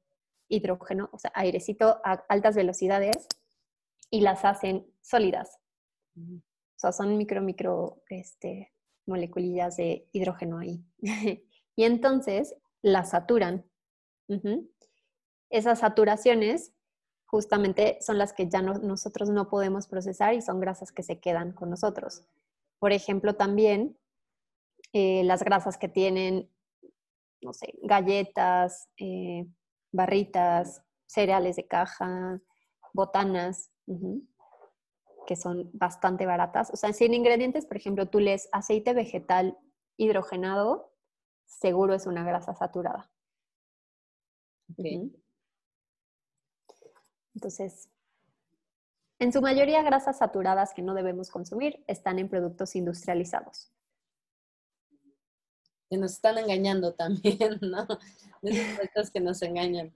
hidrógeno, 0.49 1.11
o 1.13 1.19
sea, 1.19 1.31
airecito 1.35 2.01
a 2.03 2.25
altas 2.27 2.57
velocidades 2.57 3.29
y 4.09 4.23
las 4.23 4.47
hacen 4.47 4.91
sólidas. 5.03 5.59
O 6.17 6.79
sea, 6.79 6.91
son 6.91 7.19
micro, 7.19 7.43
micro 7.43 8.03
este, 8.09 8.73
moleculillas 9.05 9.77
de 9.77 10.09
hidrógeno 10.13 10.57
ahí. 10.59 10.83
y 11.77 11.85
entonces 11.85 12.57
las 12.81 13.11
saturan. 13.11 13.67
Esas 15.51 15.81
saturaciones 15.81 16.73
justamente 17.27 17.99
son 18.01 18.17
las 18.17 18.33
que 18.33 18.49
ya 18.49 18.63
no- 18.63 18.79
nosotros 18.79 19.29
no 19.29 19.51
podemos 19.51 19.87
procesar 19.87 20.33
y 20.33 20.41
son 20.41 20.61
grasas 20.61 20.93
que 20.93 21.03
se 21.03 21.21
quedan 21.21 21.53
con 21.53 21.69
nosotros. 21.69 22.25
Por 22.79 22.93
ejemplo, 22.93 23.35
también 23.37 23.99
eh, 24.95 25.25
las 25.25 25.43
grasas 25.43 25.77
que 25.77 25.91
tienen, 25.91 26.49
no 27.41 27.53
sé, 27.53 27.75
galletas, 27.83 28.89
eh, 28.97 29.47
barritas, 29.93 30.83
cereales 31.07 31.57
de 31.57 31.67
caja, 31.67 32.41
botanas, 32.93 33.71
que 35.27 35.37
son 35.37 35.71
bastante 35.73 36.27
baratas. 36.27 36.71
O 36.73 36.77
sea, 36.77 36.93
sin 36.93 37.15
ingredientes, 37.15 37.67
por 37.67 37.77
ejemplo, 37.77 38.09
tú 38.09 38.21
lees 38.21 38.49
aceite 38.53 38.93
vegetal 38.93 39.59
hidrogenado, 39.97 40.93
seguro 41.47 41.95
es 41.95 42.07
una 42.07 42.25
grasa 42.25 42.55
saturada. 42.55 43.11
Entonces, 47.35 47.89
en 49.19 49.33
su 49.33 49.41
mayoría 49.41 49.83
grasas 49.83 50.19
saturadas 50.19 50.75
que 50.75 50.83
no 50.83 50.95
debemos 50.95 51.31
consumir 51.31 51.83
están 51.87 52.19
en 52.19 52.29
productos 52.29 52.77
industrializados. 52.77 53.73
Que 55.91 55.97
nos 55.97 56.13
están 56.13 56.39
engañando 56.39 56.95
también, 56.95 57.59
¿no? 57.61 57.87
De 58.43 58.51
esos 58.51 58.75
productos 58.75 59.11
que 59.11 59.21
nos 59.21 59.43
engañan. 59.43 59.93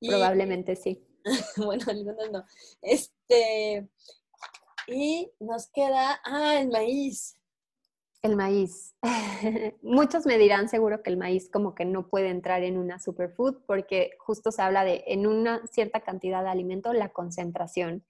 Y- 0.00 0.08
Probablemente 0.08 0.76
sí. 0.76 1.02
bueno, 1.56 1.84
algunos 1.88 2.30
no. 2.30 2.44
Este, 2.82 3.88
y 4.86 5.30
nos 5.40 5.68
queda, 5.68 6.20
ah, 6.24 6.60
el 6.60 6.68
maíz. 6.68 7.36
El 8.22 8.36
maíz. 8.36 8.94
Muchos 9.82 10.26
me 10.26 10.38
dirán 10.38 10.68
seguro 10.68 11.02
que 11.02 11.10
el 11.10 11.16
maíz 11.16 11.48
como 11.50 11.74
que 11.74 11.84
no 11.84 12.08
puede 12.08 12.28
entrar 12.28 12.62
en 12.62 12.76
una 12.76 12.98
superfood 12.98 13.56
porque 13.66 14.10
justo 14.18 14.50
se 14.50 14.62
habla 14.62 14.84
de 14.84 15.04
en 15.06 15.26
una 15.26 15.66
cierta 15.68 16.00
cantidad 16.00 16.42
de 16.42 16.50
alimento 16.50 16.92
la 16.92 17.10
concentración. 17.10 18.04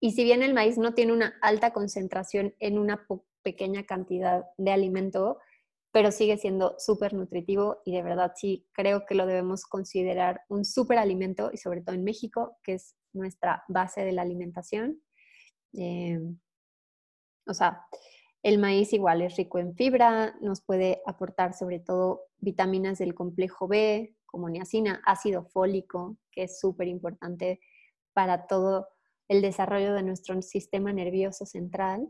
Y 0.00 0.12
si 0.12 0.24
bien 0.24 0.42
el 0.42 0.54
maíz 0.54 0.78
no 0.78 0.94
tiene 0.94 1.12
una 1.12 1.38
alta 1.42 1.72
concentración 1.72 2.54
en 2.58 2.78
una 2.78 3.06
pequeña 3.42 3.84
cantidad 3.84 4.46
de 4.56 4.72
alimento, 4.72 5.38
pero 5.92 6.12
sigue 6.12 6.36
siendo 6.36 6.76
súper 6.78 7.14
nutritivo 7.14 7.82
y 7.84 7.92
de 7.92 8.02
verdad 8.02 8.32
sí 8.36 8.66
creo 8.72 9.04
que 9.06 9.14
lo 9.14 9.26
debemos 9.26 9.64
considerar 9.64 10.42
un 10.48 10.64
súper 10.64 10.98
alimento 10.98 11.50
y 11.52 11.56
sobre 11.56 11.80
todo 11.80 11.94
en 11.94 12.04
México, 12.04 12.58
que 12.62 12.74
es 12.74 12.94
nuestra 13.12 13.64
base 13.68 14.04
de 14.04 14.12
la 14.12 14.22
alimentación. 14.22 15.02
Eh, 15.72 16.18
o 17.46 17.54
sea, 17.54 17.84
el 18.42 18.58
maíz 18.58 18.92
igual 18.92 19.22
es 19.22 19.36
rico 19.36 19.58
en 19.58 19.74
fibra, 19.74 20.34
nos 20.40 20.62
puede 20.62 21.02
aportar 21.06 21.54
sobre 21.54 21.80
todo 21.80 22.22
vitaminas 22.38 22.98
del 22.98 23.14
complejo 23.14 23.68
B, 23.68 24.16
como 24.24 24.48
niacina, 24.48 25.02
ácido 25.04 25.44
fólico, 25.44 26.16
que 26.30 26.44
es 26.44 26.60
súper 26.60 26.88
importante 26.88 27.60
para 28.12 28.46
todo 28.46 28.88
el 29.28 29.42
desarrollo 29.42 29.92
de 29.92 30.02
nuestro 30.02 30.40
sistema 30.42 30.92
nervioso 30.92 31.44
central. 31.44 32.08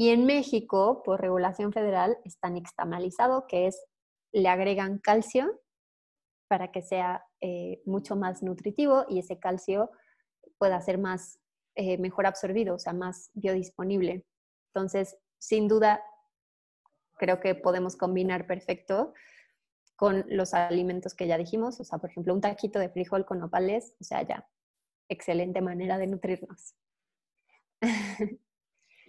Y 0.00 0.08
en 0.08 0.24
México, 0.24 1.02
por 1.02 1.20
regulación 1.20 1.74
federal, 1.74 2.16
está 2.24 2.48
nixtamalizado, 2.48 3.46
que 3.46 3.66
es, 3.66 3.84
le 4.32 4.48
agregan 4.48 4.98
calcio 4.98 5.60
para 6.48 6.72
que 6.72 6.80
sea 6.80 7.26
eh, 7.42 7.82
mucho 7.84 8.16
más 8.16 8.42
nutritivo 8.42 9.04
y 9.10 9.18
ese 9.18 9.38
calcio 9.38 9.90
pueda 10.56 10.80
ser 10.80 10.96
más, 10.96 11.38
eh, 11.74 11.98
mejor 11.98 12.24
absorbido, 12.24 12.76
o 12.76 12.78
sea, 12.78 12.94
más 12.94 13.30
biodisponible. 13.34 14.24
Entonces, 14.68 15.18
sin 15.38 15.68
duda, 15.68 16.02
creo 17.18 17.38
que 17.38 17.54
podemos 17.54 17.94
combinar 17.94 18.46
perfecto 18.46 19.12
con 19.96 20.24
los 20.28 20.54
alimentos 20.54 21.14
que 21.14 21.26
ya 21.26 21.36
dijimos, 21.36 21.78
o 21.78 21.84
sea, 21.84 21.98
por 21.98 22.08
ejemplo, 22.08 22.32
un 22.32 22.40
taquito 22.40 22.78
de 22.78 22.88
frijol 22.88 23.26
con 23.26 23.38
nopales, 23.38 23.94
o 24.00 24.04
sea, 24.04 24.22
ya, 24.22 24.48
excelente 25.10 25.60
manera 25.60 25.98
de 25.98 26.06
nutrirnos. 26.06 26.74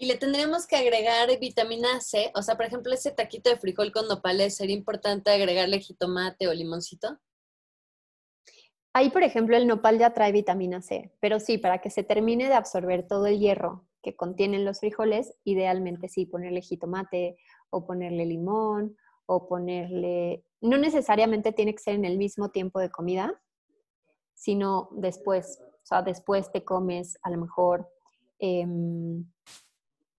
Y 0.01 0.07
le 0.07 0.17
tendríamos 0.17 0.65
que 0.65 0.77
agregar 0.77 1.29
vitamina 1.39 2.01
C. 2.01 2.31
O 2.33 2.41
sea, 2.41 2.55
por 2.55 2.65
ejemplo, 2.65 2.91
ese 2.91 3.11
taquito 3.11 3.51
de 3.51 3.57
frijol 3.57 3.91
con 3.91 4.07
nopales, 4.07 4.55
¿sería 4.55 4.75
importante 4.75 5.29
agregarle 5.29 5.79
jitomate 5.79 6.47
o 6.47 6.53
limoncito? 6.55 7.19
Ahí, 8.93 9.11
por 9.11 9.21
ejemplo, 9.21 9.55
el 9.55 9.67
nopal 9.67 9.99
ya 9.99 10.11
trae 10.11 10.31
vitamina 10.31 10.81
C, 10.81 11.13
pero 11.19 11.39
sí, 11.39 11.59
para 11.59 11.81
que 11.81 11.91
se 11.91 12.01
termine 12.01 12.47
de 12.47 12.55
absorber 12.55 13.05
todo 13.05 13.27
el 13.27 13.37
hierro 13.37 13.85
que 14.01 14.15
contienen 14.15 14.65
los 14.65 14.79
frijoles, 14.79 15.35
idealmente 15.43 16.09
sí, 16.09 16.25
ponerle 16.25 16.61
jitomate 16.61 17.37
o 17.69 17.85
ponerle 17.85 18.25
limón 18.25 18.97
o 19.27 19.47
ponerle... 19.47 20.43
No 20.61 20.79
necesariamente 20.79 21.51
tiene 21.51 21.75
que 21.75 21.83
ser 21.83 21.93
en 21.93 22.05
el 22.05 22.17
mismo 22.17 22.49
tiempo 22.49 22.79
de 22.79 22.89
comida, 22.89 23.39
sino 24.33 24.89
después. 24.93 25.61
O 25.61 25.85
sea, 25.85 26.01
después 26.01 26.51
te 26.51 26.65
comes 26.65 27.19
a 27.21 27.29
lo 27.29 27.37
mejor, 27.37 27.87
em, 28.39 29.31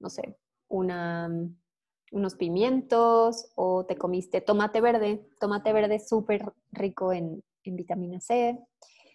no 0.02 0.10
sé, 0.10 0.36
unos 0.68 2.34
pimientos 2.34 3.50
o 3.54 3.86
te 3.86 3.96
comiste 3.96 4.42
tomate 4.42 4.80
verde. 4.80 5.26
Tomate 5.40 5.72
verde 5.72 5.98
súper 5.98 6.52
rico 6.72 7.12
en, 7.12 7.42
en 7.64 7.76
vitamina 7.76 8.20
C. 8.20 8.58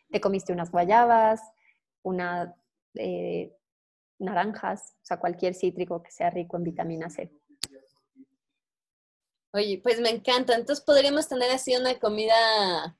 Te 0.09 0.21
comiste 0.21 0.53
unas 0.53 0.71
guayabas, 0.71 1.41
una, 2.01 2.55
eh, 2.95 3.53
naranjas, 4.19 4.95
o 5.01 5.05
sea, 5.05 5.19
cualquier 5.19 5.53
cítrico 5.53 6.01
que 6.01 6.11
sea 6.11 6.29
rico 6.29 6.57
en 6.57 6.63
vitamina 6.63 7.09
C. 7.09 7.31
Oye, 9.53 9.79
pues 9.81 9.99
me 9.99 10.09
encanta. 10.09 10.55
Entonces 10.55 10.83
podríamos 10.83 11.27
tener 11.27 11.51
así 11.51 11.75
una 11.75 11.99
comida, 11.99 12.97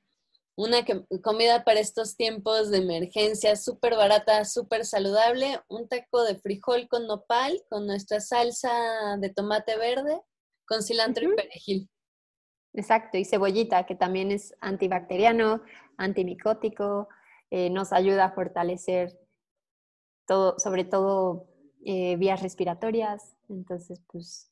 una 0.58 0.78
comida 1.22 1.62
para 1.62 1.78
estos 1.78 2.16
tiempos 2.16 2.72
de 2.72 2.78
emergencia, 2.78 3.54
súper 3.54 3.94
barata, 3.94 4.44
súper 4.44 4.84
saludable. 4.84 5.60
Un 5.68 5.86
taco 5.86 6.24
de 6.24 6.36
frijol 6.36 6.88
con 6.88 7.06
nopal, 7.06 7.62
con 7.70 7.86
nuestra 7.86 8.18
salsa 8.20 8.68
de 9.20 9.30
tomate 9.32 9.76
verde, 9.78 10.20
con 10.66 10.82
cilantro 10.82 11.32
y 11.32 11.36
perejil. 11.36 11.88
Exacto, 12.74 13.18
y 13.18 13.24
cebollita, 13.24 13.86
que 13.86 13.94
también 13.94 14.32
es 14.32 14.52
antibacteriano, 14.60 15.62
antimicótico, 15.96 17.08
eh, 17.50 17.70
nos 17.70 17.92
ayuda 17.92 18.24
a 18.24 18.32
fortalecer 18.32 19.16
todo, 20.26 20.58
sobre 20.58 20.82
todo 20.84 21.46
eh, 21.84 22.16
vías 22.16 22.42
respiratorias. 22.42 23.36
Entonces, 23.48 24.02
pues, 24.10 24.50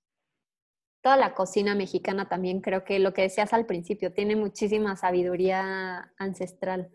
toda 1.07 1.17
la 1.17 1.35
cocina 1.35 1.77
mexicana 1.77 2.29
también 2.29 2.61
creo 2.61 2.83
que 2.83 2.99
lo 2.99 3.15
que 3.15 3.23
decías 3.23 3.53
al 3.53 3.65
principio, 3.65 4.13
tiene 4.13 4.35
muchísima 4.35 4.97
sabiduría 4.97 6.13
ancestral. 6.19 6.91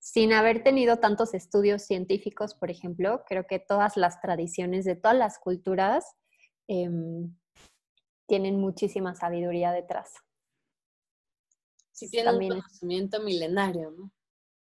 Sin 0.00 0.34
haber 0.34 0.62
tenido 0.62 0.98
tantos 0.98 1.32
estudios 1.32 1.80
científicos, 1.80 2.52
por 2.54 2.70
ejemplo, 2.70 3.24
creo 3.26 3.46
que 3.46 3.58
todas 3.58 3.96
las 3.96 4.20
tradiciones 4.20 4.84
de 4.84 4.96
todas 4.96 5.16
las 5.16 5.38
culturas 5.38 6.04
em, 6.68 7.34
tienen 8.26 8.60
muchísima 8.60 9.14
sabiduría 9.14 9.72
detrás. 9.72 10.12
Sí, 11.90 12.10
tiene 12.10 12.28
un 12.28 12.32
También 12.34 12.52
es- 12.52 12.58
conocimiento 12.64 13.22
milenario, 13.22 13.92
¿no? 13.92 14.10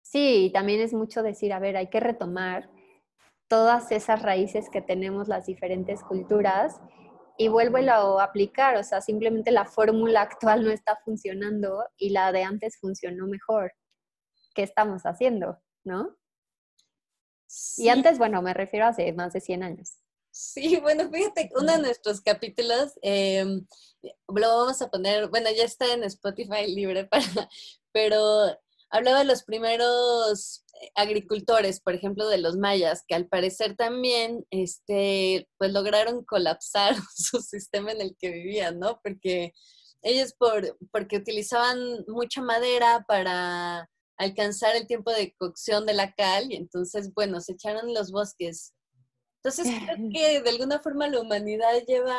Sí, 0.03 0.45
y 0.45 0.51
también 0.51 0.79
es 0.79 0.93
mucho 0.93 1.23
decir, 1.23 1.51
a 1.53 1.57
ver, 1.57 1.75
hay 1.75 1.89
que 1.89 2.01
retomar 2.01 2.69
todas 3.47 3.91
esas 3.91 4.21
raíces 4.21 4.69
que 4.69 4.83
tenemos 4.83 5.27
las 5.27 5.47
diferentes 5.47 6.03
culturas 6.03 6.79
y 7.37 7.47
vuélvelo 7.47 8.19
a 8.19 8.23
aplicar, 8.23 8.77
o 8.77 8.83
sea, 8.83 9.01
simplemente 9.01 9.51
la 9.51 9.65
fórmula 9.65 10.21
actual 10.21 10.63
no 10.63 10.71
está 10.71 10.97
funcionando 11.03 11.83
y 11.97 12.09
la 12.09 12.31
de 12.31 12.43
antes 12.43 12.77
funcionó 12.79 13.27
mejor. 13.27 13.73
¿Qué 14.53 14.63
estamos 14.63 15.03
haciendo? 15.03 15.61
¿No? 15.83 16.15
Sí, 17.47 17.83
Y 17.83 17.89
antes, 17.89 18.17
bueno, 18.17 18.41
me 18.41 18.53
refiero 18.53 18.85
a 18.85 18.89
hace 18.89 19.11
más 19.13 19.33
de 19.33 19.41
100 19.41 19.63
años. 19.63 19.97
Sí, 20.31 20.77
bueno, 20.81 21.09
fíjate, 21.09 21.49
uno 21.55 21.71
de 21.73 21.79
nuestros 21.79 22.19
capítulos 22.19 22.93
eh, 23.01 23.45
lo 24.01 24.57
vamos 24.57 24.81
a 24.81 24.89
poner, 24.89 25.29
bueno, 25.29 25.49
ya 25.55 25.63
está 25.63 25.93
en 25.93 26.03
Spotify 26.03 26.67
libre 26.67 27.05
para, 27.05 27.23
pero 27.93 28.57
hablaba 28.89 29.19
de 29.19 29.25
los 29.25 29.43
primeros 29.43 30.63
eh, 30.81 30.91
agricultores, 30.95 31.79
por 31.81 31.93
ejemplo, 31.93 32.27
de 32.27 32.37
los 32.37 32.57
mayas, 32.57 33.03
que 33.07 33.15
al 33.15 33.27
parecer 33.27 33.75
también, 33.75 34.45
este, 34.49 35.49
pues 35.57 35.71
lograron 35.71 36.23
colapsar 36.23 36.95
su 37.15 37.41
sistema 37.41 37.91
en 37.91 38.01
el 38.01 38.15
que 38.17 38.31
vivían, 38.31 38.79
¿no? 38.79 38.99
Porque 39.03 39.53
ellos 40.01 40.33
por, 40.33 40.77
porque 40.91 41.17
utilizaban 41.17 42.05
mucha 42.07 42.41
madera 42.41 43.05
para 43.07 43.89
alcanzar 44.17 44.75
el 44.75 44.87
tiempo 44.87 45.11
de 45.11 45.33
cocción 45.37 45.85
de 45.85 45.93
la 45.93 46.13
cal 46.13 46.51
y 46.51 46.55
entonces, 46.55 47.13
bueno, 47.13 47.41
se 47.41 47.53
echaron 47.53 47.93
los 47.93 48.11
bosques. 48.11 48.73
Entonces 49.43 49.67
creo 49.83 49.97
que 50.13 50.41
de 50.41 50.49
alguna 50.49 50.79
forma 50.79 51.07
la 51.07 51.21
humanidad 51.21 51.83
lleva 51.87 52.17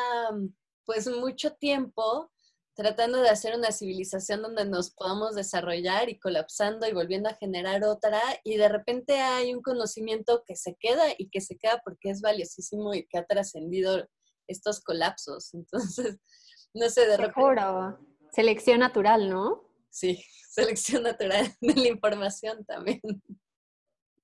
pues 0.84 1.08
mucho 1.08 1.52
tiempo 1.54 2.30
tratando 2.76 3.22
de 3.22 3.30
hacer 3.30 3.56
una 3.56 3.72
civilización 3.72 4.42
donde 4.42 4.66
nos 4.66 4.90
podamos 4.90 5.34
desarrollar 5.34 6.10
y 6.10 6.18
colapsando 6.18 6.86
y 6.86 6.92
volviendo 6.92 7.30
a 7.30 7.34
generar 7.34 7.82
otra 7.84 8.20
y 8.44 8.58
de 8.58 8.68
repente 8.68 9.14
hay 9.14 9.54
un 9.54 9.62
conocimiento 9.62 10.44
que 10.46 10.56
se 10.56 10.76
queda 10.78 11.06
y 11.16 11.30
que 11.30 11.40
se 11.40 11.56
queda 11.56 11.80
porque 11.82 12.10
es 12.10 12.20
valiosísimo 12.20 12.92
y 12.92 13.06
que 13.06 13.16
ha 13.16 13.24
trascendido 13.24 14.06
estos 14.46 14.80
colapsos. 14.82 15.54
Entonces, 15.54 16.18
no 16.74 16.88
sé, 16.90 17.06
de 17.06 17.16
repente... 17.16 17.40
Seguro. 17.40 17.98
Selección 18.30 18.80
natural, 18.80 19.30
¿no? 19.30 19.62
Sí, 19.90 20.22
selección 20.50 21.02
natural 21.02 21.46
de 21.62 21.74
la 21.74 21.88
información 21.88 22.62
también. 22.66 23.00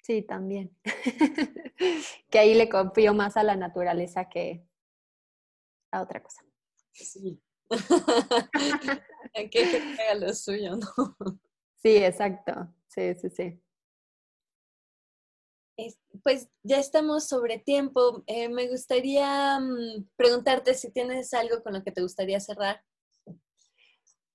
Sí, 0.03 0.21
también. 0.21 0.77
que 2.31 2.39
ahí 2.39 2.53
le 2.53 2.69
confío 2.69 3.15
más 3.15 3.39
a 3.39 3.45
la 3.45 3.57
naturaleza 3.57 4.29
que 4.29 4.67
a 5.91 6.03
otra 6.03 6.23
cosa. 6.23 6.43
Sí. 6.93 7.41
Que 9.51 9.65
haga 9.99 10.15
lo 10.15 10.35
suyo, 10.35 10.77
¿no? 10.77 10.89
Sí, 11.83 11.97
exacto. 11.97 12.69
Sí, 12.89 13.15
sí, 13.15 13.31
sí. 13.31 13.63
Pues 16.23 16.49
ya 16.63 16.79
estamos 16.79 17.27
sobre 17.29 17.59
tiempo. 17.59 18.23
Eh, 18.27 18.49
me 18.49 18.69
gustaría 18.69 19.59
mm, 19.59 20.09
preguntarte 20.17 20.75
si 20.75 20.93
tienes 20.93 21.33
algo 21.35 21.63
con 21.63 21.73
lo 21.73 21.83
que 21.83 21.93
te 21.93 22.03
gustaría 22.03 22.41
cerrar. 22.41 22.83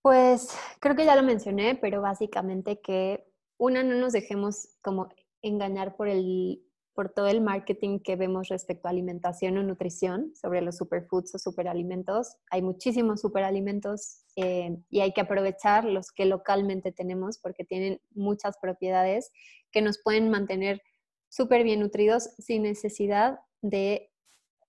Pues 0.01 0.49
creo 0.79 0.95
que 0.95 1.05
ya 1.05 1.15
lo 1.15 1.23
mencioné, 1.23 1.75
pero 1.75 2.01
básicamente 2.01 2.81
que 2.81 3.25
una 3.57 3.83
no 3.83 3.95
nos 3.95 4.13
dejemos 4.13 4.69
como 4.81 5.09
engañar 5.41 5.95
por 5.95 6.07
el 6.07 6.66
por 6.97 7.09
todo 7.13 7.27
el 7.27 7.41
marketing 7.41 7.99
que 7.99 8.15
vemos 8.15 8.47
respecto 8.47 8.87
a 8.87 8.89
alimentación 8.89 9.55
o 9.59 9.61
nutrición 9.61 10.33
sobre 10.33 10.61
los 10.61 10.77
superfoods 10.77 11.35
o 11.35 11.37
superalimentos. 11.37 12.37
Hay 12.49 12.63
muchísimos 12.63 13.21
superalimentos 13.21 14.23
eh, 14.35 14.75
y 14.89 15.01
hay 15.01 15.13
que 15.13 15.21
aprovechar 15.21 15.85
los 15.85 16.11
que 16.11 16.25
localmente 16.25 16.91
tenemos 16.91 17.37
porque 17.37 17.63
tienen 17.63 18.01
muchas 18.15 18.57
propiedades 18.57 19.31
que 19.71 19.83
nos 19.83 20.01
pueden 20.01 20.31
mantener 20.31 20.81
súper 21.29 21.63
bien 21.63 21.81
nutridos 21.81 22.31
sin 22.39 22.63
necesidad 22.63 23.41
de 23.61 24.09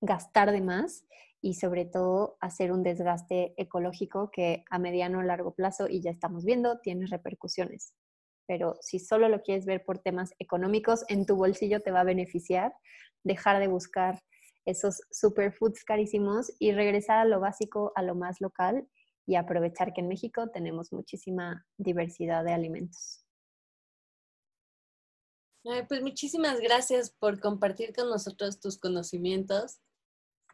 gastar 0.02 0.52
de 0.52 0.60
más 0.60 1.06
y 1.40 1.54
sobre 1.54 1.86
todo 1.86 2.36
hacer 2.42 2.72
un 2.72 2.82
desgaste 2.82 3.54
ecológico 3.56 4.30
que 4.30 4.64
a 4.68 4.78
mediano 4.78 5.20
o 5.20 5.22
largo 5.22 5.54
plazo, 5.54 5.88
y 5.88 6.02
ya 6.02 6.10
estamos 6.10 6.44
viendo, 6.44 6.78
tiene 6.80 7.06
repercusiones 7.06 7.94
pero 8.48 8.76
si 8.80 8.98
solo 8.98 9.28
lo 9.28 9.42
quieres 9.42 9.66
ver 9.66 9.84
por 9.84 9.98
temas 9.98 10.34
económicos, 10.38 11.04
en 11.08 11.26
tu 11.26 11.36
bolsillo 11.36 11.80
te 11.80 11.92
va 11.92 12.00
a 12.00 12.04
beneficiar 12.04 12.72
dejar 13.22 13.60
de 13.60 13.68
buscar 13.68 14.20
esos 14.64 15.02
superfoods 15.10 15.84
carísimos 15.84 16.50
y 16.58 16.72
regresar 16.72 17.18
a 17.18 17.24
lo 17.24 17.40
básico, 17.40 17.92
a 17.94 18.02
lo 18.02 18.14
más 18.14 18.40
local 18.40 18.88
y 19.26 19.36
aprovechar 19.36 19.92
que 19.92 20.00
en 20.00 20.08
México 20.08 20.48
tenemos 20.50 20.92
muchísima 20.92 21.66
diversidad 21.76 22.44
de 22.44 22.52
alimentos. 22.52 23.24
pues 25.88 26.02
muchísimas 26.02 26.60
gracias 26.60 27.10
por 27.10 27.40
compartir 27.40 27.94
con 27.94 28.08
nosotros 28.08 28.60
tus 28.60 28.78
conocimientos. 28.78 29.80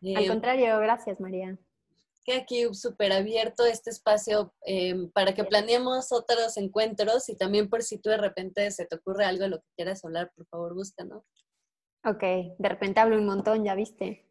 Al 0.02 0.24
eh, 0.24 0.28
contrario, 0.28 0.78
gracias 0.80 1.20
María 1.20 1.56
que 2.24 2.34
aquí 2.34 2.66
súper 2.72 3.12
abierto 3.12 3.66
este 3.66 3.90
espacio 3.90 4.54
em, 4.62 5.10
para 5.12 5.34
que 5.34 5.44
planeemos 5.44 6.10
otros 6.12 6.56
encuentros 6.56 7.28
y 7.28 7.36
también 7.36 7.68
por 7.68 7.82
si 7.82 7.98
tú 7.98 8.10
de 8.10 8.16
repente 8.16 8.70
se 8.70 8.86
te 8.86 8.96
ocurre 8.96 9.24
algo 9.24 9.44
de 9.44 9.50
lo 9.50 9.58
que 9.58 9.68
quieras 9.76 10.04
hablar, 10.04 10.32
por 10.34 10.46
favor, 10.46 10.74
búscanos. 10.74 11.22
Ok, 12.04 12.22
de 12.58 12.68
repente 12.68 13.00
hablo 13.00 13.16
un 13.16 13.26
montón, 13.26 13.64
ya 13.64 13.74
viste. 13.74 14.26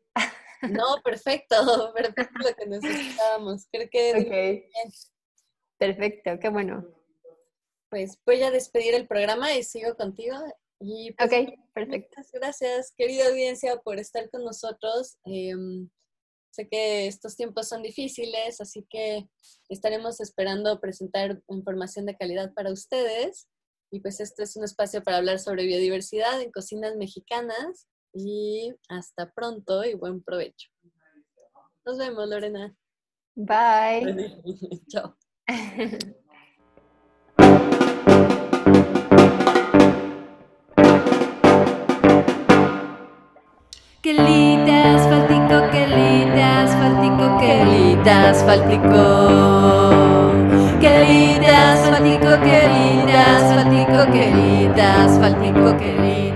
No, 0.70 1.02
perfecto, 1.04 1.56
perfecto 1.96 2.40
lo 2.40 2.56
que 2.56 2.66
necesitábamos. 2.66 3.68
Creo 3.72 3.90
que... 3.92 4.12
Ok. 4.12 4.94
Perfecto, 5.78 6.40
qué 6.40 6.50
bueno. 6.50 6.88
Pues 7.90 8.18
voy 8.26 8.42
a 8.44 8.52
despedir 8.52 8.96
el 8.96 9.08
programa 9.08 9.54
y 9.54 9.64
sigo 9.64 9.96
contigo. 9.96 10.36
Y 10.80 11.12
pues, 11.14 11.28
ok, 11.28 11.60
perfecto. 11.74 12.10
Muchas 12.18 12.32
gracias, 12.32 12.94
querida 12.98 13.28
audiencia, 13.28 13.78
por 13.78 14.00
estar 14.00 14.30
con 14.30 14.44
nosotros. 14.44 15.18
Eh, 15.26 15.54
Sé 16.54 16.68
que 16.70 17.08
estos 17.08 17.36
tiempos 17.36 17.68
son 17.68 17.82
difíciles, 17.82 18.62
así 18.62 18.86
que 18.88 19.28
estaremos 19.70 20.22
esperando 20.22 20.80
presentar 20.80 21.42
información 21.50 22.06
de 22.06 22.16
calidad 22.16 22.54
para 22.54 22.72
ustedes. 22.72 23.48
Y 23.92 24.02
pues 24.02 24.20
este 24.20 24.44
es 24.44 24.56
un 24.56 24.64
espacio 24.64 25.02
para 25.02 25.18
hablar 25.18 25.40
sobre 25.40 25.66
biodiversidad 25.66 26.40
en 26.40 26.52
cocinas 26.52 26.96
mexicanas. 26.96 27.88
Y 28.14 28.72
hasta 28.88 29.32
pronto 29.32 29.84
y 29.84 29.96
buen 29.96 30.22
provecho. 30.22 30.70
Nos 31.86 31.98
vemos, 31.98 32.30
Lorena. 32.30 32.78
Bye. 33.34 34.40
Chao. 34.90 35.18
Quelita, 44.04 44.96
asfaltico, 44.96 45.70
quelita, 45.70 46.64
asfaltico, 46.64 47.38
quelita, 47.38 48.30
asfaltico. 48.32 49.04
Quelita, 50.78 51.72
asfaltico, 51.72 52.38
quelita, 52.40 53.20
asfaltico, 53.38 54.06
quelita, 54.12 55.04
asfaltico, 55.06 55.76
quelita. 55.78 56.33